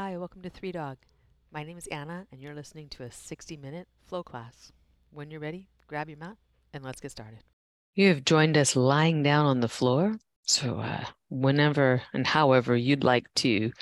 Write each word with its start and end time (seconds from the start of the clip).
Hi, 0.00 0.16
welcome 0.16 0.42
to 0.42 0.48
Three 0.48 0.70
Dog. 0.70 0.98
My 1.52 1.64
name 1.64 1.76
is 1.76 1.88
Anna, 1.88 2.28
and 2.30 2.40
you're 2.40 2.54
listening 2.54 2.88
to 2.90 3.02
a 3.02 3.10
60 3.10 3.56
minute 3.56 3.88
flow 4.06 4.22
class. 4.22 4.70
When 5.10 5.28
you're 5.28 5.40
ready, 5.40 5.70
grab 5.88 6.08
your 6.08 6.18
mat 6.18 6.36
and 6.72 6.84
let's 6.84 7.00
get 7.00 7.10
started. 7.10 7.40
You 7.96 8.06
have 8.10 8.24
joined 8.24 8.56
us 8.56 8.76
lying 8.76 9.24
down 9.24 9.46
on 9.46 9.58
the 9.58 9.66
floor. 9.66 10.20
So, 10.46 10.78
uh, 10.78 11.04
whenever 11.30 12.02
and 12.12 12.28
however 12.28 12.76
you'd 12.76 13.02
like 13.02 13.26
to 13.42 13.72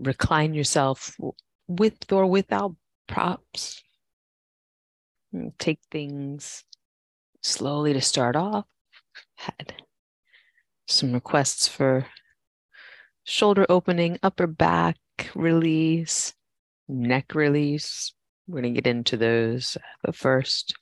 recline 0.00 0.54
yourself 0.54 1.16
with 1.68 1.98
or 2.10 2.26
without 2.26 2.74
props, 3.06 3.80
take 5.60 5.78
things 5.88 6.64
slowly 7.44 7.92
to 7.92 8.00
start 8.00 8.34
off. 8.34 8.64
Had 9.36 9.84
some 10.88 11.12
requests 11.12 11.68
for 11.68 12.06
shoulder 13.22 13.64
opening, 13.68 14.18
upper 14.20 14.48
back 14.48 14.96
release, 15.34 16.34
neck 16.88 17.34
release. 17.34 18.12
We're 18.46 18.60
going 18.60 18.74
to 18.74 18.80
get 18.80 18.90
into 18.90 19.16
those. 19.16 19.76
But 20.02 20.14
first, 20.14 20.74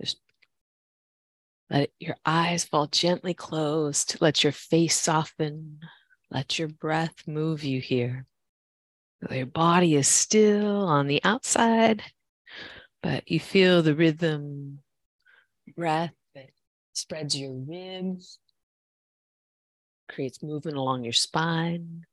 just 0.00 0.18
let 1.70 1.90
your 1.98 2.16
eyes 2.26 2.64
fall 2.64 2.86
gently 2.86 3.34
closed. 3.34 4.18
Let 4.20 4.44
your 4.44 4.52
face 4.52 4.98
soften. 4.98 5.80
Let 6.30 6.58
your 6.58 6.68
breath 6.68 7.14
move 7.26 7.64
you 7.64 7.80
here. 7.80 8.26
Your 9.30 9.46
body 9.46 9.94
is 9.94 10.08
still 10.08 10.84
on 10.86 11.06
the 11.06 11.22
outside, 11.22 12.02
but 13.02 13.30
you 13.30 13.38
feel 13.38 13.80
the 13.80 13.94
rhythm, 13.94 14.80
breath 15.76 16.12
that 16.34 16.50
spreads 16.92 17.38
your 17.38 17.52
ribs, 17.52 18.40
creates 20.08 20.42
movement 20.42 20.76
along 20.76 21.04
your 21.04 21.12
spine. 21.12 22.04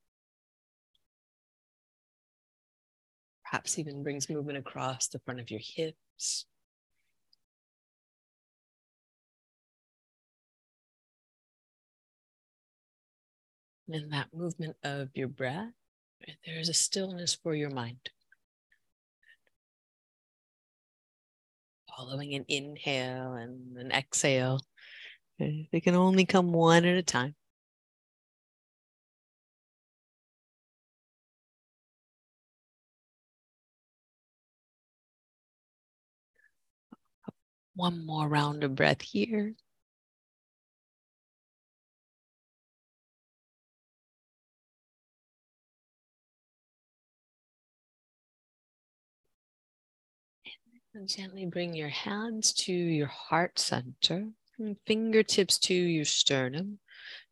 Perhaps 3.49 3.79
even 3.79 4.03
brings 4.03 4.29
movement 4.29 4.59
across 4.59 5.07
the 5.07 5.17
front 5.19 5.39
of 5.39 5.49
your 5.49 5.59
hips. 5.63 6.45
And 13.91 14.13
that 14.13 14.27
movement 14.31 14.75
of 14.83 15.09
your 15.15 15.29
breath, 15.29 15.71
there 16.45 16.59
is 16.59 16.69
a 16.69 16.73
stillness 16.73 17.33
for 17.33 17.55
your 17.55 17.71
mind. 17.71 18.11
Following 21.97 22.35
an 22.35 22.45
inhale 22.47 23.33
and 23.33 23.77
an 23.77 23.91
exhale. 23.91 24.59
They 25.39 25.81
can 25.81 25.95
only 25.95 26.25
come 26.25 26.53
one 26.53 26.85
at 26.85 26.97
a 26.97 27.01
time. 27.01 27.33
One 37.79 38.05
more 38.05 38.27
round 38.27 38.63
of 38.65 38.75
breath 38.75 39.01
here. 39.01 39.55
And 50.93 51.07
gently 51.07 51.45
bring 51.47 51.73
your 51.73 51.89
hands 51.89 52.53
to 52.65 52.71
your 52.73 53.07
heart 53.07 53.57
center, 53.57 54.29
fingertips 54.85 55.57
to 55.59 55.73
your 55.73 56.05
sternum. 56.05 56.79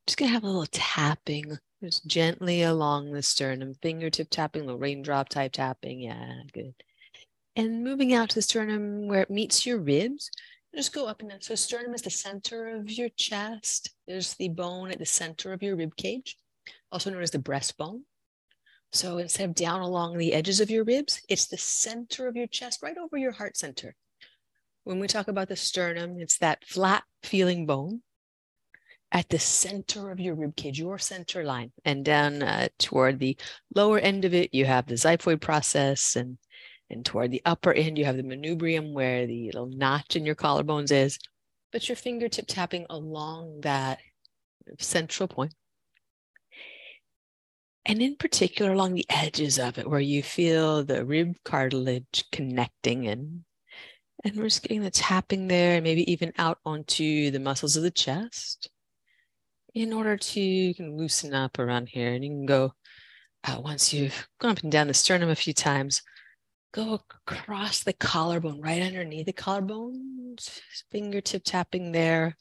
Just 0.07 0.17
gonna 0.17 0.31
have 0.31 0.43
a 0.43 0.47
little 0.47 0.67
tapping, 0.71 1.57
just 1.83 2.07
gently 2.07 2.63
along 2.63 3.11
the 3.11 3.23
sternum, 3.23 3.75
fingertip 3.75 4.29
tapping, 4.29 4.63
little 4.65 4.79
raindrop 4.79 5.29
type 5.29 5.53
tapping. 5.53 6.01
Yeah, 6.01 6.43
good 6.53 6.75
and 7.57 7.83
moving 7.83 8.13
out 8.13 8.29
to 8.29 8.35
the 8.35 8.41
sternum 8.41 9.07
where 9.07 9.23
it 9.23 9.31
meets 9.31 9.65
your 9.65 9.79
ribs. 9.79 10.29
Just 10.75 10.93
go 10.93 11.07
up 11.07 11.21
and 11.21 11.31
down. 11.31 11.41
So 11.41 11.55
sternum 11.55 11.95
is 11.95 12.03
the 12.03 12.11
center 12.11 12.75
of 12.75 12.91
your 12.91 13.09
chest. 13.09 13.89
There's 14.07 14.35
the 14.35 14.49
bone 14.49 14.91
at 14.91 14.99
the 14.99 15.07
center 15.07 15.53
of 15.53 15.63
your 15.63 15.75
rib 15.75 15.95
cage, 15.95 16.37
also 16.91 17.09
known 17.09 17.23
as 17.23 17.31
the 17.31 17.39
breastbone. 17.39 18.01
So 18.93 19.17
instead 19.17 19.49
of 19.49 19.55
down 19.55 19.81
along 19.81 20.17
the 20.17 20.33
edges 20.33 20.61
of 20.61 20.69
your 20.69 20.83
ribs, 20.83 21.19
it's 21.27 21.47
the 21.47 21.57
center 21.57 22.27
of 22.27 22.35
your 22.35 22.47
chest, 22.47 22.83
right 22.83 22.97
over 22.97 23.17
your 23.17 23.31
heart 23.31 23.57
center. 23.57 23.95
When 24.83 24.99
we 24.99 25.07
talk 25.07 25.27
about 25.27 25.49
the 25.49 25.55
sternum, 25.55 26.19
it's 26.19 26.37
that 26.37 26.63
flat 26.63 27.03
feeling 27.23 27.65
bone 27.65 28.03
at 29.11 29.29
the 29.29 29.39
center 29.39 30.11
of 30.11 30.19
your 30.19 30.35
rib 30.35 30.55
cage, 30.55 30.79
your 30.79 30.99
center 30.99 31.43
line, 31.43 31.71
and 31.85 32.05
down 32.05 32.43
uh, 32.43 32.67
toward 32.77 33.19
the 33.19 33.35
lower 33.73 33.99
end 33.99 34.25
of 34.25 34.33
it, 34.33 34.53
you 34.53 34.65
have 34.65 34.85
the 34.85 34.95
xiphoid 34.95 35.41
process 35.41 36.15
and 36.15 36.37
and 36.89 37.05
toward 37.05 37.31
the 37.31 37.41
upper 37.45 37.73
end, 37.73 37.97
you 37.97 38.05
have 38.05 38.17
the 38.17 38.23
manubrium 38.23 38.93
where 38.93 39.27
the 39.27 39.47
little 39.47 39.67
notch 39.67 40.15
in 40.15 40.25
your 40.25 40.35
collarbones 40.35 40.91
is, 40.91 41.19
but 41.71 41.89
your 41.89 41.95
fingertip 41.95 42.45
tapping 42.47 42.85
along 42.89 43.61
that 43.61 43.99
central 44.79 45.27
point. 45.27 45.53
And 47.85 48.01
in 48.01 48.15
particular, 48.15 48.73
along 48.73 48.93
the 48.93 49.05
edges 49.09 49.59
of 49.59 49.77
it, 49.77 49.89
where 49.89 49.99
you 49.99 50.21
feel 50.21 50.83
the 50.83 51.05
rib 51.05 51.37
cartilage 51.43 52.25
connecting 52.31 53.07
and 53.07 53.43
and 54.23 54.35
we're 54.35 54.45
just 54.45 54.63
getting 54.63 54.81
the 54.81 54.89
tapping 54.89 55.47
there, 55.47 55.75
and 55.75 55.83
maybe 55.83 56.11
even 56.11 56.33
out 56.39 56.57
onto 56.65 57.29
the 57.29 57.39
muscles 57.39 57.77
of 57.77 57.83
the 57.83 57.91
chest 57.91 58.67
in 59.75 59.93
order 59.93 60.17
to 60.17 60.41
you 60.41 60.73
can 60.73 60.97
loosen 60.97 61.35
up 61.35 61.59
around 61.59 61.87
here. 61.87 62.11
And 62.13 62.23
you 62.23 62.31
can 62.31 62.45
go 62.45 62.73
uh, 63.43 63.61
once 63.61 63.93
you've 63.93 64.27
gone 64.39 64.51
up 64.51 64.63
and 64.63 64.71
down 64.71 64.87
the 64.87 64.93
sternum 64.93 65.29
a 65.29 65.35
few 65.35 65.53
times, 65.53 66.01
go 66.71 66.99
across 67.27 67.83
the 67.83 67.93
collarbone, 67.93 68.61
right 68.61 68.81
underneath 68.81 69.25
the 69.25 69.33
collarbone, 69.33 70.35
fingertip 70.91 71.43
tapping 71.43 71.91
there. 71.91 72.35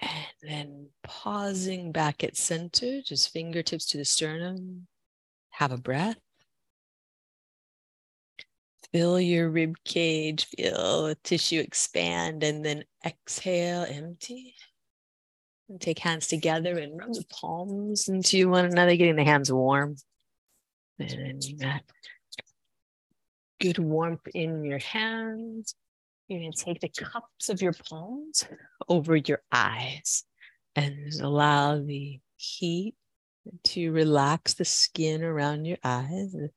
And 0.00 0.26
then 0.42 0.88
pausing 1.02 1.92
back 1.92 2.22
at 2.22 2.36
center, 2.36 3.02
just 3.02 3.32
fingertips 3.32 3.86
to 3.86 3.98
the 3.98 4.04
sternum. 4.04 4.86
Have 5.50 5.72
a 5.72 5.76
breath. 5.76 6.18
Fill 8.92 9.20
your 9.20 9.50
rib 9.50 9.74
cage, 9.84 10.46
feel 10.46 11.08
the 11.08 11.16
tissue 11.16 11.60
expand, 11.60 12.42
and 12.42 12.64
then 12.64 12.84
exhale, 13.04 13.84
empty. 13.88 14.54
And 15.68 15.80
take 15.80 15.98
hands 15.98 16.28
together 16.28 16.78
and 16.78 16.98
rub 16.98 17.12
the 17.12 17.24
palms 17.28 18.08
into 18.08 18.48
one 18.48 18.64
another, 18.64 18.96
getting 18.96 19.16
the 19.16 19.24
hands 19.24 19.52
warm. 19.52 19.96
And 20.98 21.42
got 21.60 21.82
good 23.60 23.78
warmth 23.78 24.26
in 24.34 24.64
your 24.64 24.78
hands. 24.78 25.74
You're 26.26 26.40
going 26.40 26.52
to 26.52 26.64
take 26.64 26.80
the 26.80 26.88
cups 26.88 27.48
of 27.48 27.62
your 27.62 27.72
palms 27.72 28.44
over 28.88 29.16
your 29.16 29.42
eyes 29.52 30.24
and 30.76 31.12
allow 31.20 31.78
the 31.78 32.20
heat 32.36 32.94
to 33.64 33.92
relax 33.92 34.54
the 34.54 34.64
skin 34.64 35.22
around 35.22 35.64
your 35.64 35.78
eyes, 35.82 36.32
the 36.32 36.50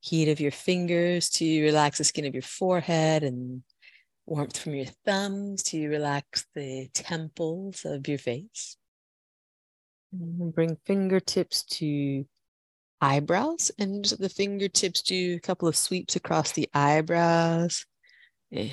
heat 0.00 0.28
of 0.28 0.40
your 0.40 0.50
fingers 0.50 1.30
to 1.30 1.62
relax 1.62 1.98
the 1.98 2.04
skin 2.04 2.24
of 2.24 2.34
your 2.34 2.42
forehead, 2.42 3.22
and 3.22 3.62
warmth 4.26 4.58
from 4.58 4.74
your 4.74 4.86
thumbs 5.04 5.62
to 5.62 5.88
relax 5.88 6.46
the 6.54 6.88
temples 6.92 7.84
of 7.84 8.08
your 8.08 8.18
face. 8.18 8.76
And 10.12 10.54
bring 10.54 10.76
fingertips 10.84 11.62
to 11.64 12.26
eyebrows 13.02 13.72
and 13.78 14.04
the 14.04 14.28
fingertips 14.28 15.02
do 15.02 15.34
a 15.34 15.40
couple 15.40 15.68
of 15.68 15.76
sweeps 15.76 16.14
across 16.14 16.52
the 16.52 16.70
eyebrows 16.72 17.84
and 18.52 18.70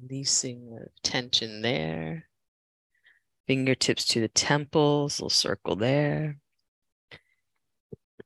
releasing 0.00 0.70
the 0.70 0.86
tension 1.02 1.60
there. 1.60 2.26
Fingertips 3.46 4.06
to 4.06 4.20
the 4.20 4.28
temples, 4.28 5.20
little 5.20 5.28
circle 5.28 5.76
there. 5.76 6.38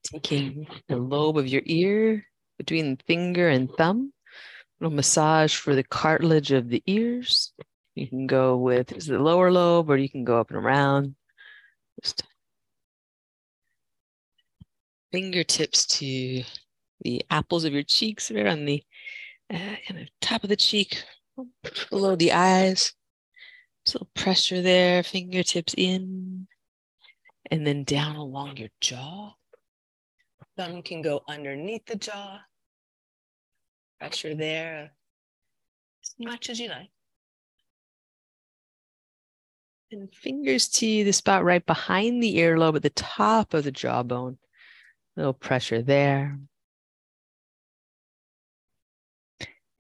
Taking 0.05 0.69
the 0.89 0.97
lobe 0.97 1.37
of 1.37 1.49
your 1.49 1.63
ear 1.67 2.25
between 2.57 2.97
finger 3.07 3.49
and 3.49 3.69
thumb, 3.73 4.13
little 4.81 4.95
massage 4.95 5.57
for 5.57 5.75
the 5.75 5.83
cartilage 5.83 6.53
of 6.53 6.69
the 6.69 6.83
ears. 6.87 7.53
You 7.97 8.07
can 8.07 8.29
go 8.29 8.57
with 8.57 8.93
is 8.93 9.07
the 9.07 9.19
lower 9.19 9.51
lobe 9.51 9.91
or 9.91 9.97
you 9.97 10.09
can 10.09 10.25
go 10.25 10.39
up 10.39 10.51
and 10.51 10.59
around. 10.59 11.17
Just 12.03 12.23
fingertips 15.13 15.87
to 15.87 16.43
the 17.03 17.23
apples 17.31 17.65
of 17.65 17.73
your 17.73 17.83
cheeks 17.83 18.31
right 18.31 18.47
on 18.47 18.65
the 18.65 18.83
uh, 19.53 19.77
top 20.21 20.43
of 20.43 20.51
the 20.51 20.57
cheek, 20.57 21.03
below 21.91 22.17
the 22.17 22.33
eyes. 22.33 22.93
Just 23.87 23.95
a 23.95 23.99
little 23.99 24.11
pressure 24.15 24.61
there, 24.61 25.03
fingertips 25.03 25.75
in, 25.77 26.47
and 27.51 27.67
then 27.67 27.85
down 27.85 28.17
along 28.17 28.57
your 28.57 28.69
jaw. 28.81 29.33
Thumb 30.57 30.83
can 30.83 31.03
go 31.03 31.23
underneath 31.29 31.87
the 31.87 31.97
jaw. 31.97 32.41
Pressure 34.01 34.35
there 34.35 34.93
as 36.05 36.15
much 36.19 36.51
as 36.51 36.61
you 36.61 36.69
like. 36.69 36.91
And 39.91 40.13
fingers 40.15 40.69
to 40.69 41.05
the 41.05 41.13
spot 41.13 41.45
right 41.45 41.65
behind 41.65 42.23
the 42.23 42.37
earlobe 42.37 42.77
at 42.77 42.83
the 42.83 42.91
top 42.91 43.55
of 43.55 43.65
the 43.65 43.73
jawbone. 43.73 44.37
Little 45.19 45.33
pressure 45.33 45.83
there. 45.83 46.39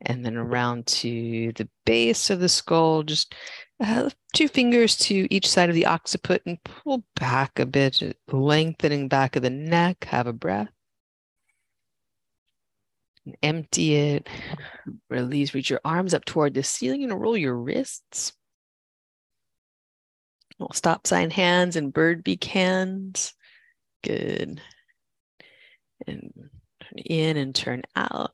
And 0.00 0.26
then 0.26 0.37
around 0.37 0.88
to 0.88 1.52
the 1.52 1.69
base 1.87 2.31
of 2.31 2.40
the 2.40 2.49
skull, 2.49 3.05
just 3.05 3.37
uh, 3.79 4.11
two 4.35 4.49
fingers 4.49 4.96
to 4.96 5.32
each 5.32 5.49
side 5.49 5.69
of 5.69 5.76
the 5.76 5.87
occiput 5.87 6.43
and 6.44 6.58
pull 6.64 7.05
back 7.20 7.61
a 7.61 7.67
bit, 7.67 8.02
lengthening 8.32 9.06
back 9.06 9.37
of 9.37 9.44
the 9.44 9.50
neck. 9.50 10.06
Have 10.06 10.26
a 10.26 10.32
breath. 10.32 10.70
And 13.25 13.37
empty 13.40 13.94
it. 13.94 14.29
Release. 15.08 15.55
Reach 15.55 15.70
your 15.70 15.81
arms 15.85 16.14
up 16.14 16.25
toward 16.25 16.55
the 16.55 16.64
ceiling 16.64 17.05
and 17.05 17.20
roll 17.20 17.37
your 17.37 17.55
wrists. 17.55 18.32
Little 20.58 20.75
stop 20.75 21.06
sign 21.06 21.31
hands 21.31 21.76
and 21.76 21.93
bird 21.93 22.25
beak 22.25 22.43
hands. 22.43 23.35
Good. 24.02 24.61
And 26.08 26.32
turn 26.81 26.99
in 27.05 27.37
and 27.37 27.55
turn 27.55 27.82
out. 27.94 28.32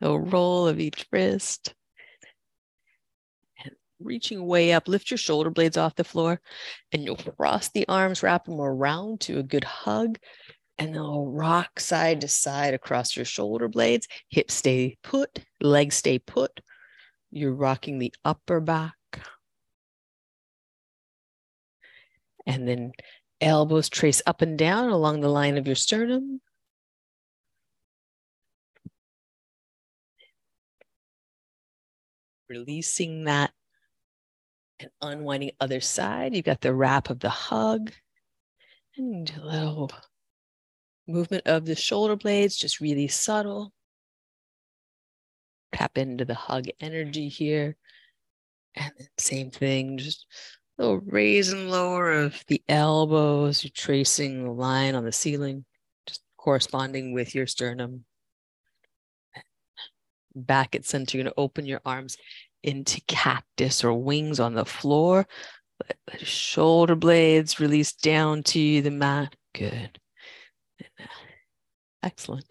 A 0.00 0.18
roll 0.18 0.66
of 0.66 0.80
each 0.80 1.06
wrist 1.12 1.74
And 3.64 3.72
reaching 4.00 4.44
way 4.44 4.72
up, 4.72 4.88
lift 4.88 5.10
your 5.12 5.18
shoulder 5.18 5.50
blades 5.50 5.76
off 5.76 5.94
the 5.94 6.02
floor 6.02 6.40
and 6.90 7.04
you'll 7.04 7.16
cross 7.16 7.68
the 7.68 7.86
arms, 7.86 8.22
wrap 8.22 8.46
them 8.46 8.60
around 8.60 9.20
to 9.20 9.38
a 9.38 9.44
good 9.44 9.64
hug. 9.64 10.18
And 10.78 10.94
they'll 10.94 11.26
rock 11.26 11.78
side 11.78 12.22
to 12.22 12.28
side 12.28 12.74
across 12.74 13.14
your 13.14 13.24
shoulder 13.24 13.68
blades. 13.68 14.08
Hips 14.28 14.54
stay 14.54 14.96
put, 15.04 15.38
legs 15.60 15.94
stay 15.94 16.18
put. 16.18 16.60
You're 17.30 17.54
rocking 17.54 17.98
the 18.00 18.12
upper 18.24 18.58
back. 18.58 18.94
And 22.46 22.66
then 22.66 22.92
elbows 23.42 23.88
trace 23.88 24.22
up 24.26 24.40
and 24.40 24.56
down 24.56 24.88
along 24.90 25.20
the 25.20 25.28
line 25.28 25.58
of 25.58 25.66
your 25.66 25.76
sternum. 25.76 26.40
Releasing 32.48 33.24
that 33.24 33.50
and 34.80 34.90
unwinding 35.00 35.52
other 35.60 35.80
side. 35.80 36.34
You've 36.34 36.44
got 36.44 36.60
the 36.60 36.74
wrap 36.74 37.10
of 37.10 37.20
the 37.20 37.28
hug 37.28 37.92
and 38.96 39.32
a 39.36 39.44
little 39.44 39.90
movement 41.06 41.46
of 41.46 41.64
the 41.64 41.74
shoulder 41.74 42.16
blades, 42.16 42.56
just 42.56 42.80
really 42.80 43.08
subtle. 43.08 43.72
Tap 45.72 45.96
into 45.96 46.24
the 46.24 46.34
hug 46.34 46.66
energy 46.80 47.28
here. 47.28 47.76
And 48.74 48.92
same 49.18 49.50
thing, 49.50 49.98
just 49.98 50.26
little 50.82 51.00
raise 51.06 51.52
and 51.52 51.70
lower 51.70 52.10
of 52.10 52.44
the 52.48 52.62
elbows. 52.68 53.62
You're 53.62 53.70
tracing 53.74 54.44
the 54.44 54.50
line 54.50 54.94
on 54.94 55.04
the 55.04 55.12
ceiling, 55.12 55.64
just 56.06 56.22
corresponding 56.36 57.12
with 57.12 57.34
your 57.34 57.46
sternum. 57.46 58.04
Back 60.34 60.74
at 60.74 60.84
center, 60.84 61.16
you're 61.16 61.24
going 61.24 61.34
to 61.34 61.40
open 61.40 61.66
your 61.66 61.82
arms 61.84 62.16
into 62.62 63.00
cactus 63.02 63.84
or 63.84 63.94
wings 63.94 64.40
on 64.40 64.54
the 64.54 64.64
floor. 64.64 65.26
Let, 65.88 65.98
let 66.10 66.26
shoulder 66.26 66.96
blades 66.96 67.60
release 67.60 67.92
down 67.92 68.42
to 68.44 68.82
the 68.82 68.90
mat. 68.90 69.36
Good. 69.54 69.98
Excellent. 72.02 72.46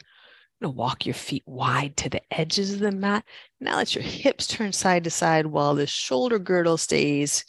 Gonna 0.61 0.73
walk 0.73 1.07
your 1.07 1.15
feet 1.15 1.43
wide 1.47 1.97
to 1.97 2.09
the 2.09 2.21
edges 2.31 2.73
of 2.73 2.79
the 2.79 2.91
mat. 2.91 3.25
Now 3.59 3.77
let 3.77 3.95
your 3.95 4.03
hips 4.03 4.45
turn 4.45 4.71
side 4.71 5.03
to 5.05 5.09
side 5.09 5.47
while 5.47 5.73
the 5.73 5.87
shoulder 5.87 6.37
girdle 6.37 6.77
stays 6.77 7.43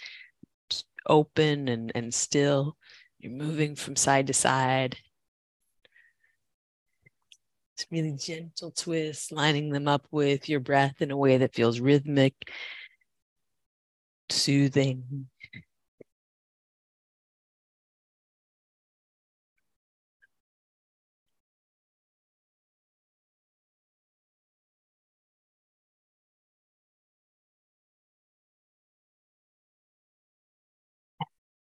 open 1.07 1.69
and, 1.69 1.93
and 1.95 2.13
still. 2.13 2.77
You're 3.19 3.33
moving 3.33 3.77
from 3.77 3.97
side 3.97 4.27
to 4.29 4.33
side. 4.33 4.97
It's 7.77 7.87
really 7.91 8.13
gentle 8.13 8.71
twists, 8.71 9.33
lining 9.33 9.71
them 9.71 9.89
up 9.89 10.07
with 10.11 10.49
your 10.49 10.61
breath 10.61 11.01
in 11.01 11.11
a 11.11 11.17
way 11.17 11.39
that 11.39 11.55
feels 11.55 11.81
rhythmic, 11.81 12.35
soothing. 14.29 15.29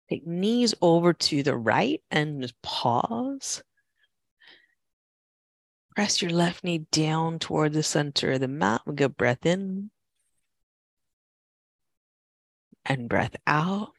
Take 0.09 0.27
knees 0.27 0.73
over 0.81 1.13
to 1.13 1.43
the 1.43 1.55
right 1.55 2.01
and 2.11 2.41
just 2.41 2.61
pause. 2.61 3.63
Press 5.95 6.21
your 6.21 6.31
left 6.31 6.63
knee 6.63 6.85
down 6.91 7.39
toward 7.39 7.73
the 7.73 7.81
center 7.81 8.33
of 8.33 8.41
the 8.41 8.47
mat. 8.47 8.81
We 8.85 8.95
go 8.95 9.07
breath 9.07 9.45
in 9.45 9.89
and 12.85 13.09
breath 13.09 13.35
out. 13.47 13.93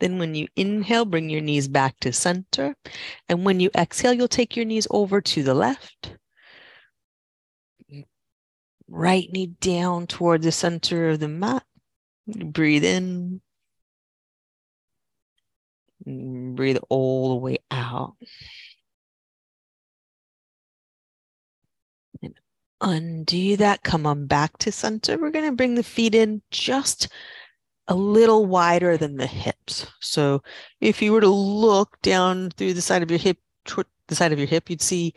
Then, 0.00 0.18
when 0.18 0.34
you 0.34 0.48
inhale, 0.54 1.04
bring 1.04 1.30
your 1.30 1.40
knees 1.40 1.66
back 1.66 1.98
to 2.00 2.12
center. 2.12 2.76
And 3.28 3.44
when 3.44 3.58
you 3.58 3.70
exhale, 3.74 4.12
you'll 4.12 4.28
take 4.28 4.54
your 4.54 4.66
knees 4.66 4.86
over 4.90 5.20
to 5.20 5.42
the 5.42 5.54
left. 5.54 6.16
Right 8.86 9.32
knee 9.32 9.46
down 9.60 10.06
toward 10.06 10.42
the 10.42 10.52
center 10.52 11.08
of 11.08 11.20
the 11.20 11.28
mat. 11.28 11.64
Breathe 12.26 12.84
in. 12.84 13.40
Breathe 16.06 16.78
all 16.88 17.30
the 17.30 17.36
way 17.36 17.58
out. 17.70 18.16
And 22.22 22.34
undo 22.80 23.56
that, 23.56 23.82
come 23.82 24.06
on 24.06 24.26
back 24.26 24.58
to 24.58 24.72
center. 24.72 25.18
We're 25.18 25.30
going 25.30 25.50
to 25.50 25.56
bring 25.56 25.74
the 25.74 25.82
feet 25.82 26.14
in 26.14 26.42
just 26.50 27.08
a 27.88 27.94
little 27.94 28.46
wider 28.46 28.96
than 28.96 29.16
the 29.16 29.26
hips. 29.26 29.86
So 30.00 30.42
if 30.80 31.02
you 31.02 31.12
were 31.12 31.20
to 31.20 31.28
look 31.28 32.00
down 32.02 32.50
through 32.50 32.74
the 32.74 32.82
side 32.82 33.02
of 33.02 33.10
your 33.10 33.18
hip, 33.18 33.38
toward 33.64 33.86
the 34.08 34.14
side 34.14 34.32
of 34.32 34.38
your 34.38 34.48
hip, 34.48 34.70
you'd 34.70 34.82
see 34.82 35.14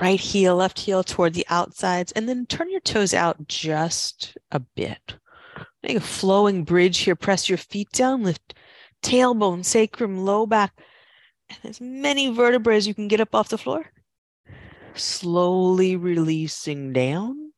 right 0.00 0.18
heel, 0.18 0.56
left 0.56 0.78
heel 0.78 1.04
toward 1.04 1.34
the 1.34 1.46
outsides, 1.48 2.12
and 2.12 2.28
then 2.28 2.46
turn 2.46 2.70
your 2.70 2.80
toes 2.80 3.14
out 3.14 3.46
just 3.46 4.36
a 4.50 4.58
bit. 4.60 5.14
Make 5.82 5.96
a 5.96 6.00
flowing 6.00 6.64
bridge 6.64 6.98
here. 6.98 7.16
Press 7.16 7.48
your 7.48 7.58
feet 7.58 7.90
down, 7.92 8.22
lift 8.22 8.54
tailbone, 9.02 9.64
sacrum, 9.64 10.24
low 10.24 10.46
back, 10.46 10.72
and 11.48 11.58
as 11.64 11.80
many 11.80 12.32
vertebrae 12.32 12.76
as 12.76 12.86
you 12.86 12.94
can 12.94 13.08
get 13.08 13.20
up 13.20 13.34
off 13.34 13.48
the 13.48 13.58
floor 13.58 13.90
slowly 14.94 15.96
releasing 15.96 16.92
down. 16.92 17.52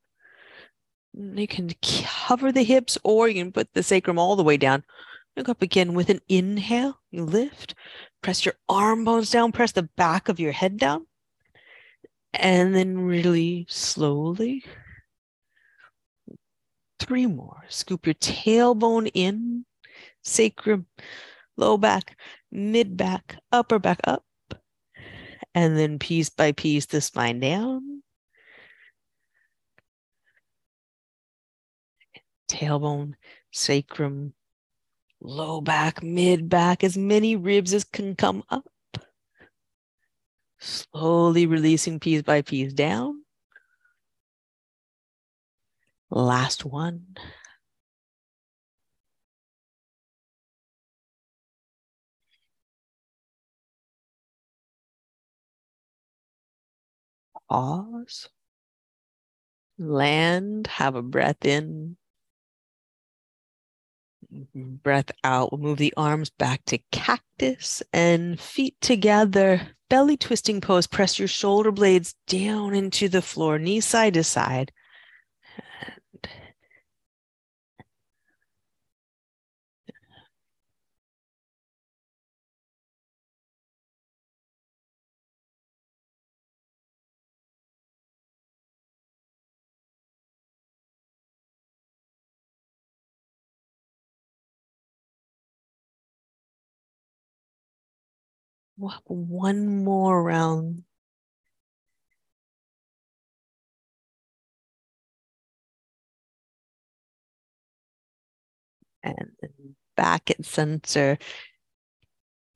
You 1.12 1.46
can 1.46 1.70
cover 1.82 2.50
the 2.50 2.64
hips 2.64 2.98
or 3.04 3.28
you 3.28 3.42
can 3.42 3.52
put 3.52 3.72
the 3.72 3.82
sacrum 3.82 4.18
all 4.18 4.36
the 4.36 4.42
way 4.42 4.56
down. 4.56 4.84
Look 5.36 5.48
up 5.48 5.62
again 5.62 5.94
with 5.94 6.10
an 6.10 6.20
inhale. 6.28 7.00
You 7.10 7.24
lift, 7.24 7.74
press 8.22 8.44
your 8.44 8.54
arm 8.68 9.04
bones 9.04 9.30
down, 9.30 9.52
press 9.52 9.72
the 9.72 9.84
back 9.96 10.28
of 10.28 10.40
your 10.40 10.52
head 10.52 10.76
down. 10.76 11.06
And 12.32 12.74
then 12.74 12.98
really 12.98 13.66
slowly. 13.68 14.64
Three 16.98 17.26
more. 17.26 17.64
Scoop 17.68 18.06
your 18.06 18.14
tailbone 18.14 19.10
in, 19.14 19.66
sacrum, 20.22 20.86
low 21.56 21.76
back, 21.76 22.16
mid 22.50 22.96
back, 22.96 23.36
upper 23.52 23.78
back 23.78 24.00
up 24.04 24.24
and 25.54 25.78
then 25.78 25.98
piece 25.98 26.30
by 26.30 26.52
piece 26.52 26.86
the 26.86 27.00
spine 27.00 27.40
down. 27.40 28.02
Tailbone, 32.48 33.14
sacrum, 33.52 34.34
low 35.20 35.60
back, 35.60 36.02
mid 36.02 36.48
back, 36.48 36.84
as 36.84 36.96
many 36.96 37.36
ribs 37.36 37.72
as 37.72 37.84
can 37.84 38.16
come 38.16 38.42
up. 38.50 38.68
Slowly 40.60 41.46
releasing 41.46 42.00
piece 42.00 42.22
by 42.22 42.42
piece 42.42 42.72
down. 42.72 43.23
Last 46.14 46.64
one. 46.64 47.16
pause, 57.54 58.28
land, 59.78 60.66
have 60.66 60.96
a 60.96 61.02
breath 61.02 61.44
in, 61.44 61.96
breath 64.54 65.10
out. 65.22 65.52
We'll 65.52 65.60
move 65.60 65.78
the 65.78 65.94
arms 65.96 66.30
back 66.30 66.64
to 66.66 66.78
cactus 66.90 67.82
and 67.92 68.40
feet 68.40 68.80
together. 68.80 69.68
Belly 69.88 70.16
twisting 70.16 70.60
pose. 70.60 70.88
Press 70.88 71.18
your 71.18 71.28
shoulder 71.28 71.70
blades 71.70 72.14
down 72.26 72.74
into 72.74 73.08
the 73.08 73.22
floor, 73.22 73.58
knee 73.58 73.80
side 73.80 74.14
to 74.14 74.24
side. 74.24 74.72
One 99.06 99.84
more 99.84 100.22
round. 100.22 100.84
And 109.02 109.30
back 109.96 110.30
at 110.30 110.44
center. 110.44 111.18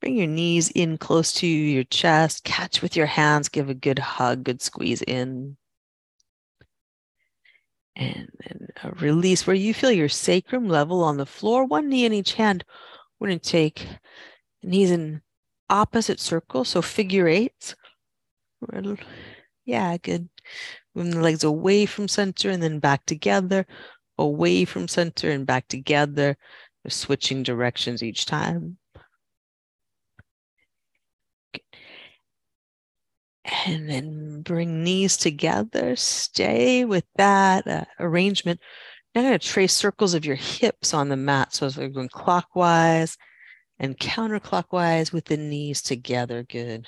Bring 0.01 0.15
your 0.15 0.27
knees 0.27 0.69
in 0.71 0.97
close 0.97 1.33
to 1.33 1.47
your 1.47 1.83
chest. 1.83 2.43
Catch 2.43 2.81
with 2.81 2.95
your 2.95 3.05
hands. 3.05 3.49
Give 3.49 3.69
a 3.69 3.73
good 3.73 3.99
hug, 3.99 4.43
good 4.43 4.61
squeeze 4.61 5.01
in. 5.01 5.57
And 7.95 8.29
then 8.45 8.67
a 8.83 8.91
release 8.91 9.45
where 9.45 9.55
you 9.55 9.73
feel 9.73 9.91
your 9.91 10.09
sacrum 10.09 10.69
level 10.69 11.03
on 11.03 11.17
the 11.17 11.25
floor, 11.25 11.65
one 11.65 11.89
knee 11.89 12.05
in 12.05 12.13
each 12.13 12.33
hand. 12.33 12.63
We're 13.19 13.27
going 13.27 13.39
to 13.39 13.49
take 13.49 13.85
knees 14.63 14.91
in 14.91 15.21
opposite 15.69 16.19
circle, 16.19 16.65
so 16.65 16.81
figure 16.81 17.27
eights. 17.27 17.75
Yeah, 19.65 19.97
good. 19.97 20.29
Moving 20.95 21.11
the 21.11 21.21
legs 21.21 21.43
away 21.43 21.85
from 21.85 22.07
center 22.07 22.49
and 22.49 22.61
then 22.61 22.79
back 22.79 23.05
together, 23.05 23.65
away 24.17 24.65
from 24.65 24.87
center 24.87 25.29
and 25.29 25.45
back 25.45 25.67
together, 25.67 26.37
switching 26.87 27.43
directions 27.43 28.01
each 28.03 28.25
time. 28.25 28.77
And 33.65 33.89
then 33.89 34.41
bring 34.41 34.83
knees 34.83 35.17
together. 35.17 35.95
Stay 35.95 36.85
with 36.85 37.05
that 37.15 37.67
uh, 37.67 37.85
arrangement. 37.99 38.59
Now 39.13 39.21
I'm 39.21 39.27
going 39.27 39.39
to 39.39 39.47
trace 39.47 39.73
circles 39.73 40.13
of 40.13 40.25
your 40.25 40.35
hips 40.35 40.93
on 40.93 41.09
the 41.09 41.17
mat. 41.17 41.53
So 41.53 41.65
as 41.65 41.77
we're 41.77 41.89
going 41.89 42.09
clockwise 42.09 43.17
and 43.79 43.97
counterclockwise 43.97 45.13
with 45.13 45.25
the 45.25 45.37
knees 45.37 45.81
together. 45.81 46.43
Good. 46.43 46.85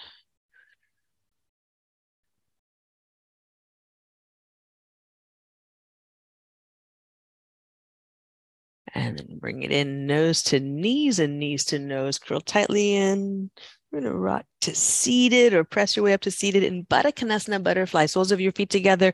And 8.94 9.18
then 9.18 9.38
bring 9.40 9.64
it 9.64 9.72
in 9.72 10.06
nose 10.06 10.44
to 10.44 10.60
knees 10.60 11.20
and 11.20 11.40
knees 11.40 11.64
to 11.66 11.80
nose. 11.80 12.20
Curl 12.20 12.42
tightly 12.42 12.96
in. 12.96 13.50
We're 13.92 14.02
going 14.02 14.12
to 14.12 14.18
rock 14.18 14.46
to 14.62 14.76
seated 14.76 15.54
or 15.54 15.64
press 15.64 15.96
your 15.96 16.04
way 16.06 16.14
up 16.14 16.22
to 16.22 16.32
seated 16.32 16.64
in 16.64 16.86
Baddha 16.86 17.14
Konasana 17.14 17.64
butterfly. 17.64 18.06
Soles 18.08 18.32
of 18.32 18.42
your 18.42 18.52
feet 18.52 18.70
together. 18.70 19.14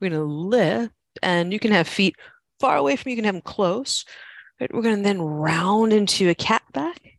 We're 0.00 0.10
going 0.10 0.20
to 0.20 0.26
lift 0.26 0.92
and 1.22 1.52
you 1.52 1.58
can 1.58 1.72
have 1.72 1.88
feet 1.88 2.16
far 2.60 2.76
away 2.76 2.96
from 2.96 3.10
you. 3.10 3.16
You 3.16 3.22
can 3.22 3.24
have 3.26 3.34
them 3.34 3.42
close. 3.42 4.04
Right? 4.60 4.72
We're 4.72 4.82
going 4.82 4.96
to 4.96 5.02
then 5.02 5.20
round 5.20 5.92
into 5.92 6.28
a 6.28 6.34
cat 6.34 6.62
back 6.72 7.18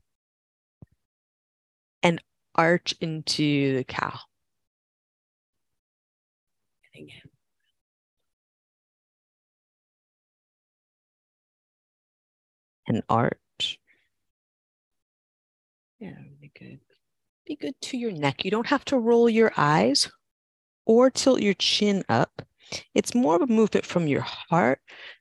and 2.01 2.21
arch 2.55 2.93
into 3.01 3.75
the 3.77 3.83
cow. 3.83 4.19
Again. 6.95 7.09
And 12.87 13.03
arch. 13.09 13.79
Yeah, 15.99 16.09
really 16.09 16.51
good. 16.59 16.79
Be 17.45 17.55
good 17.55 17.79
to 17.81 17.97
your 17.97 18.11
neck. 18.11 18.45
You 18.45 18.51
don't 18.51 18.67
have 18.67 18.85
to 18.85 18.97
roll 18.97 19.29
your 19.29 19.51
eyes 19.57 20.11
or 20.85 21.09
tilt 21.09 21.41
your 21.41 21.53
chin 21.53 22.03
up. 22.09 22.41
It's 22.93 23.15
more 23.15 23.35
of 23.35 23.41
a 23.41 23.47
movement 23.47 23.85
from 23.85 24.07
your 24.07 24.21
heart, 24.21 24.79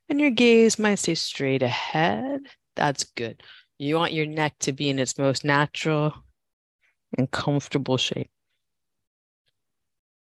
and 0.09 0.19
your 0.19 0.31
gaze 0.31 0.77
might 0.77 0.95
stay 0.95 1.15
straight 1.15 1.63
ahead. 1.63 2.41
That's 2.75 3.03
good. 3.03 3.41
You 3.77 3.95
want 3.95 4.13
your 4.13 4.25
neck 4.25 4.55
to 4.59 4.71
be 4.71 4.89
in 4.89 4.99
its 4.99 5.17
most 5.17 5.43
natural 5.43 6.13
and 7.17 7.29
comfortable 7.29 7.97
shape. 7.97 8.29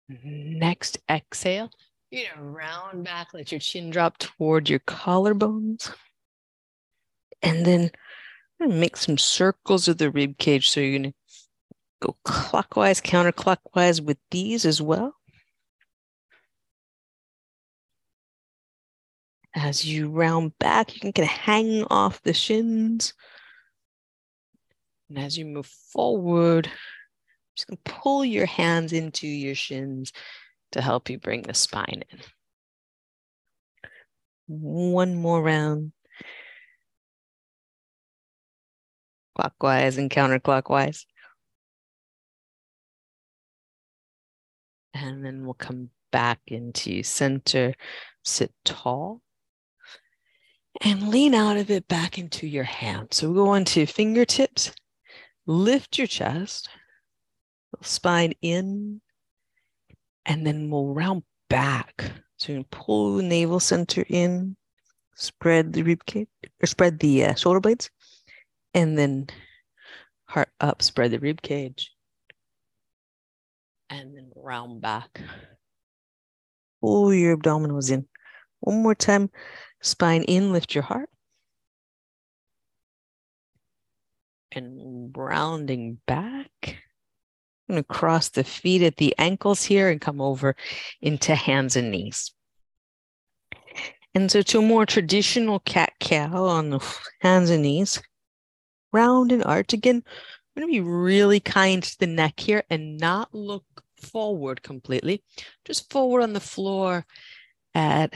Next 0.09 0.99
exhale, 1.09 1.69
you're 2.11 2.29
gonna 2.35 2.49
round 2.49 3.03
back, 3.03 3.33
let 3.33 3.51
your 3.51 3.59
chin 3.59 3.89
drop 3.89 4.17
toward 4.17 4.69
your 4.69 4.79
collarbones. 4.79 5.91
And 7.41 7.65
then 7.65 7.91
make 8.59 8.97
some 8.97 9.17
circles 9.17 9.87
of 9.87 9.97
the 9.97 10.09
rib 10.09 10.37
cage. 10.37 10.69
So 10.69 10.79
you're 10.79 10.97
gonna 10.99 11.13
go 12.01 12.15
clockwise, 12.23 13.01
counterclockwise 13.01 14.01
with 14.01 14.17
these 14.31 14.65
as 14.65 14.81
well. 14.81 15.13
As 19.57 19.83
you 19.83 20.11
round 20.11 20.55
back, 20.59 20.93
you 20.93 20.99
can 20.99 21.11
kind 21.11 21.27
of 21.27 21.35
hang 21.35 21.83
off 21.85 22.21
the 22.21 22.33
shins. 22.33 23.15
And 25.09 25.17
as 25.17 25.35
you 25.35 25.45
move 25.45 25.65
forward, 25.65 26.67
I'm 26.67 26.73
just 27.55 27.67
gonna 27.67 27.79
pull 27.83 28.23
your 28.23 28.45
hands 28.45 28.93
into 28.93 29.25
your 29.27 29.55
shins 29.55 30.13
to 30.73 30.81
help 30.81 31.09
you 31.09 31.17
bring 31.17 31.41
the 31.41 31.55
spine 31.55 32.03
in. 32.11 32.19
One 34.45 35.15
more 35.15 35.41
round. 35.41 35.91
Clockwise 39.35 39.97
and 39.97 40.11
counterclockwise. 40.11 41.03
And 44.93 45.25
then 45.25 45.45
we'll 45.45 45.55
come 45.55 45.89
back 46.11 46.41
into 46.45 47.01
center, 47.01 47.73
sit 48.23 48.53
tall. 48.63 49.21
And 50.81 51.09
lean 51.09 51.33
out 51.33 51.57
of 51.57 51.71
it 51.71 51.87
back 51.87 52.17
into 52.17 52.45
your 52.45 52.63
hands. 52.63 53.17
So 53.17 53.29
we 53.29 53.35
go 53.35 53.53
into 53.55 53.85
fingertips, 53.85 54.71
lift 55.45 55.97
your 55.97 56.07
chest, 56.07 56.69
spine 57.81 58.33
in, 58.41 59.01
and 60.25 60.45
then 60.45 60.69
we'll 60.69 60.93
round 60.93 61.23
back. 61.49 62.11
So 62.37 62.51
you 62.51 62.59
can 62.59 62.65
pull 62.65 63.17
the 63.17 63.23
navel 63.23 63.59
center 63.59 64.05
in, 64.07 64.55
spread 65.15 65.73
the 65.73 65.81
rib 65.81 66.05
cage, 66.05 66.27
or 66.61 66.67
spread 66.67 66.99
the 66.99 67.25
uh, 67.25 67.33
shoulder 67.33 67.59
blades, 67.59 67.89
and 68.73 68.97
then 68.97 69.27
heart 70.25 70.49
up, 70.59 70.83
spread 70.83 71.11
the 71.11 71.19
rib 71.19 71.41
cage, 71.41 71.91
and 73.89 74.15
then 74.15 74.31
round 74.35 74.81
back. 74.81 75.21
Pull 76.81 77.13
your 77.13 77.35
abdominals 77.35 77.91
in. 77.91 78.07
One 78.59 78.83
more 78.83 78.95
time, 78.95 79.31
spine 79.81 80.23
in, 80.23 80.51
lift 80.51 80.73
your 80.73 80.83
heart. 80.83 81.09
And 84.51 85.15
rounding 85.15 85.99
back. 86.05 86.49
I'm 86.63 87.73
going 87.73 87.83
to 87.83 87.87
cross 87.87 88.29
the 88.29 88.43
feet 88.43 88.81
at 88.81 88.97
the 88.97 89.13
ankles 89.17 89.63
here 89.63 89.89
and 89.89 89.99
come 89.99 90.21
over 90.21 90.55
into 91.01 91.35
hands 91.35 91.75
and 91.75 91.91
knees. 91.91 92.31
And 94.15 94.31
so 94.31 94.41
to 94.41 94.59
a 94.59 94.61
more 94.61 94.85
traditional 94.85 95.59
cat 95.59 95.93
cow 95.99 96.45
on 96.45 96.69
the 96.69 96.79
hands 97.19 97.49
and 97.49 97.63
knees, 97.63 98.01
round 98.91 99.31
and 99.31 99.43
arch 99.43 99.73
again. 99.73 100.03
I'm 100.05 100.61
going 100.61 100.73
to 100.73 100.81
be 100.81 100.89
really 100.89 101.39
kind 101.39 101.83
to 101.83 101.99
the 101.99 102.07
neck 102.07 102.39
here 102.39 102.63
and 102.69 102.97
not 102.97 103.33
look 103.33 103.65
forward 103.97 104.63
completely, 104.63 105.23
just 105.65 105.91
forward 105.91 106.21
on 106.21 106.33
the 106.33 106.39
floor 106.39 107.05
at 107.77 108.13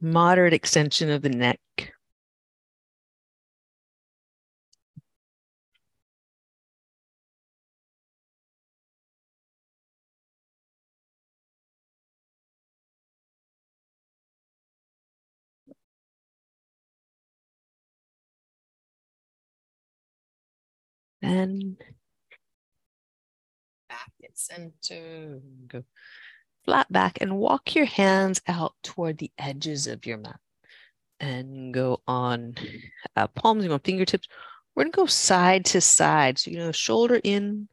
moderate 0.00 0.52
extension 0.52 1.10
of 1.10 1.22
the 1.22 1.28
neck. 1.28 1.58
And 21.22 21.76
back 23.88 24.12
at 24.22 24.38
center, 24.38 25.40
go 25.68 25.82
flat 26.64 26.90
back 26.92 27.18
and 27.20 27.36
walk 27.36 27.74
your 27.74 27.84
hands 27.84 28.40
out 28.46 28.74
toward 28.82 29.18
the 29.18 29.30
edges 29.38 29.86
of 29.86 30.06
your 30.06 30.18
mat 30.18 30.40
and 31.20 31.72
go 31.72 32.00
on 32.06 32.54
uh, 33.16 33.26
palms, 33.28 33.64
you 33.64 33.72
on 33.72 33.80
fingertips. 33.80 34.28
We're 34.74 34.84
gonna 34.84 34.92
go 34.92 35.06
side 35.06 35.64
to 35.66 35.80
side. 35.80 36.38
So, 36.38 36.50
you 36.50 36.58
know, 36.58 36.72
shoulder 36.72 37.20
in 37.22 37.68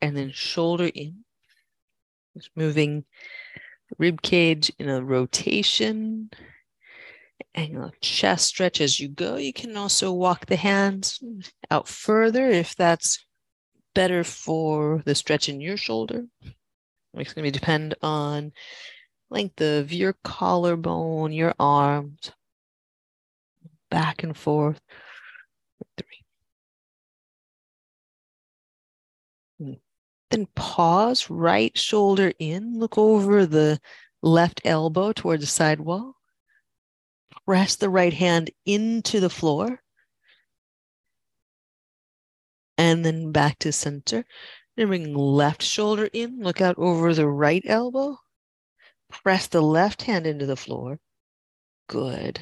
and 0.00 0.16
then 0.16 0.30
shoulder 0.32 0.90
in. 0.94 1.24
Just 2.36 2.50
moving 2.56 3.04
rib 3.98 4.22
cage 4.22 4.70
in 4.78 4.88
a 4.88 5.02
rotation 5.02 6.30
and 7.54 7.72
your 7.72 7.92
chest 8.00 8.46
stretch 8.46 8.80
as 8.80 9.00
you 9.00 9.08
go. 9.08 9.36
You 9.36 9.52
can 9.52 9.76
also 9.76 10.12
walk 10.12 10.46
the 10.46 10.56
hands 10.56 11.22
out 11.70 11.88
further 11.88 12.48
if 12.48 12.76
that's 12.76 13.24
better 13.94 14.22
for 14.24 15.02
the 15.04 15.14
stretch 15.14 15.48
in 15.48 15.60
your 15.60 15.76
shoulder. 15.76 16.26
It's 17.14 17.32
going 17.34 17.50
to 17.50 17.58
depend 17.58 17.94
on 18.02 18.52
length 19.30 19.60
of 19.60 19.92
your 19.92 20.14
collarbone, 20.24 21.32
your 21.32 21.54
arms, 21.58 22.32
back 23.90 24.22
and 24.22 24.36
forth. 24.36 24.80
Three. 25.96 26.24
Then 30.30 30.46
pause, 30.54 31.30
right 31.30 31.76
shoulder 31.76 32.32
in, 32.38 32.78
look 32.78 32.98
over 32.98 33.46
the 33.46 33.80
left 34.22 34.60
elbow 34.64 35.12
towards 35.12 35.42
the 35.42 35.46
side 35.46 35.80
wall. 35.80 36.14
Press 37.46 37.76
the 37.76 37.88
right 37.88 38.12
hand 38.12 38.50
into 38.66 39.20
the 39.20 39.30
floor. 39.30 39.80
And 42.76 43.04
then 43.04 43.32
back 43.32 43.58
to 43.60 43.72
center. 43.72 44.24
Then 44.78 44.86
bring 44.86 45.12
left 45.12 45.60
shoulder 45.60 46.08
in, 46.12 46.38
look 46.38 46.60
out 46.60 46.78
over 46.78 47.12
the 47.12 47.26
right 47.26 47.64
elbow. 47.66 48.20
Press 49.10 49.48
the 49.48 49.60
left 49.60 50.02
hand 50.02 50.24
into 50.24 50.46
the 50.46 50.54
floor. 50.54 51.00
Good. 51.88 52.38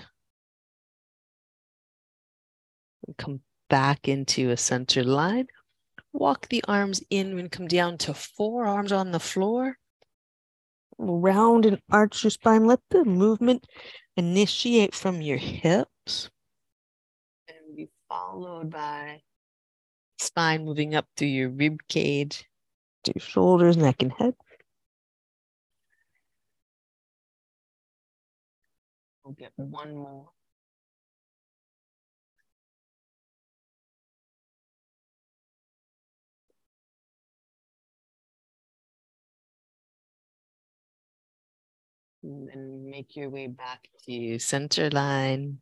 Come 3.16 3.40
back 3.70 4.06
into 4.06 4.50
a 4.50 4.58
center 4.58 5.02
line. 5.02 5.46
Walk 6.12 6.50
the 6.50 6.62
arms 6.68 7.02
in 7.08 7.38
and 7.38 7.50
come 7.50 7.68
down 7.68 7.96
to 7.98 8.12
forearms 8.12 8.92
on 8.92 9.12
the 9.12 9.20
floor. 9.20 9.78
Round 10.98 11.64
and 11.64 11.80
arch 11.90 12.22
your 12.22 12.30
spine. 12.30 12.66
Let 12.66 12.80
the 12.90 13.06
movement 13.06 13.66
initiate 14.14 14.94
from 14.94 15.22
your 15.22 15.38
hips 15.38 16.28
and 17.48 17.74
be 17.74 17.88
followed 18.10 18.68
by 18.68 19.22
spine 20.26 20.64
moving 20.64 20.94
up 20.94 21.06
through 21.16 21.28
your 21.28 21.50
rib 21.50 21.80
cage, 21.88 22.48
to 23.04 23.12
your 23.14 23.22
shoulders, 23.22 23.76
neck, 23.76 24.02
and 24.02 24.12
head. 24.12 24.34
We'll 29.24 29.34
get 29.34 29.52
one 29.56 29.96
more. 29.96 30.30
And 42.26 42.86
make 42.86 43.16
your 43.16 43.30
way 43.30 43.46
back 43.46 43.88
to 44.04 44.38
center 44.38 44.90
line 44.90 45.58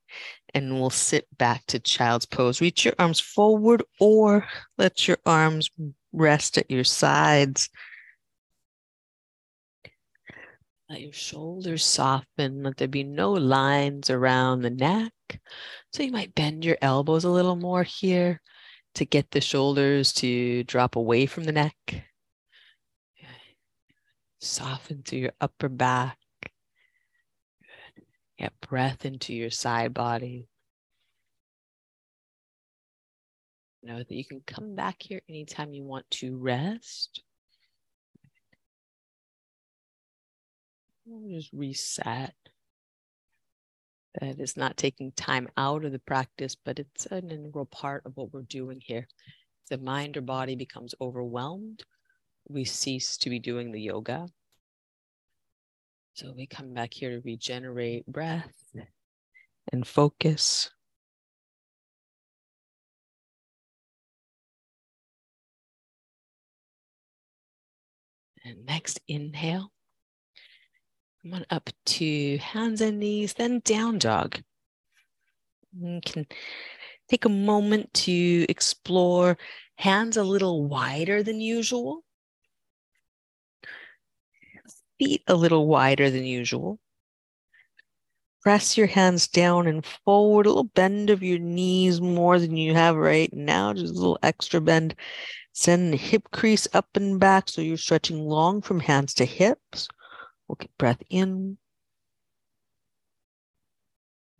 and 0.54 0.80
we'll 0.80 0.90
sit 0.90 1.26
back 1.36 1.64
to 1.66 1.78
child's 1.78 2.26
pose. 2.26 2.60
Reach 2.60 2.84
your 2.84 2.94
arms 2.98 3.20
forward 3.20 3.82
or 4.00 4.46
let 4.78 5.06
your 5.06 5.18
arms 5.26 5.70
rest 6.12 6.58
at 6.58 6.70
your 6.70 6.84
sides. 6.84 7.68
Let 10.88 11.00
your 11.00 11.12
shoulders 11.12 11.84
soften. 11.84 12.62
Let 12.62 12.76
there 12.76 12.88
be 12.88 13.04
no 13.04 13.32
lines 13.32 14.10
around 14.10 14.62
the 14.62 14.70
neck. 14.70 15.12
So 15.92 16.02
you 16.02 16.12
might 16.12 16.34
bend 16.34 16.64
your 16.64 16.78
elbows 16.82 17.24
a 17.24 17.30
little 17.30 17.56
more 17.56 17.82
here 17.82 18.40
to 18.94 19.04
get 19.04 19.30
the 19.30 19.40
shoulders 19.40 20.12
to 20.14 20.62
drop 20.64 20.96
away 20.96 21.26
from 21.26 21.44
the 21.44 21.52
neck. 21.52 21.74
Soften 24.40 25.02
to 25.04 25.16
your 25.16 25.32
upper 25.40 25.70
back. 25.70 26.18
Get 28.38 28.52
breath 28.60 29.04
into 29.04 29.32
your 29.32 29.50
side 29.50 29.94
body. 29.94 30.48
Know 33.82 33.98
that 33.98 34.10
you 34.10 34.24
can 34.24 34.40
come 34.46 34.74
back 34.74 34.96
here 35.00 35.20
anytime 35.28 35.74
you 35.74 35.84
want 35.84 36.10
to 36.12 36.36
rest. 36.36 37.22
Just 41.28 41.50
reset. 41.52 42.34
That 44.20 44.40
is 44.40 44.56
not 44.56 44.76
taking 44.76 45.12
time 45.12 45.48
out 45.56 45.84
of 45.84 45.92
the 45.92 45.98
practice, 45.98 46.54
but 46.54 46.78
it's 46.78 47.06
an 47.06 47.30
integral 47.30 47.66
part 47.66 48.02
of 48.06 48.16
what 48.16 48.32
we're 48.32 48.42
doing 48.42 48.80
here. 48.80 49.06
The 49.68 49.78
mind 49.78 50.16
or 50.16 50.22
body 50.22 50.56
becomes 50.56 50.94
overwhelmed, 51.00 51.82
we 52.48 52.64
cease 52.64 53.16
to 53.18 53.30
be 53.30 53.38
doing 53.38 53.72
the 53.72 53.80
yoga. 53.80 54.28
So 56.14 56.32
we 56.32 56.46
come 56.46 56.74
back 56.74 56.94
here 56.94 57.10
to 57.10 57.20
regenerate 57.24 58.06
breath 58.06 58.52
and 59.72 59.84
focus. 59.84 60.70
And 68.44 68.64
next 68.64 69.00
inhale. 69.08 69.72
Come 71.22 71.34
on 71.34 71.46
up 71.50 71.68
to 71.86 72.38
hands 72.38 72.80
and 72.80 73.00
knees, 73.00 73.34
then 73.34 73.60
down 73.64 73.98
dog. 73.98 74.40
You 75.76 76.00
can 76.04 76.28
take 77.08 77.24
a 77.24 77.28
moment 77.28 77.92
to 77.94 78.46
explore 78.48 79.36
hands 79.78 80.16
a 80.16 80.22
little 80.22 80.64
wider 80.64 81.24
than 81.24 81.40
usual 81.40 82.03
feet 85.04 85.22
a 85.26 85.34
little 85.34 85.66
wider 85.66 86.10
than 86.10 86.24
usual. 86.24 86.78
Press 88.42 88.76
your 88.76 88.86
hands 88.86 89.26
down 89.26 89.66
and 89.66 89.84
forward, 89.84 90.46
a 90.46 90.50
little 90.50 90.64
bend 90.64 91.08
of 91.10 91.22
your 91.22 91.38
knees 91.38 92.00
more 92.00 92.38
than 92.38 92.56
you 92.56 92.74
have 92.74 92.96
right 92.96 93.32
now, 93.32 93.72
just 93.72 93.94
a 93.94 93.96
little 93.96 94.18
extra 94.22 94.60
bend. 94.60 94.94
Send 95.52 95.92
the 95.92 95.96
hip 95.96 96.30
crease 96.30 96.68
up 96.74 96.88
and 96.94 97.18
back 97.18 97.48
so 97.48 97.62
you're 97.62 97.76
stretching 97.76 98.18
long 98.18 98.60
from 98.60 98.80
hands 98.80 99.14
to 99.14 99.24
hips. 99.24 99.88
Okay, 100.50 100.68
breath 100.78 101.02
in. 101.08 101.56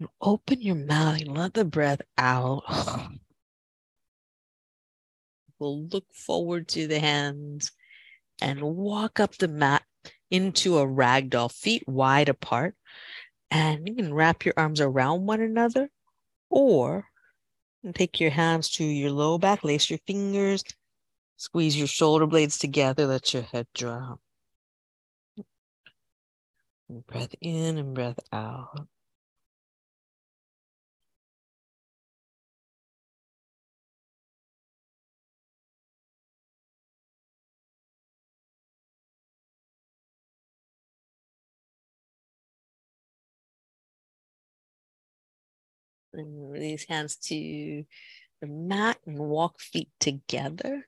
And 0.01 0.09
open 0.21 0.61
your 0.61 0.75
mouth 0.75 1.21
and 1.21 1.39
let 1.39 1.55
the 1.55 1.65
breath 1.65 2.03
out. 2.19 2.65
we'll 5.59 5.87
look 5.87 6.13
forward 6.13 6.69
to 6.69 6.87
the 6.87 6.99
hands 6.99 7.73
and 8.43 8.61
walk 8.61 9.21
up 9.21 9.37
the 9.37 9.49
mat 9.49 9.83
into 10.35 10.79
a 10.79 10.87
ragdoll, 10.87 11.53
feet 11.53 11.87
wide 11.87 12.29
apart. 12.29 12.75
And 13.53 13.89
you 13.89 13.95
can 13.95 14.13
wrap 14.13 14.45
your 14.45 14.55
arms 14.57 14.81
around 14.81 15.27
one 15.27 15.41
another 15.41 15.89
or 16.51 17.07
take 17.95 18.19
your 18.19 18.31
hands 18.31 18.69
to 18.71 18.85
your 18.85 19.13
low 19.13 19.39
back, 19.39 19.63
lace 19.63 19.89
your 19.89 20.01
fingers, 20.09 20.65
squeeze 21.37 21.77
your 21.77 21.87
shoulder 21.87 22.27
blades 22.27 22.59
together, 22.59 23.07
let 23.07 23.33
your 23.33 23.45
head 23.45 23.69
drop. 23.75 24.19
breath 27.07 27.35
in 27.41 27.79
and 27.79 27.95
breath 27.95 28.19
out. 28.33 28.89
And 46.15 46.53
release 46.53 46.87
hands 46.89 47.17
to 47.17 47.85
the 48.41 48.47
mat 48.47 48.99
and 49.07 49.19
walk 49.19 49.61
feet 49.61 49.91
together. 50.01 50.87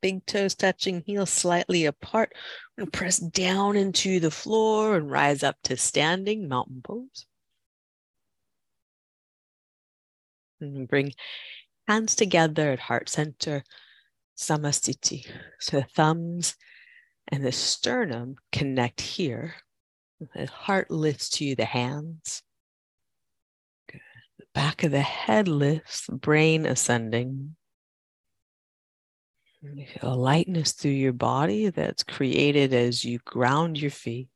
Big 0.00 0.24
toes 0.24 0.54
touching, 0.54 1.02
heels 1.04 1.30
slightly 1.30 1.84
apart. 1.84 2.32
And 2.78 2.92
press 2.92 3.18
down 3.18 3.76
into 3.76 4.20
the 4.20 4.30
floor 4.30 4.96
and 4.96 5.10
rise 5.10 5.42
up 5.42 5.56
to 5.64 5.76
standing 5.76 6.48
mountain 6.48 6.80
pose. 6.82 7.26
And 10.60 10.86
bring 10.86 11.12
hands 11.88 12.14
together 12.14 12.70
at 12.70 12.78
heart 12.78 13.08
center, 13.08 13.64
samasthiti. 14.36 15.26
So 15.58 15.80
the 15.80 15.86
thumbs 15.94 16.54
and 17.28 17.44
the 17.44 17.52
sternum 17.52 18.36
connect 18.52 19.00
here. 19.00 19.56
The 20.34 20.46
heart 20.46 20.90
lifts 20.90 21.28
to 21.30 21.56
the 21.56 21.64
hands 21.64 22.43
back 24.54 24.84
of 24.84 24.92
the 24.92 25.00
head 25.00 25.48
lifts, 25.48 26.08
brain 26.08 26.64
ascending. 26.64 27.56
You 29.62 29.86
feel 29.86 30.12
a 30.12 30.14
lightness 30.14 30.72
through 30.72 30.92
your 30.92 31.12
body 31.12 31.70
that's 31.70 32.02
created 32.02 32.72
as 32.72 33.04
you 33.04 33.18
ground 33.24 33.80
your 33.80 33.90
feet. 33.90 34.28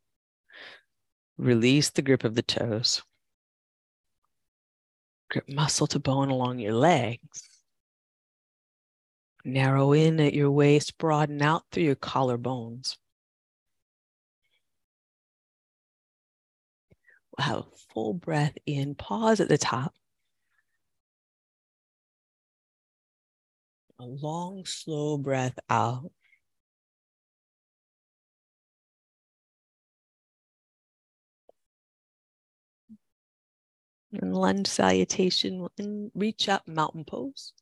Release 1.37 1.91
the 1.91 2.03
grip 2.03 2.25
of 2.25 2.35
the 2.35 2.43
toes. 2.43 3.03
Grip 5.31 5.49
muscle 5.49 5.87
to 5.89 5.99
bone 5.99 6.31
along 6.31 6.59
your 6.59 6.73
legs. 6.73 7.43
Narrow 9.45 9.93
in 9.93 10.19
at 10.19 10.35
your 10.35 10.51
waist, 10.51 10.99
broaden 10.99 11.43
out 11.43 11.63
through 11.71 11.85
your 11.85 11.97
collarbones. 11.97 12.97
We'll 17.37 17.47
have 17.47 17.59
a 17.59 17.93
full 17.93 18.15
breath 18.15 18.57
in, 18.67 18.95
pause 18.95 19.41
at 19.41 19.49
the 19.49 19.59
top. 19.59 19.95
A 24.01 24.05
long, 24.05 24.65
slow 24.65 25.19
breath 25.19 25.59
out. 25.69 26.11
And 34.13 34.35
lunge 34.35 34.67
salutation 34.67 35.69
and 35.79 36.11
reach 36.15 36.49
up 36.49 36.67
mountain 36.67 37.05
pose. 37.05 37.53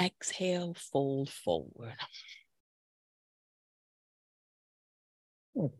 exhale, 0.00 0.74
fold 0.74 1.30
forward. 1.30 1.96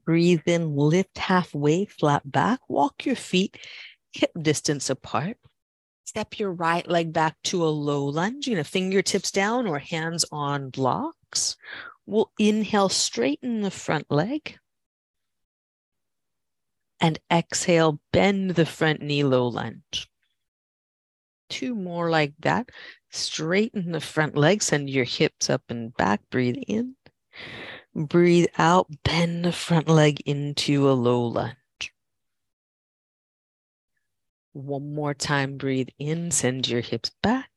Breathe 0.04 0.42
in, 0.46 0.76
lift 0.76 1.16
halfway, 1.18 1.86
flat 1.86 2.30
back. 2.30 2.60
Walk 2.68 3.06
your 3.06 3.16
feet 3.16 3.56
hip 4.12 4.30
distance 4.40 4.90
apart. 4.90 5.38
Step 6.10 6.40
your 6.40 6.50
right 6.50 6.88
leg 6.88 7.12
back 7.12 7.40
to 7.44 7.64
a 7.64 7.70
low 7.70 8.04
lunge. 8.04 8.48
you 8.48 8.56
know, 8.56 8.64
fingertips 8.64 9.30
down 9.30 9.68
or 9.68 9.78
hands 9.78 10.24
on 10.32 10.68
blocks. 10.68 11.56
We'll 12.04 12.32
inhale, 12.36 12.88
straighten 12.88 13.60
the 13.60 13.70
front 13.70 14.10
leg. 14.10 14.58
And 16.98 17.20
exhale, 17.30 18.00
bend 18.10 18.56
the 18.56 18.66
front 18.66 19.02
knee, 19.02 19.22
low 19.22 19.46
lunge. 19.46 20.10
Two 21.48 21.76
more 21.76 22.10
like 22.10 22.34
that. 22.40 22.70
Straighten 23.10 23.92
the 23.92 24.00
front 24.00 24.36
leg, 24.36 24.64
send 24.64 24.90
your 24.90 25.04
hips 25.04 25.48
up 25.48 25.62
and 25.68 25.96
back. 25.96 26.22
Breathe 26.28 26.58
in. 26.66 26.96
Breathe 27.94 28.48
out, 28.58 28.88
bend 29.04 29.44
the 29.44 29.52
front 29.52 29.88
leg 29.88 30.20
into 30.26 30.90
a 30.90 30.92
low 30.92 31.22
lunge. 31.22 31.59
One 34.52 34.94
more 34.94 35.14
time, 35.14 35.56
breathe 35.58 35.90
in, 35.98 36.30
send 36.30 36.68
your 36.68 36.80
hips 36.80 37.10
back. 37.22 37.50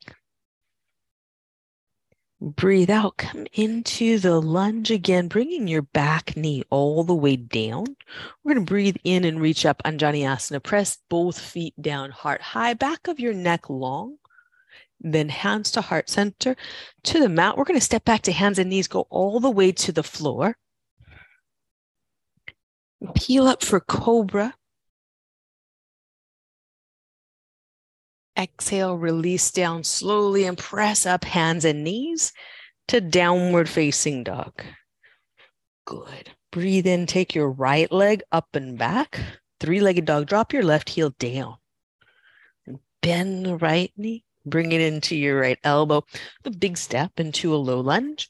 Breathe 2.40 2.90
out, 2.90 3.18
come 3.18 3.48
into 3.54 4.20
the 4.20 4.40
lunge 4.42 4.92
again, 4.92 5.30
bringing 5.30 5.68
your 5.68 5.82
back 5.82 6.36
knee 6.36 6.62
all 6.70 7.04
the 7.04 7.16
way 7.16 7.38
down. 7.38 7.96
We're 8.44 8.54
going 8.54 8.66
to 8.66 8.70
breathe 8.70 8.98
in 9.06 9.24
and 9.24 9.40
reach 9.40 9.66
up, 9.66 9.82
Anjaneyasana. 9.84 10.62
Press 10.62 10.98
both 11.10 11.40
feet 11.40 11.74
down, 11.82 12.12
heart 12.12 12.42
high, 12.42 12.74
back 12.74 13.08
of 13.08 13.20
your 13.20 13.34
neck 13.34 13.70
long. 13.70 14.18
Then 15.00 15.30
hands 15.30 15.72
to 15.72 15.82
heart 15.82 16.10
center 16.10 16.56
to 17.04 17.20
the 17.20 17.30
mat. 17.30 17.58
We're 17.58 17.64
going 17.64 17.80
to 17.80 17.86
step 17.86 18.04
back 18.06 18.24
to 18.24 18.32
hands 18.34 18.60
and 18.60 18.70
knees, 18.70 18.88
go 18.88 19.08
all 19.10 19.40
the 19.40 19.50
way 19.50 19.72
to 19.72 19.92
the 19.94 20.04
floor. 20.04 20.58
Peel 23.16 23.48
up 23.48 23.64
for 23.64 23.80
cobra. 23.80 24.54
Exhale, 28.38 28.98
release 28.98 29.52
down 29.52 29.84
slowly 29.84 30.46
and 30.46 30.58
press 30.58 31.06
up 31.06 31.24
hands 31.24 31.66
and 31.66 31.84
knees 31.84 32.34
to 32.88 33.00
downward 33.00 33.70
facing 33.70 34.24
dog. 34.24 34.64
Good. 35.86 36.32
Breathe 36.52 36.88
in, 36.88 37.06
take 37.06 37.36
your 37.36 37.50
right 37.50 37.92
leg 37.92 38.24
up 38.32 38.56
and 38.56 38.78
back. 38.78 39.20
Three 39.60 39.80
legged 39.80 40.06
dog, 40.06 40.28
drop 40.28 40.54
your 40.54 40.64
left 40.64 40.90
heel 40.90 41.12
down. 41.20 41.56
Bend 43.02 43.46
the 43.46 43.58
right 43.58 43.92
knee, 43.98 44.24
bring 44.46 44.72
it 44.72 44.82
into 44.82 45.16
your 45.16 45.40
right 45.40 45.60
elbow. 45.64 46.04
The 46.44 46.52
big 46.52 46.78
step 46.78 47.20
into 47.20 47.54
a 47.54 47.58
low 47.58 47.80
lunge. 47.80 48.30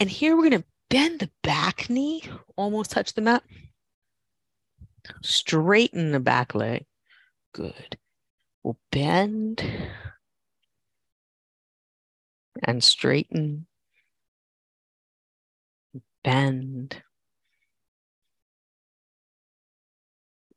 And 0.00 0.10
here 0.10 0.36
we're 0.36 0.48
going 0.48 0.62
to 0.62 0.68
bend 0.88 1.20
the 1.20 1.30
back 1.42 1.88
knee, 1.90 2.22
almost 2.56 2.90
touch 2.90 3.14
the 3.14 3.22
mat. 3.22 3.42
Straighten 5.22 6.12
the 6.12 6.20
back 6.20 6.54
leg. 6.54 6.86
Good. 7.52 7.98
We'll 8.66 8.76
bend 8.90 9.62
and 12.64 12.82
straighten, 12.82 13.68
bend 16.24 17.00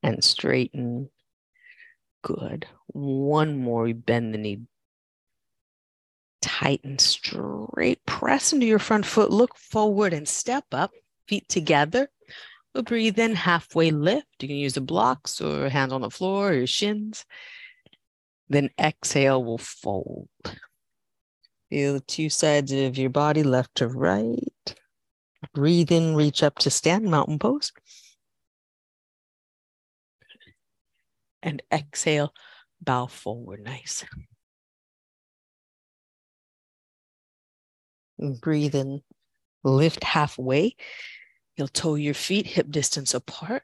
and 0.02 0.24
straighten. 0.24 1.12
Good. 2.24 2.66
One 2.88 3.60
more. 3.60 3.84
We 3.84 3.94
bend 3.94 4.34
the 4.34 4.40
knee. 4.40 4.62
Tighten 6.42 6.98
straight. 6.98 8.04
Press 8.08 8.54
into 8.54 8.66
your 8.66 8.80
front 8.80 9.06
foot. 9.06 9.30
Look 9.30 9.56
forward 9.56 10.14
and 10.14 10.28
step 10.28 10.66
up. 10.72 10.90
Feet 11.28 11.48
together. 11.48 12.10
We'll 12.74 12.86
breathe 12.86 13.20
in, 13.20 13.36
halfway 13.36 13.92
lift. 13.92 14.26
You 14.40 14.48
can 14.48 14.58
use 14.58 14.74
the 14.74 14.82
blocks 14.82 15.40
or 15.40 15.70
hands 15.70 15.94
on 15.94 16.02
the 16.02 16.10
floor 16.10 16.50
or 16.50 16.54
your 16.54 16.66
shins. 16.66 17.24
Then 18.50 18.70
exhale 18.80 19.44
will 19.44 19.60
fold. 19.60 20.28
Feel 21.70 21.94
the 21.94 22.00
two 22.00 22.30
sides 22.30 22.72
of 22.72 22.98
your 22.98 23.12
body, 23.12 23.44
left 23.44 23.76
to 23.76 23.88
right. 23.88 24.76
Breathe 25.54 25.92
in, 25.92 26.16
reach 26.16 26.42
up 26.42 26.58
to 26.60 26.70
stand, 26.70 27.06
mountain 27.06 27.38
pose. 27.38 27.72
And 31.44 31.62
exhale, 31.72 32.34
bow 32.82 33.06
forward. 33.06 33.64
Nice. 33.64 34.04
And 38.18 38.42
breathe 38.42 38.76
in, 38.76 39.02
lift 39.64 40.04
halfway. 40.04 40.76
You'll 41.56 41.68
toe 41.68 41.96
your 41.96 42.14
feet 42.14 42.48
hip 42.48 42.70
distance 42.70 43.14
apart. 43.14 43.64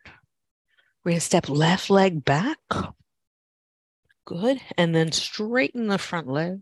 We're 1.04 1.12
going 1.12 1.20
to 1.20 1.26
step 1.26 1.50
left 1.50 1.90
leg 1.90 2.24
back. 2.24 2.58
Good. 4.26 4.62
And 4.78 4.96
then 4.96 5.12
straighten 5.12 5.88
the 5.88 5.98
front 5.98 6.28
leg 6.28 6.62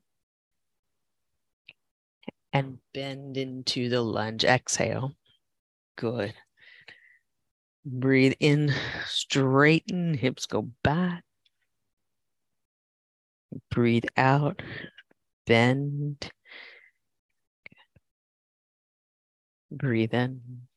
and 2.53 2.79
bend 2.93 3.37
into 3.37 3.89
the 3.89 4.01
lunge. 4.01 4.43
Exhale. 4.45 5.15
Good. 5.97 6.33
Breathe 7.85 8.33
in, 8.39 8.73
straighten, 9.05 10.13
hips 10.13 10.45
go 10.45 10.63
back. 10.83 11.23
Breathe 13.69 14.05
out, 14.15 14.61
bend. 15.45 16.31
Breathe 19.71 20.13
in. 20.13 20.67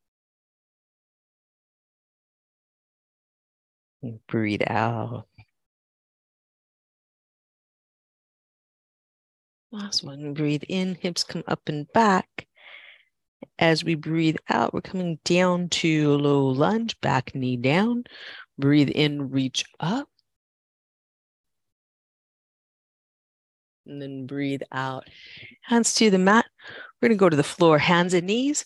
Breathe 4.29 4.63
out. 4.67 5.27
Last 9.77 10.03
one. 10.03 10.33
Breathe 10.33 10.63
in, 10.71 10.95
hips 10.95 11.23
come 11.23 11.45
up 11.47 11.69
and 11.69 11.87
back. 11.93 12.47
As 13.59 13.85
we 13.85 13.95
breathe 13.95 14.39
out, 14.49 14.73
we're 14.73 14.81
coming 14.81 15.19
down 15.23 15.69
to 15.69 16.17
low 16.17 16.47
lunge, 16.47 16.99
back 17.03 17.35
knee 17.35 17.59
down. 17.59 18.05
Breathe 18.59 18.89
in, 18.89 19.31
reach 19.31 19.67
up. 19.79 20.09
And 23.85 24.01
then 24.01 24.27
breathe 24.27 24.63
out. 24.73 25.05
Hands 25.61 25.95
to 25.97 26.11
the 26.11 26.19
mat. 26.19 26.47
We're 27.03 27.09
going 27.09 27.19
to 27.19 27.21
go 27.21 27.29
to 27.29 27.37
the 27.37 27.43
floor, 27.43 27.77
hands 27.77 28.15
and 28.15 28.27
knees, 28.27 28.65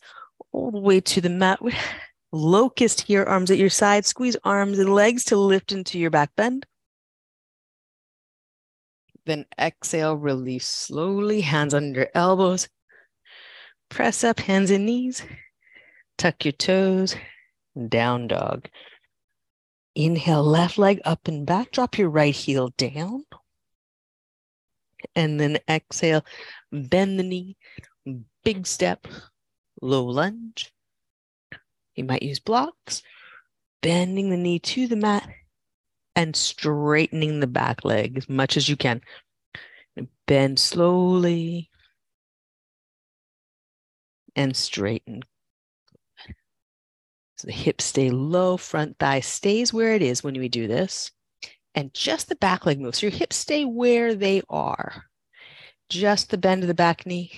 all 0.53 0.71
the 0.71 0.79
way 0.79 1.01
to 1.01 1.21
the 1.21 1.29
mat. 1.29 1.59
Locust 2.33 3.01
here, 3.01 3.25
arms 3.25 3.51
at 3.51 3.59
your 3.59 3.69
side. 3.69 4.07
Squeeze 4.07 4.37
arms 4.45 4.79
and 4.79 4.95
legs 4.95 5.25
to 5.25 5.37
lift 5.37 5.73
into 5.73 5.99
your 5.99 6.11
back 6.11 6.31
bend. 6.37 6.67
Then 9.31 9.47
exhale, 9.57 10.17
release 10.17 10.67
slowly, 10.67 11.43
hands 11.43 11.73
under 11.73 12.09
elbows. 12.17 12.69
Press 13.89 14.25
up, 14.25 14.41
hands 14.41 14.73
and 14.73 14.85
knees. 14.85 15.23
Tuck 16.19 16.45
your 16.45 16.51
toes, 16.51 17.15
down 17.89 18.27
dog. 18.27 18.69
Inhale, 19.95 20.43
left 20.43 20.79
leg 20.79 21.01
up 21.05 21.29
and 21.29 21.47
back. 21.47 21.71
Drop 21.71 21.97
your 21.97 22.11
right 22.11 22.35
heel 22.35 22.71
down. 22.77 23.25
And 25.15 25.39
then 25.39 25.59
exhale, 25.69 26.25
bend 26.73 27.17
the 27.17 27.23
knee, 27.23 27.57
big 28.43 28.67
step, 28.67 29.07
low 29.81 30.07
lunge. 30.07 30.73
You 31.95 32.03
might 32.03 32.25
use 32.25 32.41
blocks, 32.41 33.05
bending 33.81 34.31
the 34.31 34.37
knee 34.37 34.59
to 34.59 34.89
the 34.89 34.97
mat 34.97 35.29
and 36.17 36.35
straightening 36.35 37.41
the 37.41 37.47
back 37.47 37.85
leg 37.85 38.19
as 38.19 38.29
much 38.29 38.57
as 38.57 38.69
you 38.69 38.77
can. 38.77 39.01
Bend 40.27 40.59
slowly 40.59 41.71
and 44.37 44.57
straighten. 44.57 45.23
So 47.37 47.47
the 47.47 47.53
hips 47.53 47.85
stay 47.85 48.11
low, 48.11 48.57
front 48.57 48.99
thigh 48.99 49.21
stays 49.21 49.73
where 49.73 49.95
it 49.95 50.03
is 50.03 50.23
when 50.23 50.39
we 50.39 50.49
do 50.49 50.69
this. 50.69 51.11
And 51.75 51.95
just 51.95 52.29
the 52.29 52.37
back 52.37 52.67
leg 52.67 52.81
moves. 52.81 52.99
So 52.99 53.07
your 53.07 53.17
hips 53.17 53.37
stay 53.37 53.65
where 53.65 54.15
they 54.15 54.43
are. 54.51 55.05
Just 55.89 56.31
the 56.31 56.39
bend 56.39 56.63
of 56.63 56.69
the 56.69 56.75
back 56.75 57.07
knee 57.07 57.33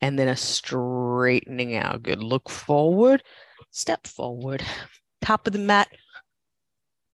and 0.00 0.18
then 0.18 0.28
a 0.28 0.36
straightening 0.36 1.76
out. 1.76 2.02
Good. 2.02 2.22
Look 2.22 2.50
forward, 2.50 3.22
step 3.70 4.06
forward. 4.06 4.62
Top 5.22 5.46
of 5.46 5.54
the 5.54 5.58
mat. 5.58 5.88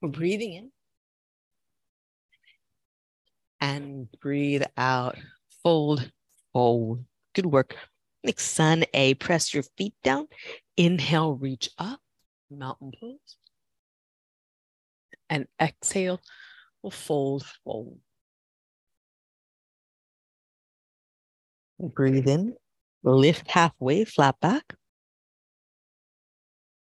We're 0.02 0.10
breathing 0.10 0.54
in 0.54 0.72
and 3.60 4.08
breathe 4.22 4.64
out. 4.78 5.18
Fold, 5.64 6.10
fold. 6.54 7.04
Good 7.36 7.46
work. 7.46 7.76
Next, 8.24 8.46
sun 8.46 8.86
A. 8.94 9.14
Press 9.16 9.54
your 9.54 9.64
feet 9.78 9.94
down. 10.04 10.28
Inhale, 10.78 11.34
reach 11.34 11.70
up, 11.78 12.00
mountain 12.50 12.92
pose. 13.00 13.18
And 15.30 15.48
exhale, 15.62 16.22
we'll 16.82 16.92
fold, 16.92 17.46
fold. 17.64 18.00
Breathe 21.78 22.28
in, 22.28 22.56
lift 23.04 23.50
halfway, 23.52 24.06
flat 24.06 24.40
back. 24.42 24.76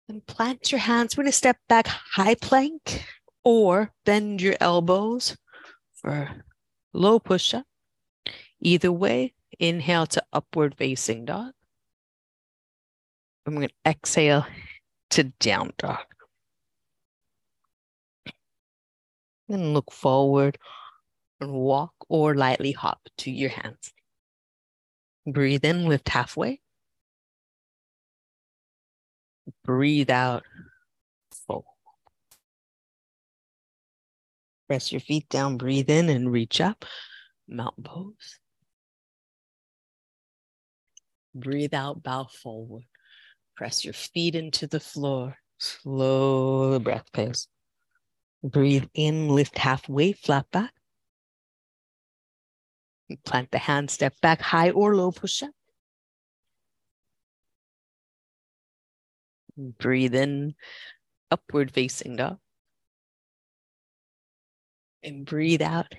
And 0.09 0.25
plant 0.25 0.71
your 0.71 0.79
hands. 0.79 1.15
We're 1.15 1.23
going 1.23 1.31
to 1.31 1.37
step 1.37 1.57
back 1.67 1.85
high 1.85 2.33
plank 2.33 3.05
or 3.43 3.93
bend 4.05 4.41
your 4.41 4.55
elbows 4.59 5.37
for 5.93 6.43
low 6.93 7.19
push 7.19 7.53
up. 7.53 7.65
Either 8.59 8.91
way, 8.91 9.35
inhale 9.59 10.07
to 10.07 10.23
upward 10.33 10.73
facing 10.75 11.25
dog. 11.25 11.53
I'm 13.45 13.53
going 13.53 13.67
to 13.67 13.73
exhale 13.85 14.47
to 15.11 15.25
down 15.39 15.73
dog. 15.77 16.05
And 19.47 19.75
look 19.75 19.91
forward 19.91 20.57
and 21.39 21.51
walk 21.51 21.93
or 22.09 22.33
lightly 22.33 22.71
hop 22.71 22.99
to 23.19 23.31
your 23.31 23.49
hands. 23.49 23.93
Breathe 25.27 25.65
in, 25.65 25.85
lift 25.85 26.09
halfway. 26.09 26.61
Breathe 29.63 30.09
out, 30.09 30.43
fold. 31.47 31.65
Press 34.67 34.91
your 34.91 35.01
feet 35.01 35.27
down, 35.29 35.57
breathe 35.57 35.89
in 35.89 36.09
and 36.09 36.31
reach 36.31 36.61
up, 36.61 36.85
mountain 37.47 37.83
pose. 37.83 38.39
Breathe 41.33 41.73
out, 41.73 42.03
bow 42.03 42.25
forward. 42.25 42.83
Press 43.55 43.83
your 43.83 43.93
feet 43.93 44.35
into 44.35 44.67
the 44.67 44.79
floor. 44.79 45.37
Slow 45.57 46.71
the 46.71 46.79
breath 46.79 47.11
pace. 47.11 47.47
Breathe 48.43 48.85
in, 48.93 49.29
lift 49.29 49.57
halfway, 49.57 50.13
flat 50.13 50.45
back. 50.51 50.73
Plant 53.25 53.51
the 53.51 53.57
hand, 53.57 53.89
step 53.89 54.13
back, 54.21 54.39
high 54.39 54.69
or 54.71 54.95
low 54.95 55.11
push 55.11 55.43
up. 55.43 55.51
Breathe 59.59 60.15
in, 60.15 60.55
upward 61.29 61.71
facing 61.71 62.15
dog. 62.15 62.37
And 65.03 65.25
breathe 65.25 65.61
out, 65.61 65.93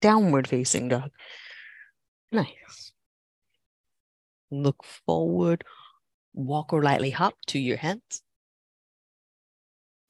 downward 0.00 0.46
facing 0.46 0.88
dog. 0.88 1.10
Nice. 2.30 2.92
Look 4.50 4.84
forward, 5.06 5.64
walk 6.34 6.72
or 6.72 6.82
lightly 6.82 7.10
hop 7.10 7.34
to 7.46 7.58
your 7.58 7.78
hands. 7.78 8.22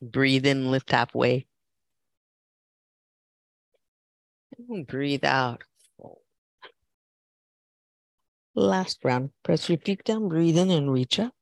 Breathe 0.00 0.46
in, 0.46 0.70
lift 0.72 0.90
halfway. 0.90 1.46
And 4.68 4.86
breathe 4.86 5.24
out, 5.24 5.62
Last 8.54 8.98
round. 9.02 9.30
Press 9.42 9.68
your 9.68 9.78
feet 9.78 10.04
down, 10.04 10.28
breathe 10.28 10.58
in 10.58 10.70
and 10.70 10.92
reach 10.92 11.18
up. 11.18 11.32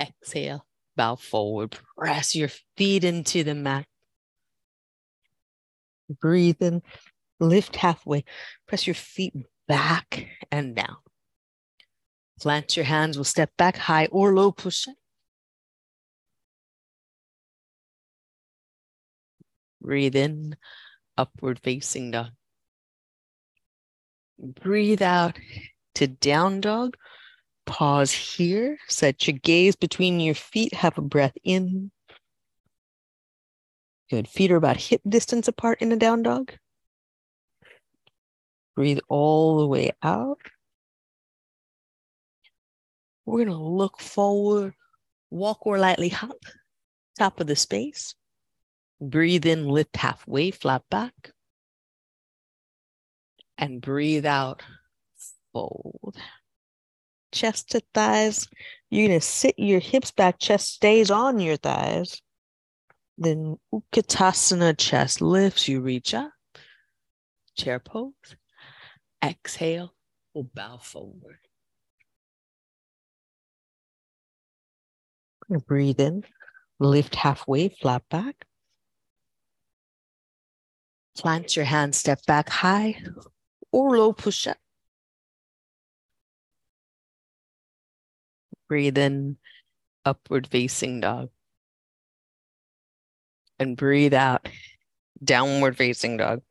Exhale, 0.00 0.66
bow 0.96 1.16
forward. 1.16 1.78
Press 1.96 2.34
your 2.34 2.50
feet 2.76 3.04
into 3.04 3.42
the 3.44 3.54
mat. 3.54 3.86
Breathe 6.20 6.62
in, 6.62 6.82
lift 7.40 7.76
halfway. 7.76 8.24
Press 8.66 8.86
your 8.86 8.94
feet 8.94 9.34
back 9.66 10.26
and 10.50 10.76
down. 10.76 10.96
Plant 12.40 12.76
your 12.76 12.84
hands. 12.84 13.16
We'll 13.16 13.24
step 13.24 13.50
back 13.56 13.76
high 13.76 14.06
or 14.06 14.34
low 14.34 14.52
push. 14.52 14.86
Breathe 19.80 20.16
in, 20.16 20.56
upward 21.16 21.60
facing 21.62 22.10
dog. 22.10 22.30
Breathe 24.38 25.02
out 25.02 25.38
to 25.94 26.06
down 26.06 26.60
dog. 26.60 26.96
Pause 27.66 28.12
here. 28.12 28.78
Set 28.88 29.26
your 29.26 29.36
gaze 29.42 29.76
between 29.76 30.20
your 30.20 30.34
feet. 30.34 30.72
Have 30.72 30.96
a 30.96 31.02
breath 31.02 31.36
in. 31.44 31.90
Good. 34.08 34.28
Feet 34.28 34.52
are 34.52 34.56
about 34.56 34.76
hip 34.76 35.02
distance 35.06 35.48
apart 35.48 35.82
in 35.82 35.90
a 35.90 35.96
down 35.96 36.22
dog. 36.22 36.52
Breathe 38.76 39.00
all 39.08 39.58
the 39.58 39.66
way 39.66 39.92
out. 40.02 40.38
We're 43.24 43.44
going 43.44 43.48
to 43.48 43.64
look 43.64 44.00
forward, 44.00 44.74
walk 45.30 45.66
or 45.66 45.78
lightly 45.78 46.10
hop, 46.10 46.38
top 47.18 47.40
of 47.40 47.48
the 47.48 47.56
space. 47.56 48.14
Breathe 49.00 49.44
in, 49.44 49.68
lift 49.68 49.96
halfway, 49.96 50.52
flat 50.52 50.82
back. 50.88 51.32
And 53.58 53.80
breathe 53.80 54.26
out, 54.26 54.62
fold. 55.52 56.16
Chest 57.36 57.72
to 57.72 57.82
thighs. 57.92 58.48
You're 58.88 59.08
going 59.08 59.20
to 59.20 59.26
sit 59.26 59.58
your 59.58 59.78
hips 59.78 60.10
back, 60.10 60.38
chest 60.38 60.72
stays 60.72 61.10
on 61.10 61.38
your 61.38 61.58
thighs. 61.58 62.22
Then 63.18 63.58
Utkatasana, 63.74 64.78
chest 64.78 65.20
lifts, 65.20 65.68
you 65.68 65.82
reach 65.82 66.14
up. 66.14 66.32
Chair 67.54 67.78
pose. 67.78 68.36
Exhale, 69.22 69.92
we'll 70.32 70.48
bow 70.54 70.78
forward. 70.78 71.38
Breathe 75.66 76.00
in, 76.00 76.24
lift 76.80 77.14
halfway, 77.16 77.68
flat 77.68 78.02
back. 78.08 78.46
Plant 81.18 81.54
your 81.54 81.66
hands, 81.66 81.98
step 81.98 82.24
back 82.26 82.48
high 82.48 83.02
or 83.72 83.98
low 83.98 84.14
push 84.14 84.46
up. 84.46 84.56
Breathe 88.68 88.98
in, 88.98 89.36
upward 90.04 90.46
facing 90.46 91.00
dog. 91.00 91.30
And 93.58 93.76
breathe 93.76 94.14
out, 94.14 94.48
downward 95.22 95.76
facing 95.76 96.16
dog. 96.18 96.42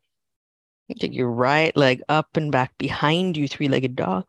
Take 0.99 1.13
your 1.13 1.31
right 1.31 1.75
leg 1.75 2.01
up 2.09 2.37
and 2.37 2.51
back 2.51 2.77
behind 2.77 3.37
you, 3.37 3.47
three 3.47 3.67
legged 3.67 3.95
dog. 3.95 4.25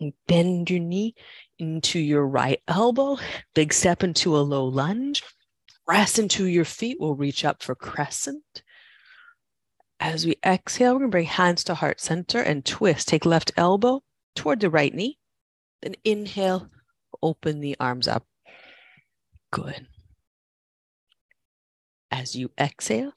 And 0.00 0.12
bend 0.26 0.70
your 0.70 0.80
knee 0.80 1.14
into 1.58 1.98
your 1.98 2.26
right 2.26 2.60
elbow. 2.66 3.18
Big 3.54 3.72
step 3.72 4.02
into 4.02 4.36
a 4.36 4.40
low 4.40 4.64
lunge 4.64 5.22
press 5.86 6.18
into 6.18 6.46
your 6.46 6.64
feet. 6.64 6.96
We'll 7.00 7.14
reach 7.14 7.44
up 7.44 7.62
for 7.62 7.74
crescent. 7.74 8.62
As 10.00 10.26
we 10.26 10.36
exhale, 10.44 10.94
we're 10.94 11.00
going 11.00 11.10
to 11.10 11.14
bring 11.14 11.26
hands 11.26 11.64
to 11.64 11.74
heart 11.74 12.00
center 12.00 12.40
and 12.40 12.64
twist. 12.64 13.08
Take 13.08 13.24
left 13.24 13.52
elbow 13.56 14.02
toward 14.34 14.60
the 14.60 14.70
right 14.70 14.92
knee. 14.92 15.18
Then 15.82 15.96
inhale, 16.04 16.68
open 17.22 17.60
the 17.60 17.76
arms 17.80 18.08
up. 18.08 18.24
Good. 19.50 19.86
As 22.10 22.36
you 22.36 22.50
exhale, 22.58 23.12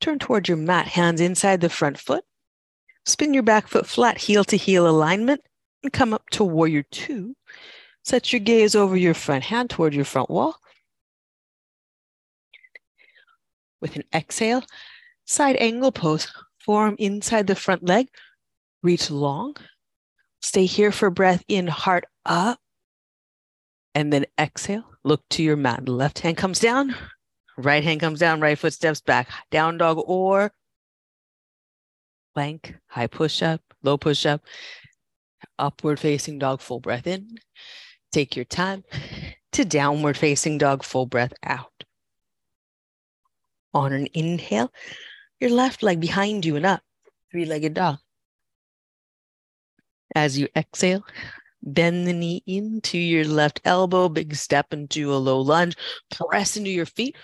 turn 0.00 0.18
toward 0.18 0.48
your 0.48 0.56
mat, 0.56 0.86
hands 0.86 1.20
inside 1.20 1.60
the 1.60 1.68
front 1.68 1.98
foot. 1.98 2.24
Spin 3.06 3.34
your 3.34 3.42
back 3.42 3.68
foot 3.68 3.86
flat, 3.86 4.18
heel 4.18 4.44
to 4.44 4.56
heel 4.56 4.88
alignment, 4.88 5.42
and 5.82 5.92
come 5.92 6.14
up 6.14 6.28
to 6.30 6.44
warrior 6.44 6.84
two. 6.90 7.36
Set 8.02 8.32
your 8.32 8.40
gaze 8.40 8.74
over 8.74 8.96
your 8.96 9.14
front 9.14 9.44
hand 9.44 9.70
toward 9.70 9.94
your 9.94 10.04
front 10.04 10.30
wall. 10.30 10.56
With 13.80 13.96
an 13.96 14.04
exhale, 14.14 14.62
side 15.24 15.56
angle 15.56 15.92
pose, 15.92 16.32
forearm 16.58 16.96
inside 16.98 17.46
the 17.46 17.54
front 17.54 17.84
leg, 17.84 18.08
reach 18.82 19.10
long. 19.10 19.56
Stay 20.44 20.66
here 20.66 20.92
for 20.92 21.08
breath 21.08 21.42
in, 21.48 21.66
heart 21.66 22.04
up. 22.26 22.58
And 23.94 24.12
then 24.12 24.26
exhale, 24.38 24.84
look 25.02 25.22
to 25.30 25.42
your 25.42 25.56
mat. 25.56 25.88
Left 25.88 26.18
hand 26.18 26.36
comes 26.36 26.60
down, 26.60 26.94
right 27.56 27.82
hand 27.82 28.00
comes 28.00 28.20
down, 28.20 28.42
right 28.42 28.58
foot 28.58 28.74
steps 28.74 29.00
back. 29.00 29.30
Down 29.50 29.78
dog 29.78 30.02
or 30.04 30.52
plank, 32.34 32.74
high 32.88 33.06
push 33.06 33.42
up, 33.42 33.62
low 33.82 33.96
push 33.96 34.26
up, 34.26 34.42
upward 35.58 35.98
facing 35.98 36.38
dog, 36.38 36.60
full 36.60 36.78
breath 36.78 37.06
in. 37.06 37.38
Take 38.12 38.36
your 38.36 38.44
time 38.44 38.84
to 39.52 39.64
downward 39.64 40.18
facing 40.18 40.58
dog, 40.58 40.84
full 40.84 41.06
breath 41.06 41.32
out 41.42 41.84
on 43.72 43.94
an 43.94 44.08
inhale, 44.12 44.70
your 45.40 45.50
left 45.50 45.82
leg 45.82 46.00
behind 46.00 46.44
you 46.44 46.56
and 46.56 46.66
up, 46.66 46.82
three 47.32 47.46
legged 47.46 47.72
dog. 47.72 47.96
As 50.14 50.38
you 50.38 50.48
exhale, 50.56 51.04
bend 51.62 52.06
the 52.06 52.12
knee 52.12 52.42
into 52.46 52.98
your 52.98 53.24
left 53.24 53.60
elbow, 53.64 54.08
big 54.08 54.34
step 54.34 54.72
into 54.72 55.12
a 55.12 55.16
low 55.16 55.40
lunge, 55.40 55.76
press 56.10 56.56
into 56.56 56.70
your 56.70 56.86
feet, 56.86 57.16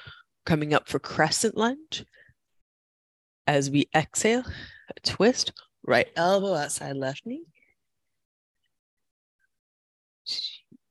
coming 0.47 0.75
up 0.75 0.89
for 0.89 0.99
crescent 0.99 1.57
lunge. 1.57 2.05
As 3.47 3.71
we 3.71 3.89
exhale, 3.95 4.45
twist, 5.03 5.53
right 5.83 6.09
elbow 6.17 6.55
outside 6.55 6.97
left 6.97 7.27
knee. 7.27 7.45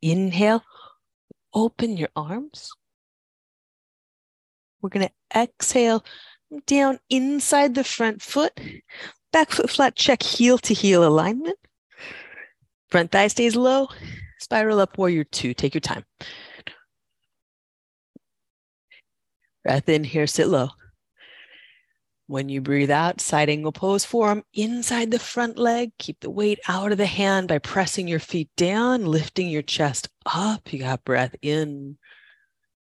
Inhale, 0.01 0.63
open 1.53 1.97
your 1.97 2.09
arms. 2.15 2.69
We're 4.81 4.89
going 4.89 5.07
to 5.07 5.39
exhale, 5.39 6.03
down 6.65 6.99
inside 7.09 7.75
the 7.75 7.83
front 7.83 8.21
foot. 8.21 8.59
Back 9.31 9.51
foot 9.51 9.69
flat, 9.69 9.95
check 9.95 10.23
heel 10.23 10.57
to 10.59 10.73
heel 10.73 11.05
alignment. 11.05 11.57
Front 12.91 13.11
thigh 13.11 13.27
stays 13.27 13.55
low. 13.55 13.87
Spiral 14.39 14.79
up 14.79 14.97
warrior 14.97 15.23
two. 15.23 15.53
Take 15.53 15.73
your 15.73 15.81
time. 15.81 16.05
Breath 19.63 19.89
in 19.89 20.03
here, 20.03 20.25
sit 20.25 20.47
low. 20.47 20.69
When 22.27 22.47
you 22.47 22.61
breathe 22.61 22.91
out, 22.91 23.21
side 23.21 23.49
angle 23.49 23.71
pose, 23.71 24.05
forearm 24.05 24.43
inside 24.53 25.11
the 25.11 25.19
front 25.19 25.57
leg. 25.57 25.91
Keep 25.97 26.19
the 26.21 26.29
weight 26.29 26.59
out 26.67 26.91
of 26.91 26.97
the 26.97 27.05
hand 27.05 27.47
by 27.47 27.57
pressing 27.57 28.07
your 28.07 28.19
feet 28.19 28.49
down, 28.55 29.05
lifting 29.05 29.49
your 29.49 29.63
chest 29.63 30.09
up. 30.25 30.71
You 30.71 30.79
got 30.79 31.03
breath 31.03 31.35
in 31.41 31.97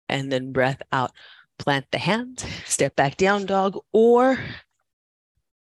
and 0.09 0.31
then 0.31 0.53
breath 0.53 0.83
out. 0.92 1.12
Plant 1.59 1.87
the 1.90 1.99
hands, 1.99 2.44
step 2.66 2.94
back 2.94 3.16
down 3.16 3.44
dog 3.44 3.77
or 3.92 4.38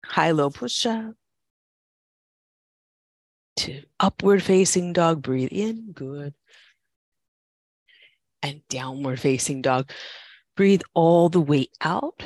high 0.05 0.31
low 0.31 0.49
push 0.49 0.85
up 0.85 1.15
to 3.57 3.83
upward 3.99 4.43
facing 4.43 4.93
dog. 4.93 5.21
Breathe 5.21 5.49
in, 5.51 5.91
good. 5.93 6.33
And 8.41 8.61
downward 8.69 9.19
facing 9.19 9.61
dog. 9.61 9.91
Breathe 10.55 10.81
all 10.93 11.29
the 11.29 11.41
way 11.41 11.67
out. 11.81 12.21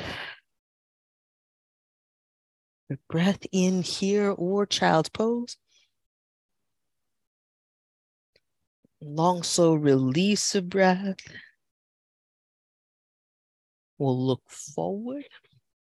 The 2.88 2.98
Breath 3.08 3.46
in 3.52 3.82
here 3.82 4.30
or 4.30 4.66
child's 4.66 5.10
pose. 5.10 5.56
Long, 9.00 9.42
slow 9.42 9.74
release 9.74 10.54
of 10.54 10.68
breath. 10.68 11.18
We'll 13.98 14.18
look 14.18 14.42
forward, 14.48 15.24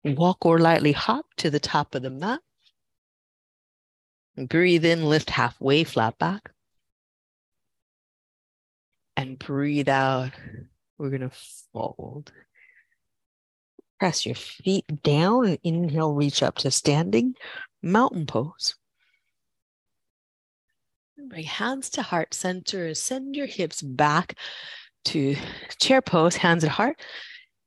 walk 0.04 0.46
or 0.46 0.60
lightly 0.60 0.92
hop 0.94 1.26
to 1.38 1.50
the 1.50 1.60
top 1.60 1.94
of 1.96 2.04
the 2.04 2.10
mat. 2.10 2.40
Breathe 4.36 4.86
in, 4.86 5.06
lift 5.06 5.30
halfway, 5.30 5.84
flat 5.84 6.18
back. 6.18 6.52
And 9.16 9.38
breathe 9.38 9.90
out. 9.90 10.32
We're 10.98 11.10
going 11.10 11.22
to 11.22 11.32
fold. 11.72 12.32
Press 14.00 14.26
your 14.26 14.36
feet 14.36 14.86
down 15.04 15.58
inhale, 15.64 16.14
reach 16.14 16.42
up 16.42 16.56
to 16.58 16.72
standing 16.72 17.36
mountain 17.82 18.26
pose. 18.26 18.76
Bring 21.18 21.44
hands 21.44 21.90
to 21.92 22.02
heart 22.02 22.34
center. 22.34 22.94
Send 22.96 23.36
your 23.36 23.46
hips 23.46 23.82
back 23.82 24.36
to 25.06 25.36
chair 25.80 26.02
pose, 26.02 26.36
hands 26.36 26.64
at 26.64 26.72
heart. 26.72 27.00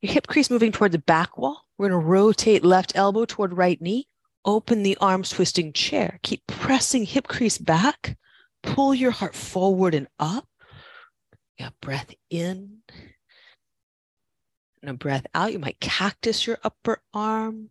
Your 0.02 0.12
hip 0.12 0.26
crease 0.26 0.50
moving 0.50 0.72
toward 0.72 0.92
the 0.92 0.98
back 0.98 1.38
wall. 1.38 1.62
We're 1.78 1.88
going 1.88 2.00
to 2.00 2.06
rotate 2.06 2.64
left 2.64 2.92
elbow 2.96 3.24
toward 3.24 3.56
right 3.56 3.80
knee. 3.80 4.08
Open 4.46 4.84
the 4.84 4.96
arms, 5.00 5.30
twisting 5.30 5.72
chair. 5.72 6.20
Keep 6.22 6.46
pressing 6.46 7.04
hip 7.04 7.26
crease 7.26 7.58
back. 7.58 8.16
Pull 8.62 8.94
your 8.94 9.10
heart 9.10 9.34
forward 9.34 9.92
and 9.92 10.06
up. 10.18 10.46
Yeah, 11.58 11.70
breath 11.80 12.14
in 12.30 12.78
and 14.86 14.90
a 14.90 14.94
breath 14.94 15.26
out. 15.34 15.52
You 15.52 15.58
might 15.58 15.80
cactus 15.80 16.46
your 16.46 16.58
upper 16.62 17.02
arm. 17.12 17.70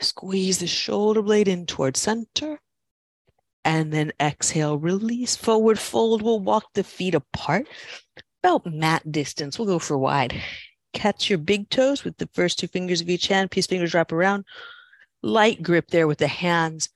Squeeze 0.00 0.58
the 0.58 0.66
shoulder 0.66 1.22
blade 1.22 1.48
in 1.48 1.66
towards 1.66 2.00
center. 2.00 2.60
And 3.64 3.92
then 3.92 4.12
exhale, 4.20 4.78
release, 4.78 5.34
forward 5.34 5.78
fold. 5.78 6.22
We'll 6.22 6.38
walk 6.38 6.66
the 6.74 6.84
feet 6.84 7.16
apart 7.16 7.66
about 8.42 8.66
mat 8.66 9.10
distance. 9.10 9.58
We'll 9.58 9.66
go 9.66 9.80
for 9.80 9.98
wide. 9.98 10.40
Catch 10.92 11.28
your 11.28 11.40
big 11.40 11.68
toes 11.68 12.04
with 12.04 12.16
the 12.18 12.28
first 12.32 12.60
two 12.60 12.68
fingers 12.68 13.00
of 13.00 13.10
each 13.10 13.26
hand. 13.26 13.50
Peace 13.50 13.66
fingers 13.66 13.92
wrap 13.92 14.12
around. 14.12 14.44
Light 15.22 15.62
grip 15.62 15.88
there 15.88 16.06
with 16.06 16.18
the 16.18 16.28
hands. 16.28 16.90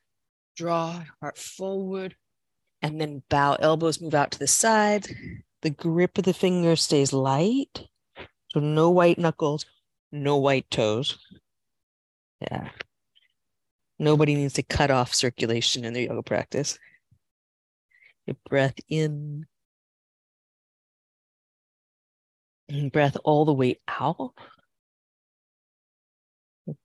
Draw 0.56 1.04
heart 1.20 1.38
forward 1.38 2.16
and 2.82 3.00
then 3.00 3.22
bow. 3.28 3.56
Elbows 3.60 4.00
move 4.00 4.14
out 4.14 4.30
to 4.32 4.38
the 4.38 4.46
side. 4.46 5.08
The 5.62 5.70
grip 5.70 6.18
of 6.18 6.24
the 6.24 6.32
finger 6.32 6.76
stays 6.76 7.12
light. 7.12 7.86
So 8.48 8.60
no 8.60 8.90
white 8.90 9.18
knuckles, 9.18 9.66
no 10.10 10.36
white 10.36 10.70
toes. 10.70 11.18
Yeah. 12.40 12.70
Nobody 13.98 14.34
needs 14.34 14.54
to 14.54 14.62
cut 14.62 14.90
off 14.90 15.14
circulation 15.14 15.84
in 15.84 15.92
their 15.92 16.04
yoga 16.04 16.22
practice. 16.22 16.78
Your 18.26 18.36
breath 18.48 18.76
in. 18.88 19.46
And 22.68 22.90
breath 22.90 23.16
all 23.24 23.44
the 23.44 23.52
way 23.52 23.78
out. 23.88 24.32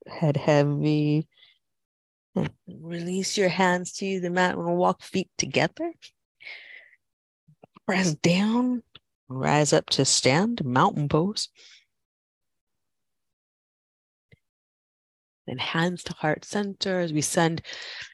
Head 0.06 0.36
heavy. 0.36 1.26
Release 2.68 3.36
your 3.38 3.48
hands 3.48 3.92
to 3.94 4.20
the 4.20 4.30
mat. 4.30 4.56
We'll 4.56 4.76
walk 4.76 5.02
feet 5.02 5.30
together. 5.38 5.92
Press 7.86 8.14
down. 8.14 8.82
Rise 9.28 9.72
up 9.72 9.90
to 9.90 10.04
stand, 10.04 10.64
mountain 10.64 11.08
pose. 11.08 11.48
Then 15.46 15.58
hands 15.58 16.02
to 16.04 16.12
heart 16.12 16.44
center 16.44 17.00
as 17.00 17.12
we 17.12 17.20
send 17.20 17.62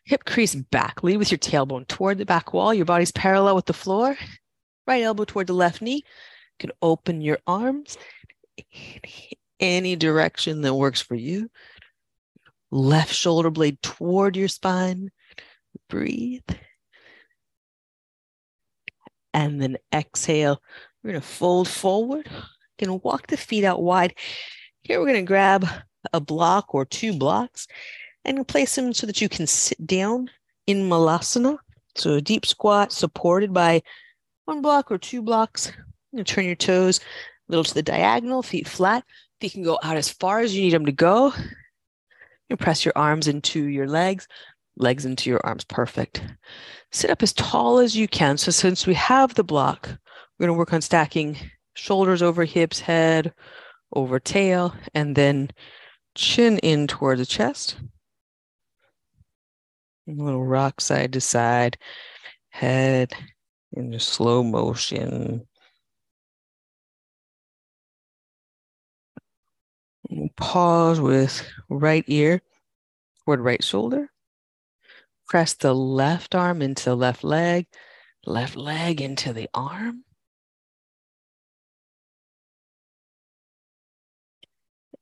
hip 0.05 0.25
crease 0.25 0.55
back. 0.55 1.03
Lead 1.03 1.17
with 1.17 1.31
your 1.31 1.39
tailbone 1.39 1.89
toward 1.89 2.19
the 2.19 2.27
back 2.27 2.53
wall. 2.53 2.75
Your 2.75 2.85
body's 2.85 3.13
parallel 3.13 3.57
with 3.57 3.67
the 3.67 3.73
floor. 3.73 4.17
Right 4.87 5.03
elbow 5.03 5.25
toward 5.25 5.47
the 5.47 5.55
left 5.55 5.81
knee. 5.81 5.97
You 5.97 6.03
can 6.59 6.73
open 6.83 7.21
your 7.21 7.39
arms 7.47 7.97
any 9.63 9.97
direction 9.97 10.61
that 10.63 10.75
works 10.75 11.01
for 11.01 11.15
you. 11.15 11.49
Left 12.71 13.15
shoulder 13.15 13.51
blade 13.51 13.81
toward 13.81 14.37
your 14.37 14.49
spine. 14.49 15.11
Breathe. 15.89 16.43
And 19.33 19.63
then 19.63 19.79
exhale 19.95 20.61
we're 21.03 21.13
going 21.13 21.21
to 21.21 21.27
fold 21.27 21.69
forward. 21.69 22.29
Going 22.79 23.01
to 23.01 23.05
walk 23.05 23.27
the 23.27 23.37
feet 23.37 23.65
out 23.65 23.83
wide. 23.83 24.15
Here 24.83 24.99
we're 24.99 25.07
going 25.07 25.25
to 25.25 25.29
grab 25.29 25.67
a 26.13 26.21
block 26.21 26.75
or 26.75 26.85
two 26.85 27.17
blocks 27.17 27.67
and 28.25 28.47
place 28.47 28.75
them 28.75 28.93
so 28.93 29.07
that 29.07 29.21
you 29.21 29.29
can 29.29 29.47
sit 29.47 29.85
down 29.87 30.31
in 30.67 30.89
malasana. 30.89 31.59
So 31.97 32.15
a 32.15 32.21
deep 32.21 32.47
squat 32.47 32.93
supported 32.93 33.53
by 33.53 33.83
one 34.45 34.63
block 34.63 34.91
or 34.91 34.99
two 34.99 35.23
blocks. 35.23 35.73
You 36.13 36.25
turn 36.25 36.45
your 36.45 36.55
toes 36.55 36.99
a 36.99 37.03
little 37.49 37.65
to 37.65 37.75
the 37.75 37.83
diagonal, 37.83 38.43
feet 38.43 38.69
flat. 38.69 39.05
Feet 39.43 39.55
can 39.55 39.65
go 39.65 39.81
out 39.83 39.97
as 39.97 40.09
far 40.09 40.39
as 40.39 40.55
you 40.55 40.63
need 40.63 40.73
them 40.73 40.87
to 40.87 40.93
go. 40.93 41.35
You 42.49 42.57
press 42.57 42.85
your 42.85 42.93
arms 42.95 43.27
into 43.27 43.65
your 43.65 43.89
legs, 43.89 44.29
legs 44.77 45.05
into 45.05 45.29
your 45.29 45.41
arms. 45.43 45.65
Perfect. 45.65 46.23
Sit 46.93 47.11
up 47.11 47.25
as 47.25 47.33
tall 47.33 47.81
as 47.81 47.97
you 47.97 48.07
can. 48.07 48.39
So 48.39 48.53
since 48.53 48.87
we 48.87 48.95
have 48.95 49.35
the 49.35 49.43
block, 49.43 49.89
we're 49.89 50.47
going 50.47 50.55
to 50.55 50.59
work 50.59 50.73
on 50.73 50.81
stacking 50.81 51.37
shoulders 51.75 52.23
over 52.23 52.45
hips, 52.45 52.79
head 52.79 53.35
over 53.93 54.21
tail, 54.21 54.77
and 54.95 55.17
then 55.17 55.51
chin 56.15 56.59
in 56.59 56.87
toward 56.87 57.19
the 57.19 57.27
chest. 57.27 57.75
A 60.07 60.13
little 60.13 60.47
rock 60.47 60.81
side 60.81 61.15
to 61.15 61.21
side, 61.21 61.77
head 62.51 63.13
in 63.73 63.99
slow 63.99 64.45
motion. 64.45 65.49
Pause 70.37 71.01
with 71.01 71.49
right 71.69 72.05
ear 72.07 72.41
toward 73.25 73.41
right 73.41 73.63
shoulder. 73.63 74.11
Press 75.29 75.55
the 75.55 75.75
left 75.75 76.35
arm 76.35 76.63
into 76.63 76.95
left 76.95 77.25
leg, 77.25 77.67
left 78.27 78.57
leg 78.57 79.01
into 79.01 79.33
the 79.33 79.49
arm. 79.55 80.05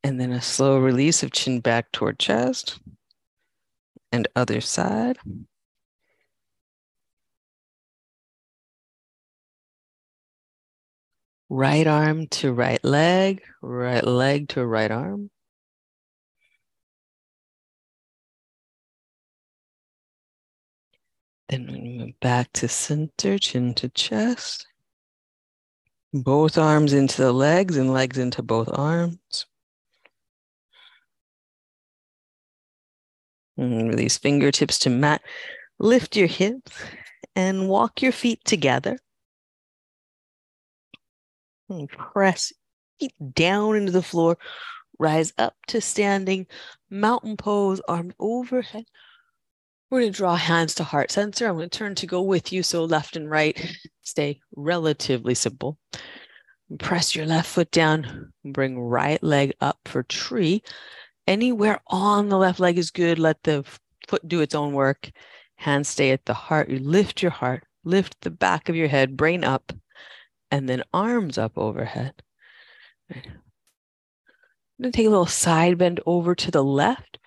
and 0.03 0.21
then 0.21 0.33
a 0.33 0.41
slow 0.41 0.79
release 0.79 1.23
of 1.23 1.31
chin 1.33 1.61
back 1.61 1.93
toward 1.93 2.19
chest 2.19 2.81
and 4.13 4.27
other 4.35 4.61
side. 4.61 5.19
Right 11.53 11.87
arm 11.87 12.29
to 12.29 12.53
right 12.53 12.83
leg, 12.85 13.43
right 13.61 14.07
leg 14.07 14.49
to 14.51 14.65
right 14.65 14.91
arm. 14.91 15.31
Then 21.49 21.67
we 21.67 21.81
move 21.81 22.21
back 22.21 22.53
to 22.53 22.69
center, 22.69 23.37
chin 23.37 23.75
to 23.75 23.89
chest. 23.89 24.69
Both 26.13 26.57
arms 26.57 26.93
into 26.93 27.21
the 27.21 27.33
legs 27.33 27.77
and 27.77 27.93
legs 27.93 28.17
into 28.17 28.43
both 28.45 28.69
arms. 28.73 29.47
And 33.57 33.89
release 33.89 34.19
fingertips 34.19 34.79
to 34.81 34.91
mat. 34.91 35.21
Lift 35.81 36.15
your 36.15 36.29
hips 36.29 36.71
and 37.35 37.69
walk 37.69 38.03
your 38.03 38.13
feet 38.13 38.45
together. 38.45 38.99
And 41.71 41.89
press 41.89 42.53
down 43.35 43.77
into 43.77 43.93
the 43.93 44.03
floor. 44.03 44.37
rise 44.99 45.33
up 45.39 45.55
to 45.69 45.81
standing, 45.81 46.47
mountain 46.91 47.37
pose, 47.37 47.81
arms 47.89 48.15
overhead. 48.21 48.85
We're 49.91 50.01
going 50.01 50.13
to 50.13 50.17
draw 50.17 50.37
hands 50.37 50.75
to 50.77 50.85
heart 50.85 51.11
center. 51.11 51.49
I'm 51.49 51.57
going 51.57 51.71
to 51.71 51.79
turn 51.79 51.95
to 51.97 52.07
go 52.07 52.23
with 52.23 52.53
you. 52.53 52.63
So 52.63 52.85
left 52.85 53.17
and 53.17 53.29
right 53.29 53.59
stay 54.03 54.41
relatively 54.55 55.35
simple. 55.35 55.79
Press 56.79 57.17
your 57.17 57.27
left 57.27 57.49
foot 57.49 57.71
down, 57.73 58.33
bring 58.45 58.79
right 58.79 59.21
leg 59.23 59.55
up 59.61 59.79
for 59.87 60.05
tree. 60.05 60.63
Anywhere 61.27 61.81
on 61.89 62.29
the 62.29 62.39
left 62.39 62.61
leg 62.61 62.79
is 62.79 62.93
good. 62.93 63.19
Let 63.19 63.43
the 63.43 63.65
foot 64.09 64.29
do 64.29 64.41
its 64.41 64.55
own 64.55 64.73
work. 64.73 65.11
Hands 65.57 65.89
stay 65.89 66.13
at 66.13 66.25
the 66.27 66.35
heart. 66.35 66.69
You 66.69 66.79
lift 66.79 67.23
your 67.23 67.33
heart, 67.33 67.65
lift 67.85 68.21
the 68.21 68.31
back 68.31 68.69
of 68.69 68.77
your 68.77 68.89
head, 68.89 69.17
brain 69.17 69.43
up, 69.45 69.73
and 70.51 70.69
then 70.69 70.83
arms 70.93 71.39
up 71.39 71.57
overhead. 71.57 72.15
I'm 73.11 73.23
going 74.81 74.93
to 74.93 74.97
take 74.97 75.07
a 75.07 75.11
little 75.11 75.27
side 75.27 75.79
bend 75.79 76.01
over 76.07 76.35
to 76.35 76.51
the 76.51 76.65
left. 76.65 77.19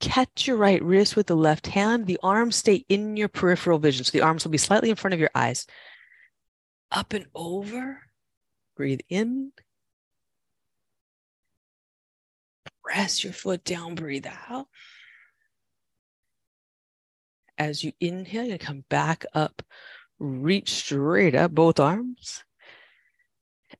Catch 0.00 0.46
your 0.46 0.56
right 0.56 0.82
wrist 0.82 1.16
with 1.16 1.26
the 1.26 1.36
left 1.36 1.68
hand. 1.68 2.06
The 2.06 2.18
arms 2.22 2.56
stay 2.56 2.84
in 2.88 3.16
your 3.16 3.28
peripheral 3.28 3.78
vision. 3.78 4.04
So 4.04 4.10
the 4.10 4.24
arms 4.24 4.44
will 4.44 4.50
be 4.50 4.58
slightly 4.58 4.90
in 4.90 4.96
front 4.96 5.14
of 5.14 5.20
your 5.20 5.30
eyes. 5.34 5.66
Up 6.90 7.12
and 7.12 7.26
over. 7.34 8.02
Breathe 8.76 9.00
in. 9.08 9.52
Press 12.84 13.24
your 13.24 13.32
foot 13.32 13.64
down. 13.64 13.94
Breathe 13.94 14.26
out. 14.48 14.66
As 17.58 17.82
you 17.82 17.92
inhale, 18.00 18.44
you 18.44 18.58
come 18.58 18.84
back 18.90 19.24
up. 19.32 19.62
Reach 20.18 20.74
straight 20.74 21.34
up, 21.34 21.52
both 21.52 21.80
arms. 21.80 22.44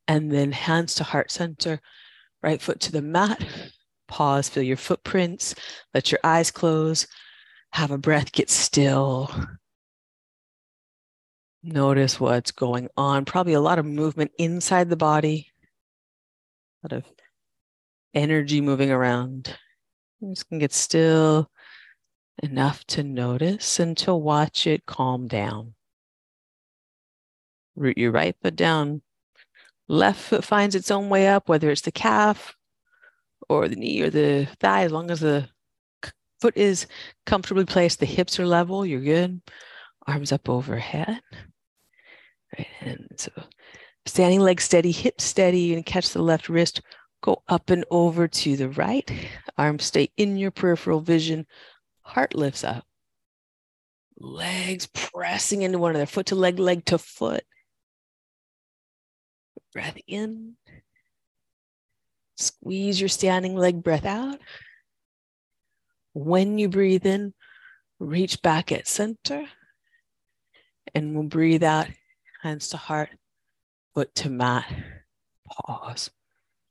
And 0.09 0.30
then 0.30 0.52
hands 0.52 0.94
to 0.94 1.04
heart 1.04 1.30
center 1.30 1.80
right 2.42 2.62
foot 2.62 2.80
to 2.80 2.92
the 2.92 3.02
mat. 3.02 3.44
Pause, 4.09 4.48
feel 4.50 4.62
your 4.62 4.76
footprints, 4.76 5.54
let 5.92 6.12
your 6.12 6.20
eyes 6.22 6.52
close, 6.52 7.09
have 7.72 7.90
a 7.90 7.98
breath, 7.98 8.30
get 8.30 8.50
still. 8.50 9.30
Notice 11.64 12.20
what's 12.20 12.52
going 12.52 12.88
on. 12.96 13.24
Probably 13.24 13.54
a 13.54 13.61
lot 13.61 13.80
of 13.80 13.84
movement 13.84 14.30
inside 14.38 14.88
the 14.88 14.96
body, 14.96 15.48
a 16.84 16.86
lot 16.86 16.98
of 16.98 17.04
energy 18.14 18.61
moving 18.61 18.92
around. 18.92 19.59
I'm 20.22 20.32
just 20.32 20.48
gonna 20.48 20.61
get 20.61 20.72
still 20.72 21.50
enough 22.42 22.84
to 22.86 23.02
notice 23.02 23.80
and 23.80 23.96
to 23.98 24.14
watch 24.14 24.68
it 24.68 24.86
calm 24.86 25.26
down. 25.26 25.74
Root 27.74 27.98
your 27.98 28.12
right 28.12 28.36
foot 28.40 28.54
down, 28.54 29.02
Left 29.89 30.20
foot 30.20 30.45
finds 30.45 30.74
its 30.74 30.91
own 30.91 31.09
way 31.09 31.28
up, 31.28 31.49
whether 31.49 31.70
it's 31.70 31.82
the 31.82 31.93
calf 31.93 32.57
or 33.49 33.68
the 33.68 33.76
knee 33.76 34.01
or 34.03 34.11
the 34.11 34.49
thigh, 34.61 34.82
as 34.82 34.93
long 34.93 35.11
as 35.11 35.20
the 35.20 35.49
foot 36.41 36.57
is 36.57 36.87
comfortably 37.24 37.64
placed, 37.64 38.01
the 38.01 38.07
hips 38.07 38.39
are 38.39 38.47
level, 38.47 38.84
you're 38.84 39.01
good. 39.01 39.41
Arms 40.07 40.32
up 40.32 40.49
overhead. 40.49 41.20
Right, 42.57 42.66
and 42.80 43.09
so 43.16 43.30
standing 44.07 44.41
leg 44.41 44.61
steady, 44.61 44.93
hip 44.93 45.20
steady, 45.20 45.74
and 45.74 45.84
catch 45.84 46.11
the 46.11 46.22
left 46.22 46.49
wrist. 46.49 46.80
Go 47.22 47.43
up 47.49 47.70
and 47.70 47.84
over 47.91 48.28
to 48.28 48.57
the 48.57 48.68
right. 48.70 49.11
Arms 49.59 49.84
stay 49.84 50.11
in 50.16 50.37
your 50.37 50.51
peripheral 50.51 51.01
vision. 51.01 51.47
Heart 52.03 52.34
lifts 52.34 52.62
up. 52.62 52.84
Legs 54.18 54.87
pressing 54.87 55.62
into 55.62 55.78
one 55.78 55.91
another, 55.91 56.07
foot 56.07 56.26
to 56.26 56.34
leg, 56.34 56.59
leg 56.59 56.84
to 56.87 56.99
foot. 56.99 57.45
Breath 59.76 59.98
in. 60.06 60.54
Squeeze 62.38 62.98
your 62.98 63.10
standing 63.10 63.54
leg 63.54 63.82
breath 63.82 64.06
out. 64.06 64.38
When 66.14 66.56
you 66.56 66.70
breathe 66.70 67.04
in, 67.04 67.34
reach 67.98 68.40
back 68.40 68.72
at 68.72 68.88
center. 68.88 69.44
And 70.94 71.14
we'll 71.14 71.24
breathe 71.24 71.62
out, 71.62 71.88
hands 72.42 72.70
to 72.70 72.78
heart, 72.78 73.10
foot 73.94 74.14
to 74.14 74.30
mat. 74.30 74.64
Pause. 75.46 76.10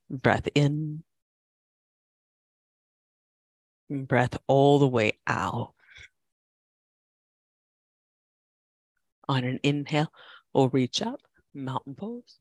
Breath 0.09 0.47
in. 0.55 1.03
Breath 3.87 4.35
all 4.47 4.79
the 4.79 4.87
way 4.87 5.19
out. 5.27 5.75
On 9.29 9.43
an 9.43 9.59
inhale, 9.61 10.11
we'll 10.55 10.69
reach 10.69 11.03
up, 11.03 11.19
mountain 11.53 11.93
pose. 11.93 12.39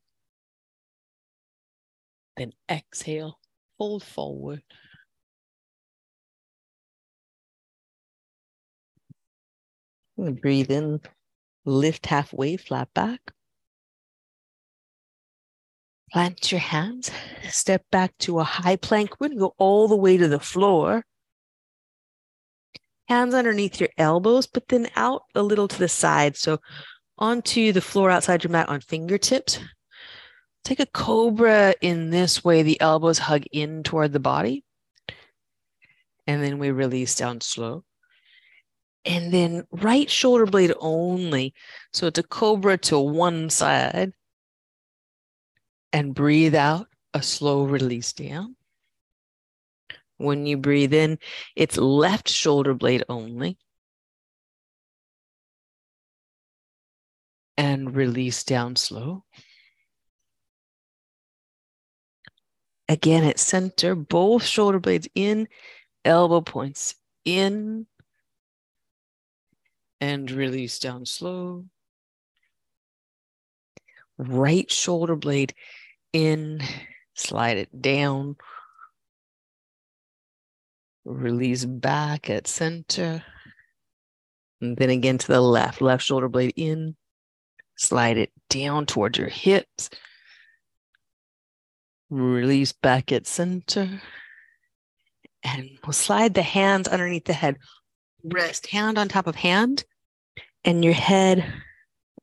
Then 2.37 2.53
exhale, 2.69 3.39
fold 3.79 4.03
forward. 4.03 4.63
Breathe 10.17 10.71
in, 10.71 11.01
lift 11.65 12.07
halfway, 12.07 12.57
flat 12.57 12.89
back. 12.95 13.21
Plant 16.13 16.53
your 16.53 16.61
hands, 16.61 17.11
step 17.51 17.85
back 17.91 18.17
to 18.19 18.39
a 18.39 18.45
high 18.45 18.77
plank. 18.77 19.19
We're 19.19 19.29
going 19.29 19.39
to 19.39 19.41
go 19.41 19.55
all 19.59 19.89
the 19.89 19.97
way 19.97 20.17
to 20.17 20.29
the 20.29 20.39
floor. 20.39 21.05
Hands 23.09 23.35
underneath 23.35 23.81
your 23.81 23.89
elbows, 23.99 24.47
but 24.47 24.69
then 24.69 24.89
out 24.95 25.23
a 25.35 25.43
little 25.43 25.67
to 25.67 25.79
the 25.79 25.89
side. 25.89 26.37
So 26.37 26.59
onto 27.19 27.73
the 27.73 27.81
floor 27.81 28.11
outside 28.11 28.45
your 28.45 28.53
mat 28.53 28.69
on 28.69 28.81
fingertips. 28.81 29.59
Take 30.65 30.81
a 30.81 30.87
cobra 30.87 31.75
in 31.83 32.09
this 32.09 32.43
way, 32.43 32.63
the 32.63 32.81
elbows 32.81 33.19
hug 33.19 33.45
in 33.53 33.83
toward 33.83 34.13
the 34.13 34.21
body. 34.21 34.65
And 36.27 36.43
then 36.43 36.59
we 36.59 36.71
release 36.71 37.15
down 37.15 37.43
slow. 37.43 37.85
And 39.05 39.31
then 39.31 39.67
right 39.71 40.11
shoulder 40.11 40.47
blade 40.47 40.73
only. 40.81 41.53
So 41.93 42.07
it's 42.07 42.19
a 42.19 42.23
cobra 42.23 42.79
to 42.79 42.99
one 42.99 43.51
side. 43.51 44.13
And 45.93 46.15
breathe 46.15 46.55
out, 46.55 46.87
a 47.13 47.23
slow 47.23 47.65
release 47.65 48.15
down. 48.15 48.57
When 50.17 50.47
you 50.47 50.57
breathe 50.57 50.95
in, 50.95 51.19
it's 51.55 51.77
left 51.77 52.29
shoulder 52.29 52.73
blade 52.73 53.05
only. 53.11 53.59
And 57.59 57.95
release 57.95 58.45
down 58.45 58.77
slow. 58.77 59.25
Again, 62.89 63.25
at 63.25 63.39
center, 63.39 63.95
both 63.95 64.45
shoulder 64.45 64.79
blades 64.79 65.09
in, 65.15 65.49
elbow 66.05 66.43
points 66.43 66.95
in, 67.25 67.87
and 70.01 70.31
release 70.31 70.79
down 70.79 71.07
slow. 71.07 71.65
Right 74.19 74.71
shoulder 74.71 75.17
blade 75.17 75.55
in, 76.13 76.61
slide 77.15 77.57
it 77.57 77.83
down. 77.83 78.37
Release 81.07 81.65
back 81.65 82.29
at 82.29 82.47
center. 82.47 83.25
And 84.61 84.77
then 84.77 84.91
again 84.91 85.19
to 85.19 85.27
the 85.27 85.41
left, 85.41 85.81
left 85.81 86.05
shoulder 86.05 86.29
blade 86.29 86.53
in, 86.57 86.97
slide 87.77 88.19
it 88.19 88.31
down 88.51 88.87
towards 88.87 89.19
your 89.19 89.29
hips. 89.29 89.91
Release 92.15 92.71
back 92.71 93.11
at 93.11 93.27
center. 93.27 94.01
And 95.43 95.69
we'll 95.85 95.93
slide 95.93 96.35
the 96.35 96.43
hands 96.43 96.87
underneath 96.87 97.25
the 97.25 97.33
head. 97.33 97.57
Rest 98.23 98.69
hand 98.69 98.99
on 98.99 99.09
top 99.09 99.27
of 99.27 99.35
hand 99.35 99.85
and 100.65 100.85
your 100.85 100.95
head 100.95 101.45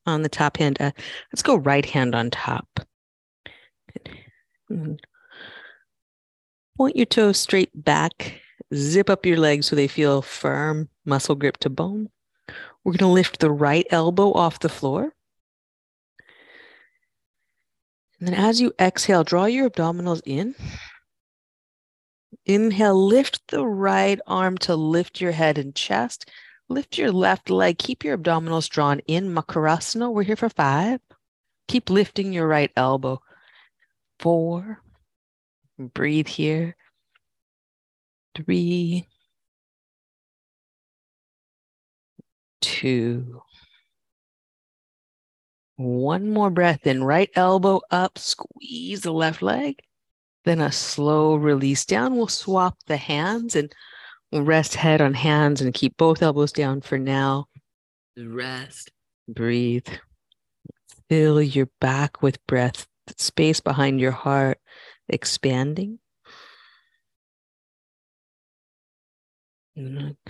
on 0.05 0.21
the 0.21 0.29
top 0.29 0.55
hand. 0.55 0.77
Uh, 0.79 0.91
let's 1.33 1.41
go 1.43 1.57
right 1.57 1.85
hand 1.85 2.15
on 2.15 2.29
top. 2.29 2.67
Point 6.77 6.95
your 6.95 7.05
toes 7.05 7.37
straight 7.37 7.71
back. 7.75 8.39
Zip 8.73 9.09
up 9.09 9.25
your 9.25 9.37
legs 9.37 9.65
so 9.65 9.75
they 9.75 9.89
feel 9.89 10.21
firm, 10.21 10.87
muscle 11.03 11.35
grip 11.35 11.57
to 11.57 11.69
bone. 11.69 12.07
We're 12.85 12.93
going 12.93 12.99
to 12.99 13.07
lift 13.07 13.41
the 13.41 13.51
right 13.51 13.85
elbow 13.89 14.31
off 14.31 14.59
the 14.59 14.69
floor. 14.69 15.13
And 18.21 18.27
then 18.27 18.35
as 18.35 18.61
you 18.61 18.71
exhale, 18.79 19.23
draw 19.23 19.45
your 19.45 19.67
abdominals 19.67 20.21
in. 20.25 20.53
Inhale, 22.45 22.95
lift 22.95 23.41
the 23.47 23.65
right 23.65 24.19
arm 24.27 24.59
to 24.59 24.75
lift 24.75 25.19
your 25.19 25.31
head 25.31 25.57
and 25.57 25.73
chest. 25.73 26.29
Lift 26.69 26.99
your 26.99 27.11
left 27.11 27.49
leg. 27.49 27.79
Keep 27.79 28.03
your 28.03 28.15
abdominals 28.15 28.69
drawn 28.69 28.99
in. 29.07 29.33
Makarasana. 29.33 30.13
We're 30.13 30.21
here 30.21 30.35
for 30.35 30.49
five. 30.49 30.99
Keep 31.67 31.89
lifting 31.89 32.31
your 32.31 32.47
right 32.47 32.71
elbow. 32.77 33.19
Four. 34.19 34.83
Breathe 35.79 36.27
here. 36.27 36.75
Three. 38.35 39.07
Two. 42.61 43.41
One 45.81 46.29
more 46.29 46.51
breath 46.51 46.85
in, 46.85 47.03
right 47.03 47.29
elbow 47.35 47.81
up, 47.89 48.19
squeeze 48.19 49.01
the 49.01 49.11
left 49.11 49.41
leg. 49.41 49.79
Then 50.45 50.61
a 50.61 50.71
slow 50.71 51.35
release 51.35 51.85
down. 51.85 52.15
We'll 52.15 52.27
swap 52.27 52.77
the 52.85 52.97
hands 52.97 53.55
and 53.55 53.73
we'll 54.31 54.43
rest 54.43 54.75
head 54.75 55.01
on 55.01 55.15
hands 55.15 55.59
and 55.59 55.73
keep 55.73 55.97
both 55.97 56.21
elbows 56.21 56.51
down 56.51 56.81
for 56.81 56.99
now. 56.99 57.45
Rest, 58.15 58.91
breathe. 59.27 59.87
Fill 61.09 61.41
your 61.41 61.67
back 61.79 62.21
with 62.21 62.45
breath, 62.45 62.85
space 63.17 63.59
behind 63.59 63.99
your 63.99 64.11
heart 64.11 64.59
expanding. 65.09 65.97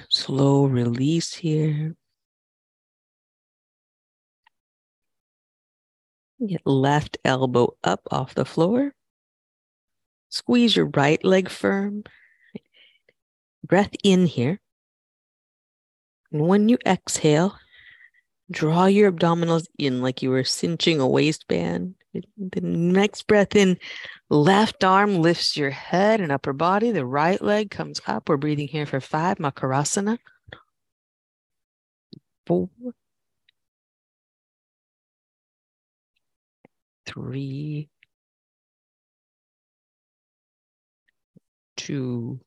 Slow 0.10 0.66
release 0.66 1.34
here. 1.34 1.96
Get 6.46 6.66
left 6.66 7.18
elbow 7.24 7.76
up 7.84 8.02
off 8.10 8.34
the 8.34 8.46
floor. 8.46 8.94
Squeeze 10.30 10.76
your 10.76 10.88
right 10.88 11.24
leg 11.24 11.50
firm. 11.50 12.04
Breath 13.64 13.92
in 14.04 14.26
here. 14.26 14.60
And 16.32 16.48
when 16.48 16.68
you 16.70 16.78
exhale, 16.86 17.56
draw 18.50 18.86
your 18.86 19.12
abdominals 19.12 19.68
in 19.78 20.02
like 20.02 20.22
you 20.22 20.30
were 20.30 20.44
cinching 20.44 21.00
a 21.00 21.08
waistband. 21.08 21.96
The 22.14 22.62
next 22.62 23.28
breath 23.28 23.56
in, 23.56 23.78
left 24.30 24.84
arm 24.84 25.22
lifts 25.22 25.56
your 25.56 25.70
head 25.70 26.20
and 26.22 26.32
upper 26.32 26.54
body. 26.54 26.92
The 26.92 27.06
right 27.06 27.42
leg 27.42 27.70
comes 27.72 28.02
up. 28.08 28.28
We're 28.28 28.38
breathing 28.38 28.68
here 28.68 28.86
for 28.86 29.00
five, 29.00 29.38
Makarasana. 29.38 30.18
Four, 32.48 32.70
three, 37.12 37.90
two, 41.78 42.40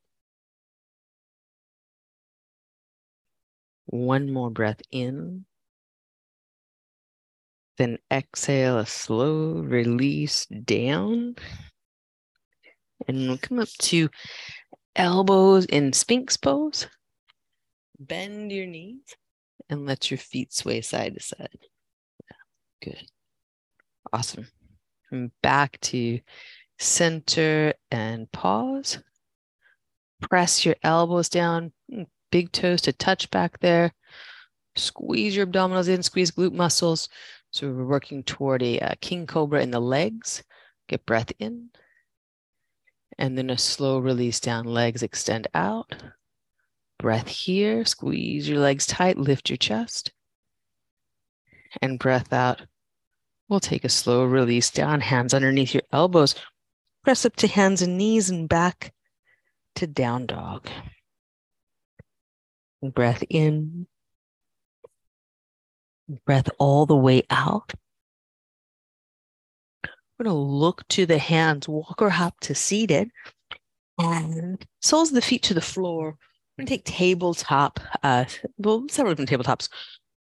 one 3.86 4.32
more 4.32 4.50
breath 4.50 4.80
in. 4.90 5.44
Then 7.76 7.98
exhale 8.10 8.78
a 8.78 8.86
slow 8.86 9.54
release 9.54 10.46
down. 10.46 11.34
And 13.08 13.28
we'll 13.28 13.38
come 13.38 13.58
up 13.58 13.68
to 13.68 14.08
elbows 14.94 15.64
in 15.66 15.92
Sphinx 15.92 16.36
pose. 16.36 16.86
Bend 17.98 18.52
your 18.52 18.66
knees 18.66 19.14
and 19.68 19.86
let 19.86 20.10
your 20.10 20.18
feet 20.18 20.52
sway 20.52 20.80
side 20.80 21.14
to 21.14 21.22
side. 21.22 21.58
Good. 22.82 23.08
Awesome. 24.14 24.46
Back 25.42 25.80
to 25.80 26.20
center 26.78 27.74
and 27.90 28.30
pause. 28.30 29.00
Press 30.20 30.64
your 30.64 30.76
elbows 30.84 31.28
down, 31.28 31.72
big 32.30 32.52
toes 32.52 32.82
to 32.82 32.92
touch 32.92 33.28
back 33.32 33.58
there. 33.58 33.92
Squeeze 34.76 35.34
your 35.34 35.48
abdominals 35.48 35.88
in, 35.88 36.00
squeeze 36.04 36.30
glute 36.30 36.52
muscles. 36.52 37.08
So 37.50 37.66
we're 37.66 37.86
working 37.86 38.22
toward 38.22 38.62
a, 38.62 38.78
a 38.78 38.94
king 39.00 39.26
cobra 39.26 39.60
in 39.60 39.72
the 39.72 39.80
legs. 39.80 40.44
Get 40.88 41.04
breath 41.06 41.32
in. 41.40 41.70
And 43.18 43.36
then 43.36 43.50
a 43.50 43.58
slow 43.58 43.98
release 43.98 44.38
down, 44.38 44.64
legs 44.64 45.02
extend 45.02 45.48
out. 45.54 45.92
Breath 47.00 47.26
here, 47.26 47.84
squeeze 47.84 48.48
your 48.48 48.60
legs 48.60 48.86
tight, 48.86 49.18
lift 49.18 49.50
your 49.50 49.56
chest. 49.56 50.12
And 51.82 51.98
breath 51.98 52.32
out, 52.32 52.62
We'll 53.54 53.60
take 53.60 53.84
a 53.84 53.88
slow 53.88 54.24
release 54.24 54.68
down, 54.68 55.00
hands 55.00 55.32
underneath 55.32 55.74
your 55.74 55.84
elbows. 55.92 56.34
Press 57.04 57.24
up 57.24 57.36
to 57.36 57.46
hands 57.46 57.82
and 57.82 57.96
knees 57.96 58.28
and 58.28 58.48
back 58.48 58.92
to 59.76 59.86
down 59.86 60.26
dog. 60.26 60.68
Breath 62.82 63.22
in. 63.30 63.86
Breath 66.26 66.50
all 66.58 66.84
the 66.84 66.96
way 66.96 67.22
out. 67.30 67.74
We're 70.18 70.24
going 70.24 70.34
to 70.34 70.40
look 70.40 70.88
to 70.88 71.06
the 71.06 71.18
hands, 71.18 71.68
walk 71.68 72.02
or 72.02 72.10
hop 72.10 72.40
to 72.40 72.56
seated, 72.56 73.08
and 74.00 74.66
soles 74.82 75.10
of 75.10 75.14
the 75.14 75.22
feet 75.22 75.44
to 75.44 75.54
the 75.54 75.60
floor. 75.60 76.06
We're 76.58 76.62
going 76.62 76.66
to 76.66 76.72
take 76.72 76.84
tabletop, 76.86 77.78
uh, 78.02 78.24
well, 78.58 78.86
several 78.90 79.14
different 79.14 79.30
tabletops. 79.30 79.68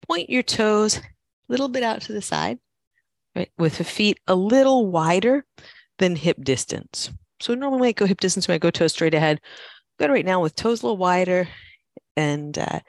Point 0.06 0.28
your 0.28 0.42
toes 0.42 0.98
a 0.98 1.02
little 1.48 1.68
bit 1.68 1.82
out 1.82 2.02
to 2.02 2.12
the 2.12 2.20
side 2.20 2.58
right? 3.37 3.51
With 3.59 3.78
the 3.78 3.84
feet 3.84 4.18
a 4.26 4.34
little 4.34 4.87
wider 4.87 5.45
than 5.99 6.16
hip 6.16 6.39
distance. 6.43 7.11
So 7.41 7.55
normally 7.55 7.80
we 7.80 7.87
might 7.89 7.97
go 7.97 8.07
hip 8.07 8.20
distance, 8.20 8.49
we 8.49 8.55
might 8.55 8.62
go 8.62 8.70
toes 8.70 8.93
straight 8.93 9.14
ahead. 9.14 9.41
Good 9.99 10.11
right 10.11 10.24
now 10.24 10.41
with 10.41 10.57
toes 10.57 10.82
a 10.82 10.87
little 10.87 10.97
wider 10.97 11.47
and 12.16 12.59
uh, 12.59 12.80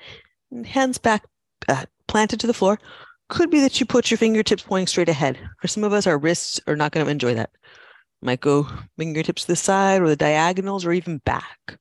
hands 0.66 0.98
back 0.98 1.26
uh, 1.68 1.86
planted 2.08 2.40
to 2.40 2.48
the 2.48 2.54
floor. 2.54 2.80
Could 3.30 3.50
be 3.50 3.60
that 3.60 3.80
you 3.80 3.86
put 3.86 4.10
your 4.10 4.18
fingertips 4.18 4.64
pointing 4.64 4.88
straight 4.88 5.10
ahead. 5.10 5.38
For 5.60 5.68
some 5.68 5.84
of 5.84 5.92
us, 5.92 6.08
our 6.08 6.18
wrists 6.18 6.62
are 6.66 6.78
not 6.78 6.94
going 6.94 7.06
to 7.06 7.12
enjoy 7.12 7.34
that. 7.34 7.50
Might 8.22 8.40
go 8.40 8.68
fingertips 8.98 9.44
to 9.44 9.48
the 9.50 9.56
side 9.58 10.02
or 10.02 10.08
the 10.08 10.16
diagonals 10.16 10.86
or 10.86 10.94
even 10.94 11.18
back. 11.20 11.78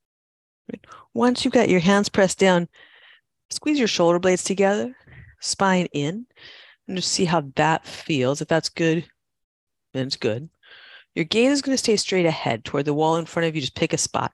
Once 1.15 1.45
you've 1.45 1.55
got 1.55 1.69
your 1.69 1.81
hands 1.81 2.09
pressed 2.09 2.39
down, 2.39 2.69
squeeze 3.51 3.79
your 3.79 3.89
shoulder 3.89 4.19
blades 4.19 4.43
together, 4.43 4.95
spine 5.41 5.87
in, 5.93 6.27
and 6.87 6.97
just 6.97 7.13
see 7.13 7.25
how 7.25 7.43
that 7.57 7.87
feels. 7.87 8.41
If 8.41 8.49
that's 8.49 8.69
good, 8.69 9.07
then 9.93 10.07
it's 10.07 10.17
good. 10.17 10.49
Your 11.15 11.25
gaze 11.25 11.53
is 11.53 11.63
going 11.63 11.75
to 11.75 11.79
stay 11.79 11.97
straight 11.97 12.27
ahead 12.27 12.65
toward 12.65 12.85
the 12.85 12.95
wall 12.95 13.17
in 13.17 13.27
front 13.27 13.49
of 13.49 13.55
you. 13.55 13.61
Just 13.61 13.75
pick 13.75 13.93
a 13.93 13.99
spot. 13.99 14.33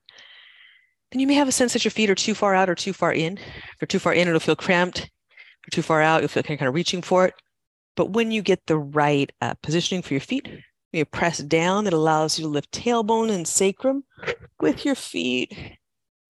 Then 1.10 1.20
you 1.20 1.26
may 1.26 1.34
have 1.34 1.48
a 1.48 1.52
sense 1.52 1.72
that 1.72 1.84
your 1.84 1.90
feet 1.90 2.10
are 2.10 2.14
too 2.14 2.34
far 2.34 2.54
out 2.54 2.68
or 2.68 2.74
too 2.74 2.92
far 2.92 3.12
in. 3.12 3.38
If 3.38 3.76
you're 3.80 3.86
too 3.86 3.98
far 3.98 4.14
in, 4.14 4.26
it'll 4.26 4.40
feel 4.40 4.56
cramped. 4.56 4.98
If 4.98 5.08
you're 5.66 5.82
too 5.82 5.86
far 5.86 6.02
out, 6.02 6.22
you'll 6.22 6.28
feel 6.28 6.42
kind 6.42 6.62
of 6.62 6.74
reaching 6.74 7.02
for 7.02 7.26
it. 7.26 7.34
But 7.94 8.10
when 8.10 8.30
you 8.30 8.42
get 8.42 8.66
the 8.66 8.78
right 8.78 9.30
uh, 9.40 9.54
positioning 9.62 10.02
for 10.02 10.14
your 10.14 10.20
feet, 10.20 10.48
you 10.92 11.04
press 11.04 11.38
down. 11.38 11.86
It 11.86 11.92
allows 11.92 12.38
you 12.38 12.44
to 12.44 12.48
lift 12.48 12.72
tailbone 12.72 13.30
and 13.30 13.46
sacrum 13.46 14.04
with 14.60 14.84
your 14.84 14.94
feet 14.94 15.78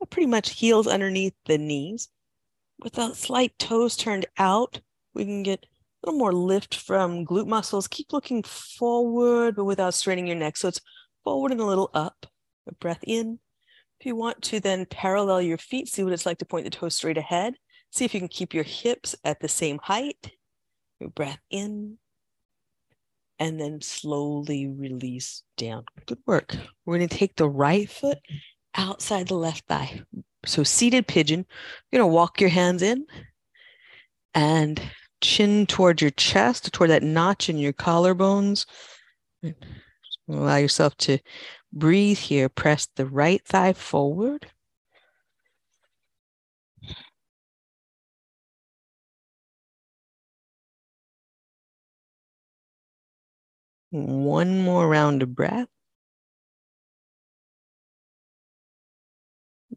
pretty 0.06 0.26
much 0.26 0.50
heels 0.50 0.86
underneath 0.86 1.34
the 1.46 1.58
knees. 1.58 2.08
With 2.80 2.98
a 2.98 3.14
slight 3.14 3.58
toes 3.58 3.96
turned 3.96 4.26
out, 4.38 4.80
we 5.14 5.24
can 5.24 5.42
get 5.42 5.66
little 6.02 6.18
more 6.18 6.32
lift 6.32 6.74
from 6.74 7.24
glute 7.24 7.46
muscles. 7.46 7.88
Keep 7.88 8.12
looking 8.12 8.42
forward, 8.42 9.56
but 9.56 9.64
without 9.64 9.94
straining 9.94 10.26
your 10.26 10.36
neck. 10.36 10.56
So 10.56 10.68
it's 10.68 10.80
forward 11.24 11.52
and 11.52 11.60
a 11.60 11.66
little 11.66 11.90
up. 11.94 12.26
A 12.68 12.74
breath 12.74 13.02
in. 13.02 13.38
If 13.98 14.06
you 14.06 14.16
want 14.16 14.42
to 14.42 14.60
then 14.60 14.86
parallel 14.86 15.42
your 15.42 15.58
feet, 15.58 15.88
see 15.88 16.04
what 16.04 16.12
it's 16.12 16.26
like 16.26 16.38
to 16.38 16.44
point 16.44 16.64
the 16.64 16.70
toes 16.70 16.96
straight 16.96 17.18
ahead. 17.18 17.54
See 17.90 18.04
if 18.04 18.14
you 18.14 18.20
can 18.20 18.28
keep 18.28 18.54
your 18.54 18.64
hips 18.64 19.14
at 19.24 19.40
the 19.40 19.48
same 19.48 19.78
height. 19.82 20.32
Your 21.00 21.10
breath 21.10 21.40
in. 21.50 21.98
And 23.38 23.60
then 23.60 23.80
slowly 23.80 24.68
release 24.68 25.42
down. 25.56 25.84
Good 26.06 26.18
work. 26.26 26.56
We're 26.84 26.98
going 26.98 27.08
to 27.08 27.16
take 27.16 27.34
the 27.36 27.48
right 27.48 27.90
foot 27.90 28.18
outside 28.76 29.28
the 29.28 29.34
left 29.34 29.66
thigh. 29.66 30.02
So 30.46 30.62
seated 30.62 31.06
pigeon. 31.06 31.44
You're 31.90 32.00
going 32.00 32.10
to 32.10 32.14
walk 32.14 32.40
your 32.40 32.50
hands 32.50 32.82
in 32.82 33.06
and 34.34 34.80
chin 35.22 35.66
toward 35.66 36.00
your 36.02 36.10
chest, 36.10 36.72
toward 36.72 36.90
that 36.90 37.02
notch 37.02 37.48
in 37.48 37.56
your 37.58 37.72
collarbones. 37.72 38.66
Allow 40.28 40.56
yourself 40.56 40.96
to 40.98 41.18
breathe 41.72 42.18
here. 42.18 42.48
Press 42.48 42.88
the 42.96 43.06
right 43.06 43.42
thigh 43.46 43.72
forward. 43.72 44.46
One 53.90 54.62
more 54.62 54.88
round 54.88 55.22
of 55.22 55.34
breath. 55.34 55.68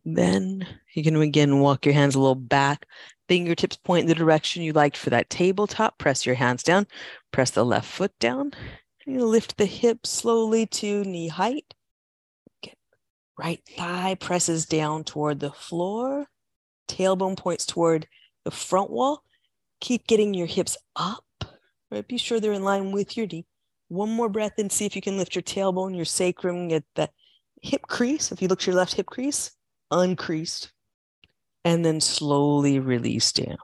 Then 0.06 0.66
you 0.94 1.04
can 1.04 1.16
again 1.18 1.60
walk 1.60 1.86
your 1.86 1.94
hands 1.94 2.16
a 2.16 2.20
little 2.20 2.36
back 2.36 2.86
Fingertips 3.28 3.78
point 3.78 4.04
in 4.04 4.08
the 4.08 4.16
direction 4.16 4.62
you 4.62 4.74
liked 4.74 4.98
for 4.98 5.10
that 5.10 5.30
tabletop. 5.30 5.98
Press 5.98 6.26
your 6.26 6.36
hands 6.36 6.64
down. 6.64 6.86
Press 7.32 7.52
the 7.52 7.66
left 7.66 7.90
foot 7.90 8.18
down. 8.20 8.52
You 9.06 9.26
lift 9.26 9.58
the 9.58 9.66
hips 9.66 10.10
slowly 10.10 10.66
to 10.68 11.04
knee 11.04 11.28
height. 11.28 11.74
Right 13.38 13.62
thigh 13.78 14.16
presses 14.16 14.66
down 14.66 15.04
toward 15.04 15.40
the 15.40 15.52
floor. 15.52 16.28
Tailbone 16.88 17.38
points 17.38 17.66
toward 17.66 18.08
the 18.44 18.52
front 18.52 18.90
wall. 18.92 19.24
Keep 19.82 20.08
getting 20.08 20.34
your 20.34 20.48
hips 20.48 20.78
up. 20.96 21.26
Right? 21.92 22.08
Be 22.08 22.18
sure 22.18 22.40
they're 22.40 22.54
in 22.54 22.64
line 22.64 22.92
with 22.92 23.18
your 23.18 23.28
knee. 23.28 23.46
One 23.90 24.10
more 24.10 24.30
breath 24.30 24.54
and 24.58 24.72
see 24.72 24.86
if 24.86 24.96
you 24.96 25.02
can 25.02 25.18
lift 25.18 25.36
your 25.36 25.44
tailbone, 25.44 25.96
your 25.96 26.06
sacrum, 26.06 26.70
get 26.70 26.84
the 26.96 27.10
hip 27.62 27.84
crease. 27.88 28.32
If 28.32 28.42
you 28.42 28.48
look 28.48 28.60
to 28.62 28.72
your 28.72 28.78
left 28.78 28.94
hip 28.94 29.06
crease, 29.06 29.52
uncreased 29.92 30.72
and 31.66 31.84
then 31.84 32.00
slowly 32.00 32.80
release 32.80 33.32
down. 33.34 33.58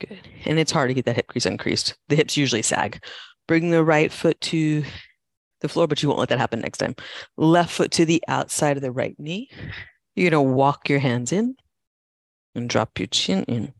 Good. 0.00 0.28
And 0.44 0.58
it's 0.58 0.72
hard 0.72 0.90
to 0.90 0.94
get 0.94 1.06
that 1.06 1.16
hip 1.16 1.28
crease 1.28 1.46
increased. 1.46 1.96
The 2.08 2.16
hips 2.16 2.36
usually 2.36 2.62
sag. 2.62 3.02
Bring 3.46 3.70
the 3.70 3.84
right 3.84 4.12
foot 4.12 4.40
to 4.42 4.82
the 5.60 5.68
floor, 5.68 5.86
but 5.86 6.02
you 6.02 6.08
won't 6.08 6.18
let 6.18 6.28
that 6.30 6.38
happen 6.38 6.60
next 6.60 6.78
time. 6.78 6.96
Left 7.36 7.70
foot 7.70 7.92
to 7.92 8.04
the 8.04 8.22
outside 8.28 8.76
of 8.76 8.82
the 8.82 8.92
right 8.92 9.14
knee. 9.18 9.48
You're 10.16 10.30
going 10.30 10.44
to 10.44 10.54
walk 10.54 10.88
your 10.88 10.98
hands 10.98 11.32
in 11.32 11.54
and 12.54 12.68
drop 12.68 12.98
your 12.98 13.06
chin 13.06 13.44
in. 13.44 13.72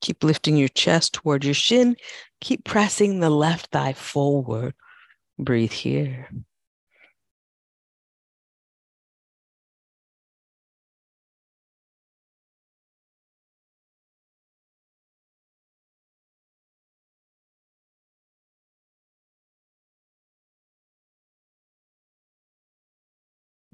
Keep 0.00 0.24
lifting 0.24 0.56
your 0.56 0.68
chest 0.68 1.14
toward 1.14 1.44
your 1.44 1.54
shin. 1.54 1.96
Keep 2.40 2.64
pressing 2.64 3.20
the 3.20 3.30
left 3.30 3.70
thigh 3.70 3.92
forward. 3.92 4.74
Breathe 5.38 5.72
here. 5.72 6.28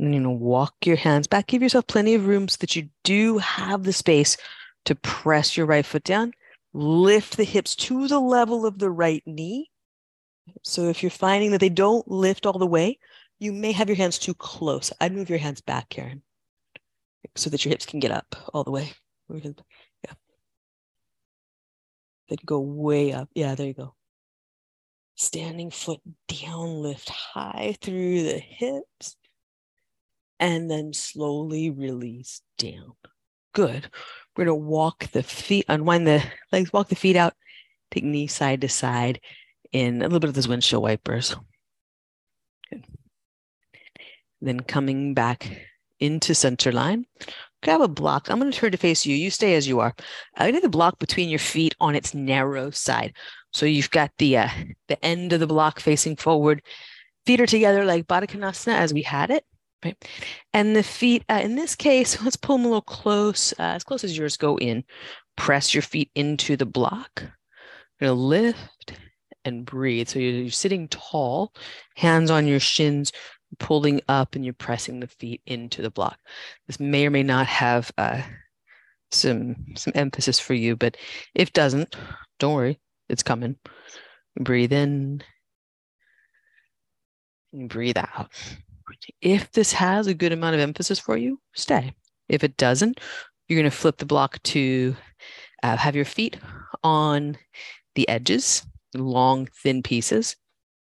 You 0.03 0.19
know, 0.19 0.31
walk 0.31 0.75
your 0.85 0.97
hands 0.97 1.27
back. 1.27 1.47
Give 1.47 1.63
yourself 1.63 1.87
plenty 1.87 2.15
of 2.15 2.27
room 2.27 2.49
so 2.49 2.57
that 2.61 2.75
you 2.75 2.89
do 3.05 3.39
have 3.39 3.85
the 3.85 3.93
space 3.93 4.37
to 4.85 4.95
press 4.97 5.57
your 5.57 5.67
right 5.67 5.87
foot 5.87 6.03
down. 6.03 6.33
Lift 6.75 7.37
the 7.37 7.45
hips 7.45 7.77
to 7.77 8.09
the 8.09 8.19
level 8.19 8.67
of 8.67 8.79
the 8.79 8.91
right 8.91 9.23
knee. 9.27 9.71
So 10.63 10.89
if 10.89 11.03
you're 11.03 11.11
finding 11.11 11.53
that 11.53 11.61
they 11.61 11.69
don't 11.69 12.09
lift 12.11 12.47
all 12.47 12.59
the 12.59 12.67
way, 12.67 12.99
you 13.39 13.53
may 13.53 13.73
have 13.73 13.89
your 13.89 13.97
hands 13.97 14.19
too 14.19 14.35
close. 14.35 14.93
I'd 15.01 15.15
move 15.15 15.31
your 15.31 15.39
hands 15.39 15.61
back, 15.61 15.89
Karen, 15.89 16.23
so 17.37 17.51
that 17.51 17.65
your 17.65 17.71
hips 17.71 17.87
can 17.87 18.01
get 18.01 18.11
up 18.11 18.35
all 18.53 18.65
the 18.65 18.71
way. 18.71 18.93
Yeah. 19.31 20.13
They 22.29 22.37
go 22.45 22.61
way 22.61 23.13
up. 23.13 23.29
Yeah, 23.35 23.55
there 23.55 23.67
you 23.67 23.75
go. 23.75 23.95
Standing 25.17 25.71
foot 25.71 26.01
down, 26.27 26.83
lift 26.83 27.09
high 27.09 27.77
through 27.81 28.25
the 28.25 28.39
hips 28.39 29.17
and 30.43 30.69
then 30.69 30.93
slowly 30.93 31.71
release 31.71 32.43
down. 32.59 32.95
Good. 33.55 33.89
We're 34.37 34.47
going 34.47 34.59
to 34.59 34.67
walk 34.67 35.07
the 35.13 35.23
feet, 35.23 35.67
unwind 35.69 36.05
the 36.05 36.21
legs, 36.51 36.73
walk 36.73 36.89
the 36.89 36.97
feet 36.97 37.15
out, 37.15 37.35
take 37.93 38.03
knee 38.03 38.27
side 38.27 38.63
to 38.63 38.69
side 38.69 39.21
in 39.71 40.03
a 40.03 40.07
little 40.07 40.19
bit 40.19 40.29
of 40.29 40.35
those 40.35 40.49
windshield 40.49 40.83
wipers. 40.83 41.37
Good. 42.69 42.85
Then 44.41 44.61
coming 44.61 45.15
back 45.15 45.49
into 46.01 46.35
center 46.35 46.73
line. 46.73 47.07
Grab 47.63 47.81
a 47.81 47.87
block. 47.87 48.29
I'm 48.29 48.41
going 48.41 48.51
to 48.51 48.59
turn 48.59 48.73
to 48.73 48.79
face 48.79 49.07
you. 49.07 49.15
You 49.15 49.31
stay 49.31 49.55
as 49.55 49.69
you 49.69 49.79
are. 49.79 49.95
I 50.37 50.51
need 50.51 50.65
the 50.65 50.69
block 50.69 50.99
between 50.99 51.29
your 51.29 51.39
feet 51.39 51.77
on 51.81 51.95
its 51.95 52.15
narrow 52.15 52.71
side. 52.71 53.15
So 53.53 53.65
you've 53.65 53.93
got 53.93 54.11
the 54.19 54.39
uh, 54.39 54.49
the 54.89 55.03
end 55.05 55.33
of 55.33 55.39
the 55.39 55.47
block 55.47 55.79
facing 55.79 56.17
forward. 56.17 56.63
Feet 57.27 57.41
are 57.41 57.47
together 57.47 57.85
like 57.85 58.09
Baddha 58.09 58.27
Konasana 58.27 58.75
as 58.75 58.93
we 58.93 59.03
had 59.03 59.31
it. 59.31 59.45
Right. 59.85 59.97
And 60.53 60.77
the 60.77 60.83
feet, 60.83 61.25
uh, 61.29 61.41
in 61.43 61.57
this 61.57 61.75
case, 61.75 62.23
let's 62.25 62.37
pull 62.37 62.57
them 62.57 62.67
a 62.67 62.69
little 62.69 62.83
close, 62.83 63.53
uh, 63.59 63.75
as 63.75 63.85
close 63.85 64.05
as 64.05 64.17
yours 64.17 64.37
go 64.37 64.57
in. 64.59 64.85
Press 65.37 65.75
your 65.75 65.83
feet 65.83 66.11
into 66.15 66.57
the 66.57 66.67
block. 66.67 67.25
You're 68.01 68.11
to 68.11 68.15
lift 68.15 68.99
and 69.45 69.65
breathe. 69.65 70.09
So 70.09 70.19
you're, 70.19 70.33
you're 70.43 70.51
sitting 70.51 70.89
tall, 70.89 71.53
hands 71.97 72.31
on 72.31 72.47
your 72.47 72.61
shins, 72.61 73.13
pulling 73.59 74.01
up, 74.09 74.35
and 74.35 74.45
you're 74.45 74.55
pressing 74.55 75.01
the 75.01 75.07
feet 75.07 75.41
into 75.47 75.83
the 75.83 75.91
block. 75.91 76.19
This 76.67 76.81
may 76.81 77.07
or 77.07 77.11
may 77.11 77.23
not 77.23 77.47
have 77.47 77.91
uh, 77.99 78.23
some 79.11 79.57
some 79.77 79.93
emphasis 79.95 80.39
for 80.39 80.55
you, 80.55 80.77
but 80.77 80.97
if 81.35 81.53
doesn't, 81.53 81.97
don't 82.39 82.55
worry, 82.55 82.81
it's 83.09 83.23
coming. 83.23 83.57
Breathe 84.39 84.73
in. 84.73 85.23
And 87.53 87.69
breathe 87.69 87.99
out. 87.99 88.31
If 89.21 89.53
this 89.53 89.73
has 89.73 90.07
a 90.07 90.15
good 90.15 90.33
amount 90.33 90.55
of 90.55 90.61
emphasis 90.61 90.99
for 90.99 91.17
you, 91.17 91.41
stay. 91.55 91.95
If 92.29 92.45
it 92.45 92.57
doesn't, 92.57 93.01
you're 93.49 93.61
going 93.61 93.71
to 93.71 93.77
flip 93.77 93.99
the 93.99 94.07
block 94.07 94.43
to 94.45 94.97
uh, 95.63 95.77
have 95.77 95.97
your 95.97 96.05
feet 96.05 96.39
on 96.83 97.37
the 97.95 98.09
edges, 98.09 98.65
long, 98.95 99.49
thin 99.63 99.83
pieces, 99.83 100.37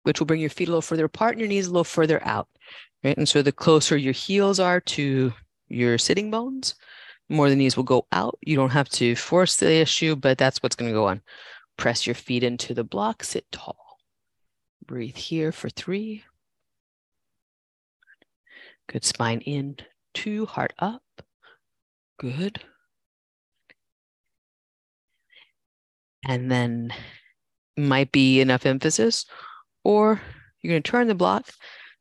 which 0.03 0.19
will 0.19 0.27
bring 0.27 0.41
your 0.41 0.49
feet 0.49 0.67
a 0.67 0.71
little 0.71 0.81
further 0.81 1.05
apart 1.05 1.33
and 1.33 1.39
your 1.39 1.47
knees 1.47 1.67
a 1.67 1.71
little 1.71 1.83
further 1.83 2.23
out. 2.25 2.47
Right. 3.03 3.17
And 3.17 3.29
so 3.29 3.41
the 3.41 3.51
closer 3.51 3.95
your 3.95 4.13
heels 4.13 4.59
are 4.59 4.81
to 4.81 5.33
your 5.69 5.97
sitting 5.97 6.29
bones, 6.29 6.75
more 7.29 7.49
the 7.49 7.55
knees 7.55 7.77
will 7.77 7.83
go 7.83 8.07
out. 8.11 8.37
You 8.41 8.55
don't 8.55 8.71
have 8.71 8.89
to 8.89 9.15
force 9.15 9.55
the 9.55 9.71
issue, 9.71 10.15
but 10.15 10.37
that's 10.37 10.61
what's 10.61 10.75
going 10.75 10.91
to 10.91 10.97
go 10.97 11.07
on. 11.07 11.21
Press 11.77 12.05
your 12.05 12.15
feet 12.15 12.43
into 12.43 12.73
the 12.73 12.83
block, 12.83 13.23
sit 13.23 13.49
tall. 13.51 13.99
Breathe 14.85 15.15
here 15.15 15.51
for 15.51 15.69
three, 15.69 16.23
Good. 18.89 19.05
Spine 19.05 19.41
in, 19.41 19.77
two, 20.15 20.47
heart 20.47 20.73
up. 20.79 21.03
Good. 22.19 22.59
And 26.27 26.51
then 26.51 26.91
might 27.77 28.11
be 28.11 28.41
enough 28.41 28.65
emphasis, 28.65 29.25
or 29.83 30.19
you're 30.61 30.73
going 30.73 30.81
to 30.83 30.91
turn 30.91 31.07
the 31.07 31.15
block 31.15 31.49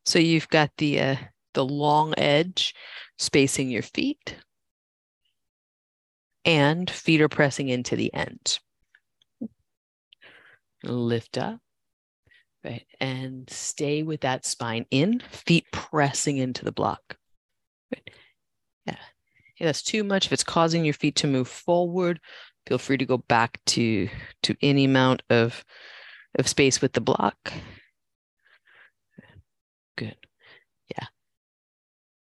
so 0.07 0.19
you've 0.19 0.49
got 0.49 0.71
the 0.79 1.01
uh, 1.01 1.17
the 1.53 1.65
long 1.65 2.15
edge 2.17 2.75
spacing 3.19 3.71
your 3.71 3.83
feet, 3.83 4.37
and 6.45 6.89
feet 6.89 7.21
are 7.21 7.29
pressing 7.29 7.69
into 7.69 7.97
the 7.97 8.13
end. 8.15 8.59
Lift 10.83 11.37
up 11.37 11.61
right? 12.65 12.87
And 13.01 13.49
stay 13.51 14.03
with 14.03 14.21
that 14.23 14.45
spine 14.45 14.87
in, 14.91 15.21
feet 15.31 15.67
pressing 15.73 16.39
into 16.39 16.65
the 16.65 16.73
block. 16.73 17.17
Right? 17.93 18.11
Yeah. 18.87 18.97
If 19.59 19.67
that's 19.67 19.83
too 19.83 20.05
much, 20.05 20.27
if 20.27 20.33
it's 20.33 20.45
causing 20.45 20.85
your 20.85 20.95
feet 20.95 21.17
to 21.17 21.27
move 21.27 21.49
forward, 21.49 22.21
feel 22.67 22.79
free 22.79 22.99
to 22.99 23.07
go 23.07 23.19
back 23.19 23.61
to 23.67 24.09
to 24.43 24.57
any 24.63 24.85
amount 24.85 25.23
of 25.31 25.65
of 26.39 26.47
space 26.47 26.81
with 26.81 26.93
the 26.93 27.01
block. 27.01 27.53
Good. 29.97 30.17
Yeah. 30.91 31.07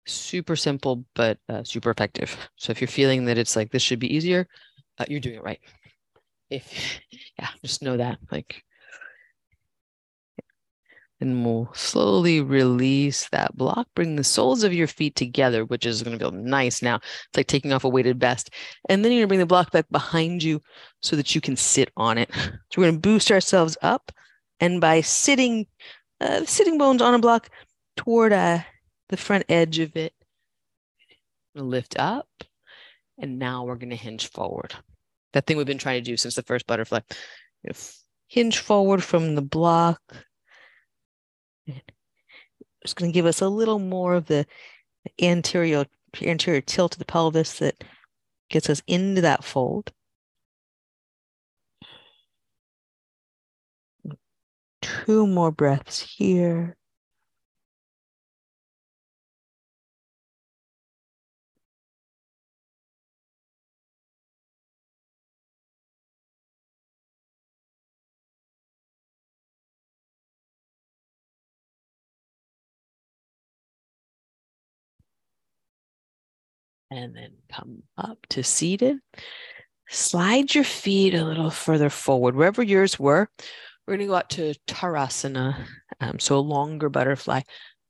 Super 0.06 0.54
simple, 0.54 1.04
but 1.14 1.38
uh, 1.48 1.64
super 1.64 1.90
effective. 1.90 2.36
So 2.56 2.70
if 2.70 2.80
you're 2.80 2.88
feeling 2.88 3.24
that 3.24 3.38
it's 3.38 3.56
like 3.56 3.72
this 3.72 3.82
should 3.82 3.98
be 3.98 4.14
easier, 4.14 4.46
uh, 4.98 5.04
you're 5.08 5.20
doing 5.20 5.36
it 5.36 5.42
right. 5.42 5.60
If 6.50 7.00
yeah, 7.38 7.48
just 7.64 7.82
know 7.82 7.96
that 7.96 8.18
like 8.30 8.62
and 11.20 11.44
we'll 11.44 11.70
slowly 11.74 12.40
release 12.40 13.28
that 13.30 13.56
block. 13.56 13.88
Bring 13.94 14.16
the 14.16 14.24
soles 14.24 14.62
of 14.62 14.74
your 14.74 14.86
feet 14.86 15.16
together, 15.16 15.64
which 15.64 15.86
is 15.86 16.02
going 16.02 16.18
to 16.18 16.22
feel 16.22 16.30
nice 16.30 16.82
now. 16.82 16.96
It's 16.96 17.36
like 17.36 17.46
taking 17.46 17.72
off 17.72 17.84
a 17.84 17.88
weighted 17.88 18.20
vest. 18.20 18.50
And 18.88 19.04
then 19.04 19.12
you're 19.12 19.20
going 19.20 19.26
to 19.26 19.28
bring 19.28 19.40
the 19.40 19.46
block 19.46 19.70
back 19.70 19.86
behind 19.90 20.42
you 20.42 20.60
so 21.02 21.16
that 21.16 21.34
you 21.34 21.40
can 21.40 21.56
sit 21.56 21.90
on 21.96 22.18
it. 22.18 22.30
So 22.34 22.80
we're 22.82 22.84
going 22.84 22.96
to 22.96 23.00
boost 23.00 23.30
ourselves 23.30 23.78
up. 23.80 24.12
And 24.60 24.80
by 24.80 25.00
sitting, 25.00 25.66
uh, 26.20 26.44
sitting 26.44 26.76
bones 26.76 27.00
on 27.00 27.14
a 27.14 27.18
block 27.18 27.48
toward 27.96 28.32
uh, 28.32 28.58
the 29.08 29.16
front 29.16 29.44
edge 29.48 29.78
of 29.78 29.96
it, 29.96 30.12
lift 31.54 31.98
up. 31.98 32.28
And 33.18 33.38
now 33.38 33.64
we're 33.64 33.76
going 33.76 33.90
to 33.90 33.96
hinge 33.96 34.30
forward. 34.30 34.74
That 35.32 35.46
thing 35.46 35.56
we've 35.56 35.66
been 35.66 35.78
trying 35.78 36.02
to 36.02 36.10
do 36.10 36.18
since 36.18 36.34
the 36.34 36.42
first 36.42 36.66
butterfly. 36.66 37.00
Hinge 38.28 38.58
forward 38.58 39.02
from 39.02 39.34
the 39.34 39.42
block 39.42 40.00
it's 42.82 42.94
going 42.94 43.10
to 43.10 43.14
give 43.14 43.26
us 43.26 43.40
a 43.40 43.48
little 43.48 43.78
more 43.78 44.14
of 44.14 44.26
the 44.26 44.46
anterior 45.20 45.86
anterior 46.22 46.62
tilt 46.62 46.94
of 46.94 46.98
the 46.98 47.04
pelvis 47.04 47.58
that 47.58 47.84
gets 48.48 48.70
us 48.70 48.82
into 48.86 49.20
that 49.20 49.44
fold. 49.44 49.92
Two 54.80 55.26
more 55.26 55.50
breaths 55.50 56.00
here. 56.00 56.76
And 76.90 77.16
then 77.16 77.32
come 77.50 77.82
up 77.98 78.18
to 78.30 78.44
seated. 78.44 78.98
Slide 79.88 80.54
your 80.54 80.64
feet 80.64 81.14
a 81.14 81.24
little 81.24 81.50
further 81.50 81.90
forward, 81.90 82.36
wherever 82.36 82.62
yours 82.62 82.98
were. 82.98 83.28
We're 83.86 83.96
going 83.96 84.06
to 84.06 84.06
go 84.06 84.16
out 84.16 84.30
to 84.30 84.54
Tarasana, 84.66 85.64
um, 86.00 86.18
so 86.18 86.36
a 86.36 86.40
longer 86.40 86.88
butterfly. 86.88 87.42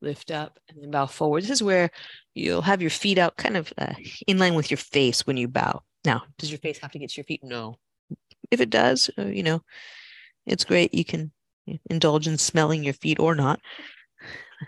Lift 0.03 0.31
up 0.31 0.59
and 0.69 0.83
then 0.83 0.91
bow 0.91 1.07
forward. 1.07 1.43
This 1.43 1.51
is 1.51 1.63
where 1.63 1.91
you'll 2.35 2.63
have 2.63 2.83
your 2.83 2.91
feet 2.91 3.17
out 3.17 3.37
kind 3.39 3.57
of 3.57 3.73
uh, 3.79 3.95
in 4.27 4.39
line 4.39 4.55
with 4.55 4.71
your 4.71 4.77
face 4.79 5.27
when 5.27 5.39
you 5.39 5.49
bow. 5.49 5.83
Now, 6.05 6.25
does 6.39 6.51
your 6.51 6.59
face 6.59 6.79
have 6.79 6.93
to 6.93 6.99
get 6.99 7.11
to 7.11 7.17
your 7.17 7.25
feet? 7.25 7.43
No. 7.43 7.77
If 8.51 8.61
it 8.61 8.69
does, 8.69 9.11
uh, 9.19 9.25
you 9.25 9.43
know, 9.43 9.63
it's 10.47 10.65
great. 10.65 10.93
You 10.95 11.05
can 11.05 11.33
indulge 11.89 12.29
in 12.29 12.37
smelling 12.37 12.85
your 12.85 12.95
feet 12.95 13.19
or 13.19 13.35
not. 13.35 13.61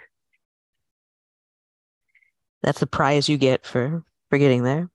That's 2.62 2.80
the 2.80 2.86
prize 2.86 3.28
you 3.28 3.36
get 3.36 3.66
for 3.66 4.02
for 4.30 4.38
getting 4.38 4.62
there. 4.62 4.90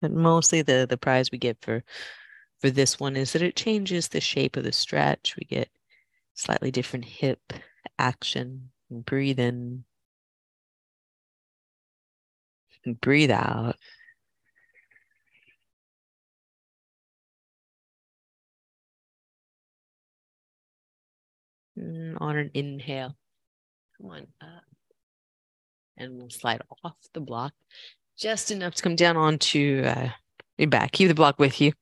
But 0.00 0.12
mostly 0.12 0.62
the 0.62 0.86
the 0.88 0.98
prize 0.98 1.30
we 1.30 1.38
get 1.38 1.58
for 1.62 1.84
for 2.60 2.70
this 2.70 3.00
one 3.00 3.16
is 3.16 3.32
that 3.32 3.42
it 3.42 3.56
changes 3.56 4.08
the 4.08 4.20
shape 4.20 4.56
of 4.56 4.64
the 4.64 4.72
stretch. 4.72 5.36
We 5.36 5.44
get 5.44 5.70
slightly 6.34 6.70
different 6.70 7.04
hip 7.06 7.52
action. 7.98 8.70
Breathe 8.90 9.40
in. 9.40 9.84
Breathe 13.00 13.30
out. 13.30 13.76
On 21.76 22.36
an 22.36 22.50
inhale, 22.54 23.16
come 23.98 24.10
on 24.10 24.26
up. 24.40 24.71
And 26.02 26.18
we'll 26.18 26.30
slide 26.30 26.62
off 26.82 26.96
the 27.12 27.20
block 27.20 27.52
just 28.18 28.50
enough 28.50 28.74
to 28.74 28.82
come 28.82 28.96
down 28.96 29.16
onto 29.16 29.84
uh, 29.86 30.08
your 30.58 30.68
back. 30.68 30.92
Keep 30.92 31.08
the 31.08 31.14
block 31.14 31.38
with 31.38 31.60
you. 31.60 31.72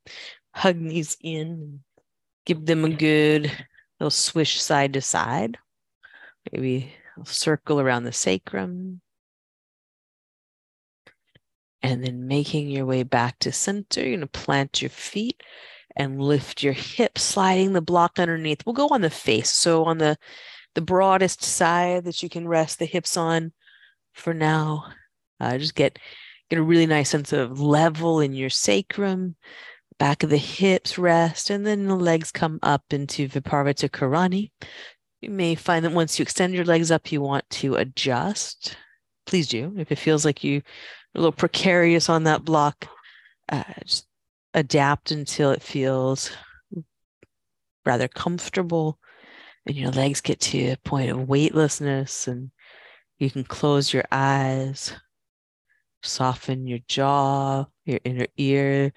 Hug 0.55 0.77
knees 0.77 1.17
in. 1.23 1.81
Give 2.45 2.65
them 2.65 2.85
a 2.85 2.91
good 2.91 3.51
little 3.99 4.11
swish 4.11 4.61
side 4.61 4.93
to 4.95 5.01
side. 5.01 5.59
Maybe 6.53 6.93
circle 7.25 7.81
around 7.81 8.05
the 8.05 8.13
sacrum. 8.13 9.01
And 11.83 12.05
then 12.05 12.29
making 12.29 12.69
your 12.69 12.85
way 12.85 13.05
back 13.05 13.39
to 13.41 13.53
center, 13.53 14.01
you're 14.01 14.11
going 14.11 14.21
to 14.21 14.27
plant 14.27 14.83
your 14.83 14.91
feet 14.91 15.43
and 15.97 16.21
lift 16.21 16.63
your 16.63 16.75
hips, 16.75 17.23
sliding 17.23 17.73
the 17.73 17.81
block 17.81 18.19
underneath. 18.19 18.65
We'll 18.67 18.75
go 18.75 18.89
on 18.89 19.01
the 19.01 19.11
face. 19.11 19.51
So 19.51 19.85
on 19.85 19.99
the 19.99 20.19
the 20.75 20.81
broadest 20.81 21.43
side 21.43 22.05
that 22.05 22.23
you 22.23 22.29
can 22.29 22.47
rest 22.47 22.79
the 22.79 22.85
hips 22.85 23.17
on 23.17 23.53
for 24.21 24.35
now. 24.35 24.87
Uh, 25.41 25.59
just 25.59 25.75
get 25.75 25.99
get 26.49 26.59
a 26.59 26.63
really 26.63 26.87
nice 26.87 27.09
sense 27.09 27.33
of 27.33 27.61
level 27.61 28.21
in 28.21 28.35
your 28.35 28.51
sacrum, 28.51 29.37
back 29.99 30.23
of 30.23 30.31
the 30.31 30.37
hips 30.37 30.99
rest, 30.99 31.51
and 31.51 31.67
then 31.67 31.87
the 31.87 31.97
legs 31.97 32.31
come 32.31 32.59
up 32.63 32.85
into 32.91 33.29
Viparita 33.29 33.89
Karani. 33.89 34.51
You 35.21 35.31
may 35.31 35.55
find 35.55 35.85
that 35.85 35.93
once 35.93 36.19
you 36.19 36.23
extend 36.23 36.55
your 36.55 36.65
legs 36.65 36.91
up, 36.91 37.13
you 37.13 37.21
want 37.21 37.49
to 37.51 37.77
adjust. 37.77 38.77
Please 39.27 39.49
do. 39.49 39.75
If 39.77 39.93
it 39.93 39.99
feels 39.99 40.25
like 40.25 40.43
you 40.43 40.59
are 40.59 40.63
a 41.17 41.19
little 41.19 41.33
precarious 41.33 42.09
on 42.09 42.25
that 42.25 42.45
block, 42.45 42.89
uh, 43.51 43.65
just 43.85 44.07
adapt 44.55 45.11
until 45.11 45.51
it 45.51 45.63
feels 45.63 46.31
rather 47.85 48.09
comfortable 48.09 48.99
and 49.67 49.77
your 49.77 49.91
legs 49.91 50.21
get 50.21 50.41
to 50.41 50.71
a 50.71 50.77
point 50.77 51.11
of 51.11 51.29
weightlessness 51.29 52.27
and 52.27 52.51
you 53.21 53.31
can 53.31 53.45
close 53.45 53.93
your 53.93 54.05
eyes 54.11 54.93
soften 56.03 56.67
your 56.67 56.81
jaw 56.89 57.65
your 57.85 58.01
inner 58.05 58.27
ear 58.39 58.93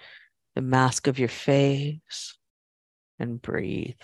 the 0.56 0.62
mask 0.62 1.08
of 1.08 1.20
your 1.20 1.30
face 1.30 2.38
and 3.20 3.42
breathe 3.42 4.00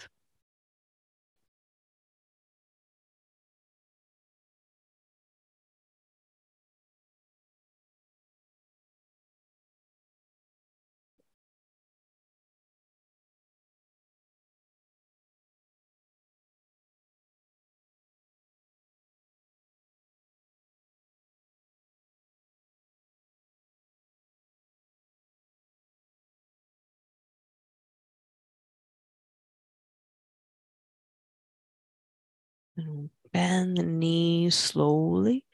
bend 33.34 33.78
the 33.78 33.84
knees 33.84 34.56
slowly. 34.56 35.46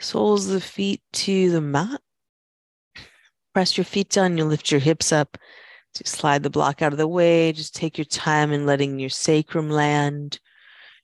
Soles 0.00 0.46
the 0.46 0.60
feet 0.60 1.02
to 1.12 1.50
the 1.50 1.60
mat. 1.60 2.00
Press 3.52 3.76
your 3.76 3.84
feet 3.84 4.10
down. 4.10 4.38
You 4.38 4.44
lift 4.44 4.70
your 4.70 4.80
hips 4.80 5.12
up. 5.12 5.36
To 5.94 6.06
slide 6.06 6.42
the 6.42 6.50
block 6.50 6.82
out 6.82 6.92
of 6.92 6.98
the 6.98 7.08
way. 7.08 7.52
Just 7.52 7.74
take 7.74 7.98
your 7.98 8.04
time 8.04 8.52
in 8.52 8.66
letting 8.66 8.98
your 8.98 9.10
sacrum 9.10 9.70
land. 9.70 10.38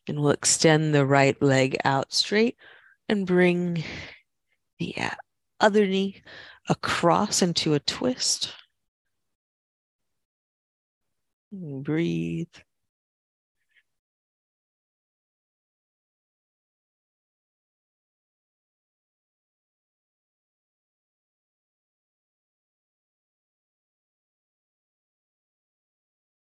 And 0.07 0.21
we'll 0.21 0.31
extend 0.31 0.95
the 0.95 1.07
right 1.07 1.41
leg 1.43 1.77
out 1.85 2.13
straight 2.13 2.57
and 3.09 3.27
bring 3.27 3.83
the 4.79 4.95
uh, 4.99 5.11
other 5.61 5.87
knee 5.87 6.23
across 6.69 7.43
into 7.43 7.75
a 7.75 7.81
twist. 7.81 8.53
And 11.51 11.83
breathe. 11.83 12.49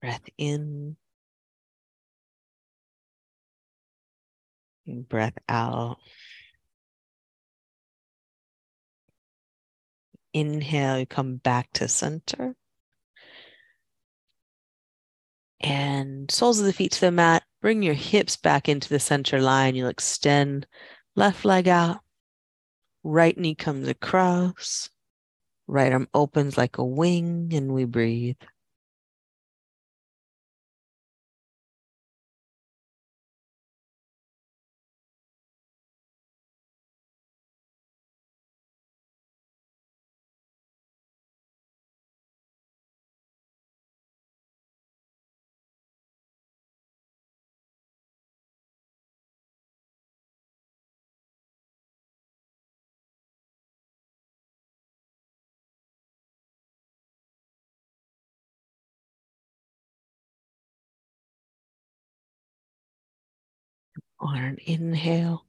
Breath 0.06 0.30
in. 0.38 0.98
breath 4.86 5.34
out. 5.50 5.98
Inhale, 10.32 11.00
you 11.00 11.08
come 11.08 11.38
back 11.38 11.74
to 11.74 11.88
center. 11.88 12.56
And 15.60 16.30
soles 16.30 16.60
of 16.60 16.68
the 16.68 16.74
feet 16.74 16.92
to 16.92 17.02
the 17.02 17.10
mat. 17.10 17.42
Bring 17.64 17.82
your 17.82 17.96
hips 17.96 18.38
back 18.38 18.70
into 18.70 18.90
the 18.90 19.00
center 19.00 19.42
line. 19.42 19.74
You'll 19.74 19.90
extend 19.90 20.68
left 21.16 21.46
leg 21.46 21.68
out. 21.68 22.02
Right 23.04 23.36
knee 23.36 23.56
comes 23.56 23.88
across. 23.88 24.88
Right 25.66 25.92
arm 25.92 26.08
opens 26.14 26.60
like 26.60 26.78
a 26.78 26.86
wing, 26.86 27.50
and 27.54 27.74
we 27.74 27.86
breathe. 27.86 28.36
On 64.26 64.38
an 64.38 64.58
inhale. 64.66 65.46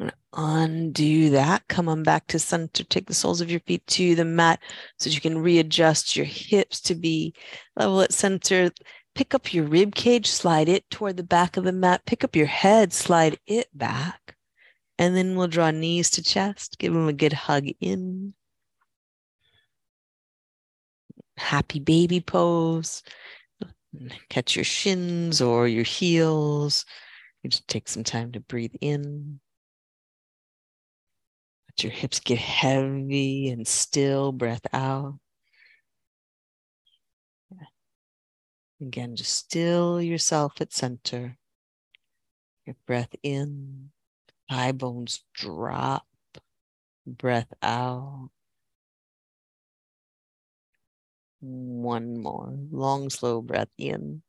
I'm 0.00 0.08
to 0.08 0.14
undo 0.32 1.30
that. 1.30 1.66
Come 1.68 1.88
on 1.88 2.02
back 2.02 2.26
to 2.28 2.38
center. 2.38 2.84
Take 2.84 3.06
the 3.06 3.14
soles 3.14 3.40
of 3.40 3.50
your 3.50 3.60
feet 3.60 3.86
to 3.88 4.14
the 4.14 4.24
mat 4.24 4.60
so 4.98 5.08
that 5.08 5.14
you 5.14 5.20
can 5.20 5.38
readjust 5.38 6.16
your 6.16 6.26
hips 6.26 6.80
to 6.82 6.94
be 6.94 7.34
level 7.76 8.00
at 8.00 8.12
center. 8.12 8.70
Pick 9.14 9.34
up 9.34 9.52
your 9.52 9.64
rib 9.64 9.94
cage, 9.94 10.28
slide 10.28 10.68
it 10.68 10.88
toward 10.90 11.16
the 11.16 11.24
back 11.24 11.56
of 11.56 11.64
the 11.64 11.72
mat. 11.72 12.02
Pick 12.06 12.22
up 12.22 12.36
your 12.36 12.46
head, 12.46 12.92
slide 12.92 13.38
it 13.46 13.66
back. 13.76 14.36
And 14.98 15.16
then 15.16 15.36
we'll 15.36 15.48
draw 15.48 15.70
knees 15.70 16.10
to 16.10 16.22
chest. 16.22 16.78
Give 16.78 16.92
them 16.92 17.08
a 17.08 17.12
good 17.12 17.32
hug 17.32 17.66
in. 17.80 18.34
Happy 21.36 21.80
baby 21.80 22.20
pose. 22.20 23.02
Catch 24.28 24.54
your 24.54 24.64
shins 24.64 25.40
or 25.40 25.66
your 25.66 25.84
heels 25.84 26.84
you 27.42 27.50
just 27.50 27.68
take 27.68 27.88
some 27.88 28.04
time 28.04 28.32
to 28.32 28.40
breathe 28.40 28.74
in. 28.80 29.40
Let 31.68 31.84
your 31.84 31.92
hips 31.92 32.20
get 32.20 32.38
heavy 32.38 33.50
and 33.50 33.66
still. 33.66 34.32
Breath 34.32 34.66
out. 34.72 35.18
Again, 38.80 39.16
just 39.16 39.32
still 39.32 40.00
yourself 40.00 40.60
at 40.60 40.72
center. 40.72 41.36
Your 42.64 42.76
breath 42.86 43.14
in, 43.22 43.90
thigh 44.48 44.72
bones 44.72 45.24
drop. 45.34 46.06
Breath 47.06 47.52
out. 47.62 48.30
One 51.40 52.18
more 52.20 52.52
long, 52.70 53.10
slow 53.10 53.40
breath 53.42 53.70
in. 53.78 54.22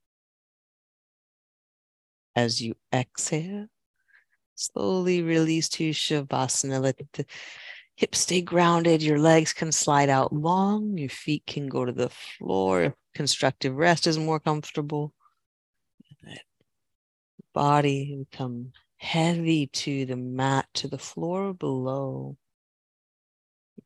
As 2.35 2.61
you 2.61 2.75
exhale, 2.93 3.67
slowly 4.55 5.21
release 5.21 5.69
to 5.69 5.89
Shavasana. 5.89 6.81
Let 6.81 6.97
the 7.13 7.25
hips 7.95 8.19
stay 8.19 8.41
grounded. 8.41 9.01
Your 9.03 9.19
legs 9.19 9.51
can 9.51 9.71
slide 9.71 10.09
out 10.09 10.31
long. 10.31 10.97
Your 10.97 11.09
feet 11.09 11.43
can 11.45 11.67
go 11.67 11.85
to 11.85 11.91
the 11.91 12.09
floor. 12.09 12.83
If 12.83 12.93
constructive 13.13 13.75
rest 13.75 14.07
is 14.07 14.17
more 14.17 14.39
comfortable. 14.39 15.13
Body 17.53 18.25
become 18.29 18.71
heavy 18.97 19.67
to 19.67 20.05
the 20.05 20.15
mat, 20.15 20.67
to 20.75 20.87
the 20.87 20.97
floor 20.97 21.53
below, 21.53 22.37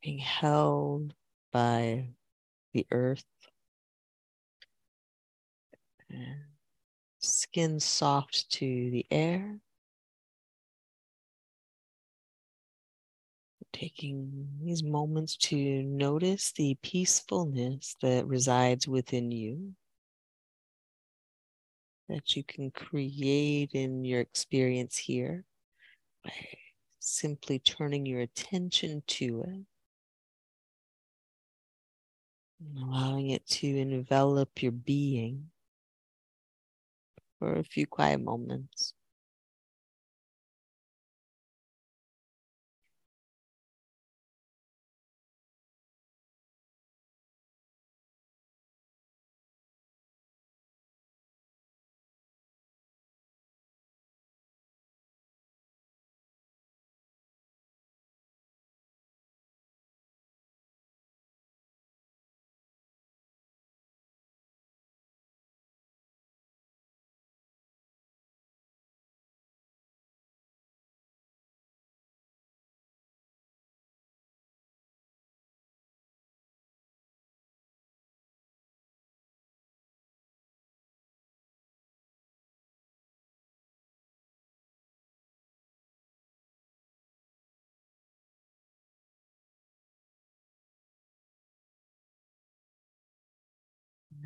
being 0.01 0.17
held 0.19 1.13
by 1.51 2.09
the 2.73 2.85
earth. 2.91 3.23
And 6.09 6.52
skin 7.23 7.79
soft 7.79 8.49
to 8.51 8.91
the 8.91 9.05
air. 9.09 9.59
Taking 13.71 14.47
these 14.61 14.83
moments 14.83 15.35
to 15.37 15.83
notice 15.83 16.51
the 16.51 16.75
peacefulness 16.83 17.95
that 18.01 18.27
resides 18.27 18.87
within 18.87 19.31
you, 19.31 19.73
that 22.07 22.35
you 22.35 22.43
can 22.43 22.69
create 22.69 23.71
in 23.73 24.05
your 24.05 24.21
experience 24.21 24.95
here 24.95 25.43
by 26.23 26.33
simply 26.99 27.57
turning 27.57 28.05
your 28.05 28.21
attention 28.21 29.01
to 29.07 29.41
it. 29.41 29.65
allowing 32.81 33.31
it 33.31 33.45
to 33.47 33.67
envelop 33.67 34.61
your 34.61 34.71
being 34.71 35.49
for 37.43 37.55
a 37.59 37.63
few 37.63 37.85
quiet 37.85 38.21
moments. 38.21 38.92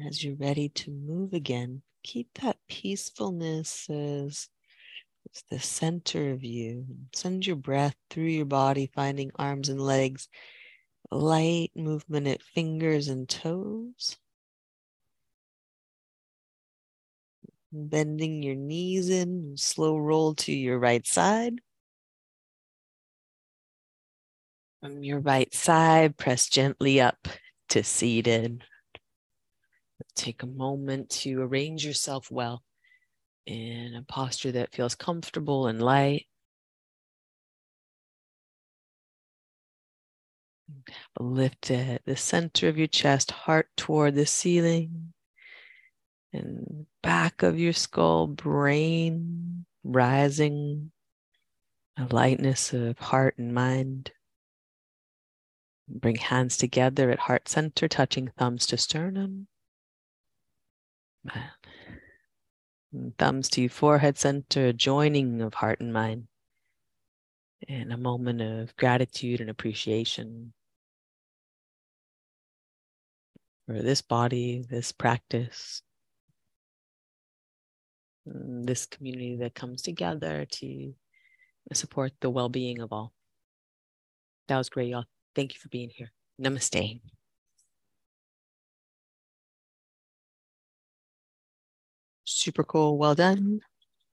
As 0.05 0.23
you're 0.23 0.35
ready 0.35 0.69
to 0.69 0.91
move 0.91 1.33
again, 1.33 1.81
keep 2.03 2.29
that 2.41 2.57
peacefulness 2.67 3.89
as 3.89 4.47
it's 5.25 5.43
the 5.49 5.59
center 5.59 6.31
of 6.31 6.43
you. 6.43 6.85
Send 7.13 7.47
your 7.47 7.55
breath 7.55 7.95
through 8.09 8.25
your 8.25 8.45
body, 8.45 8.91
finding 8.93 9.31
arms 9.35 9.69
and 9.69 9.81
legs, 9.81 10.29
light 11.09 11.71
movement 11.75 12.27
at 12.27 12.43
fingers 12.43 13.07
and 13.07 13.27
toes. 13.27 14.17
Bending 17.71 18.43
your 18.43 18.55
knees 18.55 19.09
in, 19.09 19.57
slow 19.57 19.97
roll 19.97 20.35
to 20.35 20.53
your 20.53 20.77
right 20.77 21.05
side. 21.07 21.59
From 24.81 25.03
your 25.03 25.19
right 25.19 25.53
side, 25.53 26.17
press 26.17 26.47
gently 26.47 27.01
up 27.01 27.27
to 27.69 27.83
seated. 27.83 28.63
Take 30.17 30.41
a 30.41 30.47
moment 30.47 31.09
to 31.21 31.41
arrange 31.41 31.85
yourself 31.85 32.31
well 32.31 32.63
in 33.45 33.93
a 33.95 34.01
posture 34.01 34.51
that 34.51 34.73
feels 34.73 34.95
comfortable 34.95 35.67
and 35.67 35.81
light. 35.81 36.25
Lift 41.19 41.71
at 41.71 42.03
the 42.05 42.17
center 42.17 42.67
of 42.67 42.77
your 42.77 42.87
chest, 42.87 43.29
heart 43.31 43.69
toward 43.77 44.15
the 44.15 44.25
ceiling, 44.25 45.13
and 46.33 46.87
back 47.03 47.43
of 47.43 47.59
your 47.59 47.73
skull, 47.73 48.27
brain 48.27 49.65
rising, 49.83 50.91
a 51.97 52.05
lightness 52.13 52.73
of 52.73 52.97
heart 52.97 53.37
and 53.37 53.53
mind. 53.53 54.11
Bring 55.87 56.15
hands 56.15 56.57
together 56.57 57.11
at 57.11 57.19
heart 57.19 57.47
center, 57.47 57.87
touching 57.87 58.31
thumbs 58.37 58.65
to 58.67 58.77
sternum. 58.77 59.47
Thumbs 63.17 63.49
to 63.49 63.69
forehead 63.69 64.17
center, 64.17 64.73
joining 64.73 65.41
of 65.41 65.53
heart 65.53 65.79
and 65.79 65.93
mind. 65.93 66.27
And 67.67 67.91
a 67.91 67.97
moment 67.97 68.41
of 68.41 68.75
gratitude 68.75 69.41
and 69.41 69.49
appreciation 69.49 70.53
for 73.65 73.81
this 73.81 74.01
body, 74.01 74.63
this 74.69 74.91
practice, 74.91 75.81
this 78.25 78.85
community 78.85 79.37
that 79.37 79.55
comes 79.55 79.81
together 79.81 80.45
to 80.45 80.93
support 81.73 82.13
the 82.21 82.29
well 82.29 82.49
being 82.49 82.79
of 82.79 82.93
all. 82.93 83.13
That 84.47 84.57
was 84.57 84.69
great, 84.69 84.89
y'all. 84.89 85.05
Thank 85.35 85.53
you 85.53 85.59
for 85.59 85.69
being 85.69 85.89
here. 85.89 86.11
Namaste. 86.41 87.01
Super 92.27 92.63
cool. 92.63 92.97
Well 92.97 93.15
done. 93.15 93.61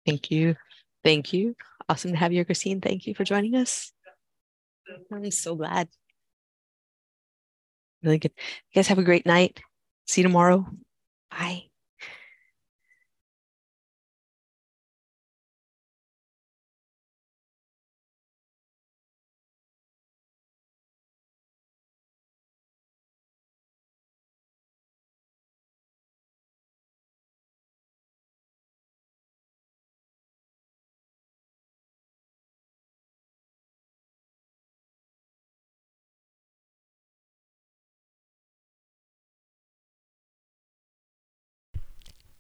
Thank 0.05 0.31
you. 0.31 0.57
Thank 1.05 1.33
you. 1.33 1.55
Awesome 1.89 2.11
to 2.11 2.17
have 2.17 2.33
you, 2.33 2.39
here, 2.39 2.45
Christine. 2.45 2.81
Thank 2.81 3.07
you 3.07 3.15
for 3.15 3.25
joining 3.25 3.55
us. 3.55 3.93
I'm 5.13 5.31
so 5.31 5.55
glad. 5.55 5.89
Really 8.03 8.19
good. 8.19 8.33
You 8.37 8.79
guys 8.79 8.89
have 8.89 8.99
a 8.99 9.05
great 9.05 9.27
night. 9.27 9.61
See 10.07 10.23
you 10.23 10.29
tomorrow. 10.29 10.67
Bye. 11.31 11.70